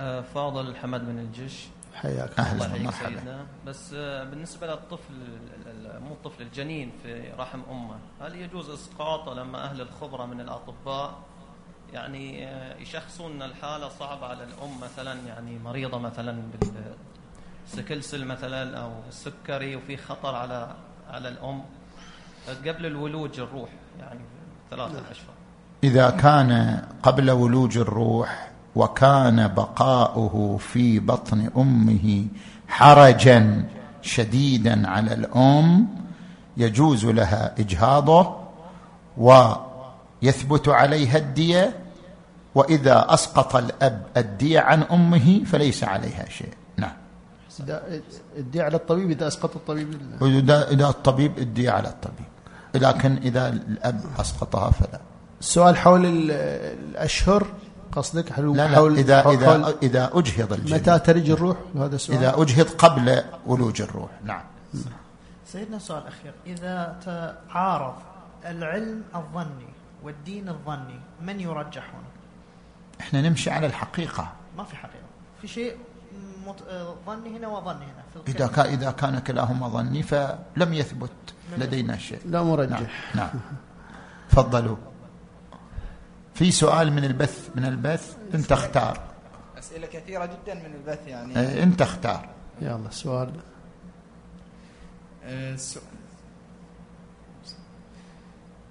[0.00, 1.66] آه، فاضل حمد من الجيش.
[1.96, 2.40] حياك.
[2.40, 3.18] الله يحييك.
[3.18, 5.14] سيدنا بس آه، بالنسبة للطفل
[5.84, 11.18] مو الطفل الجنين في رحم أمه هل يجوز إسقاطه لما أهل الخبرة من الأطباء
[11.92, 16.42] يعني آه، يشخصون أن الحالة صعبة على الأم مثلا يعني مريضة مثلا
[17.66, 20.76] بالسكلسل مثلا أو السكري وفي خطر على
[21.10, 21.62] على الأم
[22.66, 24.20] قبل الولوج الروح يعني
[24.70, 25.34] ثلاثة أشهر
[25.84, 32.26] إذا كان قبل ولوج الروح وكان بقاؤه في بطن أمه
[32.68, 33.64] حرجا
[34.02, 35.88] شديدا على الأم
[36.56, 38.36] يجوز لها إجهاضه
[39.18, 41.76] ويثبت عليها الدية
[42.54, 46.52] وإذا أسقط الأب الدية عن أمه فليس عليها شيء.
[46.76, 46.92] نعم.
[48.36, 52.26] الدية على الطبيب إذا أسقط الطبيب إذا إذا الطبيب الدية على الطبيب.
[52.74, 55.00] لكن إذا الأب أسقطها فلا.
[55.40, 57.46] السؤال حول الأشهر.
[57.96, 60.76] قصدك؟ حول لا لا حول اذا حول إذا اذا أجهض الجن.
[60.76, 64.10] متى ترج الروح هذا السؤال؟ إذا أجهض قبل ولوج الروح.
[64.24, 64.42] نعم.
[65.46, 67.94] سيدنا السؤال الأخير إذا تعارض
[68.44, 69.68] العلم الظني
[70.02, 72.10] والدين الظني من يرجح هنا؟
[73.00, 74.32] إحنا نمشي على الحقيقة.
[74.56, 75.06] ما في حقيقة.
[75.42, 75.76] في شيء
[76.46, 76.62] مت...
[77.06, 78.64] ظني هنا وظني هنا في إذا الكلمة.
[78.64, 81.10] كان إذا كان كلاهما ظني فلم يثبت.
[81.58, 82.20] لدينا شيء.
[82.26, 83.14] لا مرجح.
[83.14, 83.28] نعم.
[83.28, 83.40] نعم.
[84.30, 84.76] تفضلوا.
[86.36, 89.00] في سؤال من البث من البث انت اختار
[89.58, 91.38] أسئلة كثيرة جدا من البث يعني.
[91.38, 92.28] آه، انت اختار
[92.62, 93.32] يلا السؤال
[95.24, 95.78] آه، السؤ-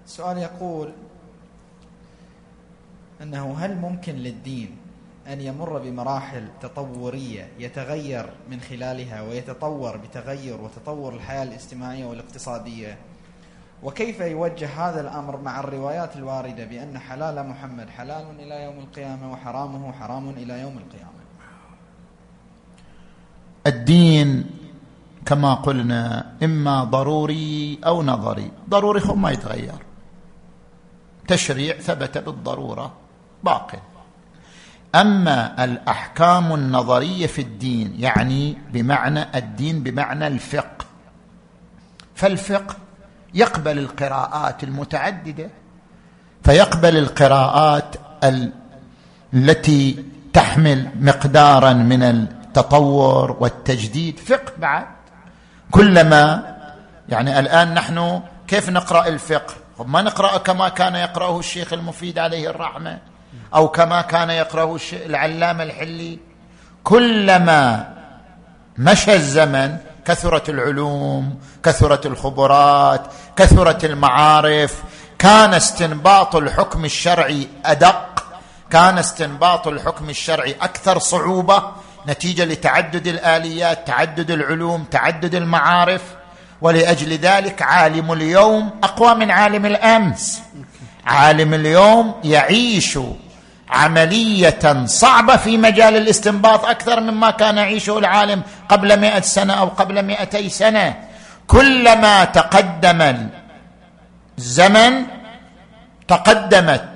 [0.06, 0.92] السؤال يقول
[3.22, 4.78] أنه هل ممكن للدين
[5.28, 12.98] أن يمر بمراحل تطورية يتغير من خلالها ويتطور بتغير وتطور الحياة الاجتماعية والاقتصادية؟
[13.86, 19.92] وكيف يوجه هذا الأمر مع الروايات الواردة بأن حلال محمد حلال إلى يوم القيامة وحرامه
[19.92, 21.12] حرام إلى يوم القيامة؟
[23.68, 24.46] الدين
[25.26, 28.52] كما قلنا إما ضروري أو نظري.
[28.70, 29.86] ضروري هو ما يتغير.
[31.28, 32.94] تشريع ثبت بالضرورة
[33.44, 33.72] باق
[34.96, 40.86] أما الأحكام النظرية في الدين يعني بمعنى الدين بمعنى الفقه.
[42.16, 42.85] فالفقه
[43.36, 45.50] يقبل القراءات المتعددة
[46.44, 48.52] فيقبل القراءات ال-
[49.34, 54.20] التي تحمل مقدارا من التطور والتجديد.
[54.20, 54.86] فقه بعد
[55.72, 56.56] كلما
[57.10, 59.54] يعني الآن نحن كيف نقرأ الفقه؟
[59.86, 63.00] ما نقرأ كما كان يقرأه الشيخ المفيد عليه الرحمة
[63.56, 66.20] أو كما كان يقرأه العلامة الحلي.
[66.84, 67.94] كلما
[68.78, 74.84] مشى الزمن كثرت العلوم كثرت الخبرات كثرت المعارف.
[75.20, 78.24] كان استنباط الحكم الشرعي أدق.
[78.70, 81.64] كان استنباط الحكم الشرعي أكثر صعوبة
[82.08, 86.02] نتيجة لتعدد الآليات تعدد العلوم تعدد المعارف.
[86.62, 90.42] ولأجل ذلك عالم اليوم أقوى من عالم الأمس.
[91.06, 93.00] عالم اليوم يعيش
[93.70, 100.06] عملية صعبة في مجال الاستنباط أكثر مما كان يعيشه العالم قبل مئة سنة أو قبل
[100.06, 100.96] مئتي سنة.
[101.48, 103.30] كلما تقدم
[104.38, 105.06] الزمن
[106.08, 106.90] تقدمت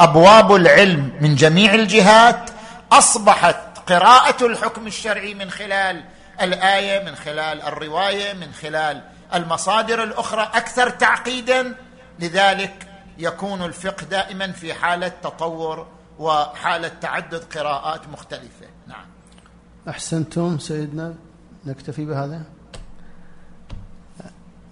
[0.00, 2.50] أبواب العلم من جميع الجهات
[2.92, 3.56] أصبحت
[3.86, 6.04] قراءة الحكم الشرعي من خلال
[6.42, 9.02] الآية من خلال الرواية من خلال
[9.34, 11.74] المصادر الأخرى أكثر تعقيدا.
[12.18, 12.85] لذلك
[13.18, 15.86] يكون الفقه دائما في حالة تطور
[16.18, 18.66] وحالة تعدد قراءات مختلفة.
[18.86, 19.04] نعم.
[19.88, 21.14] أحسنتم سيدنا
[21.66, 22.42] نكتفي بهذا.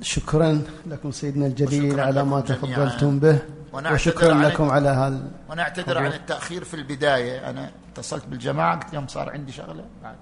[0.01, 2.41] شكرا لكم سيدنا الجليل على ما.
[2.41, 3.39] تفضلتم به
[3.73, 6.07] ونعتذر وشكرا عن- لكم على هذا ونعتذر عن.
[6.07, 7.51] التأخير في البداية.
[7.51, 9.85] أنا اتصلت بالجماعة قلت يوم صار عندي شغلة.
[10.03, 10.17] بعد.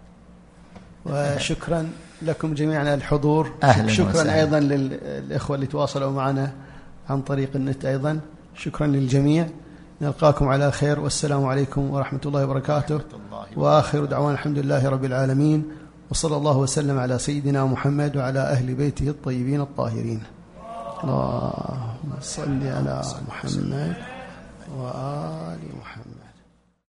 [1.07, 1.91] وشكرا
[2.23, 3.55] لكم جميعا على الحضور.
[3.63, 4.41] أهلاً شكرا وسهلاً.
[4.41, 6.53] أيضا للإخوة اللي تواصلوا معنا.
[7.11, 8.21] عن طريق النت أيضا.
[8.55, 9.47] شكرا للجميع.
[10.03, 11.01] نلقاكم على خير.
[11.01, 12.95] والسلام عليكم ورحمة الله وبركاته.
[12.97, 15.65] الله وآخر دعوانا الحمد لله رب العالمين.
[16.11, 20.23] وصلى الله وسلم على سيدنا محمد وعلى أهل بيته الطيبين الطاهرين.
[21.05, 23.95] اللهم صل على محمد
[24.79, 26.12] وآل محمد.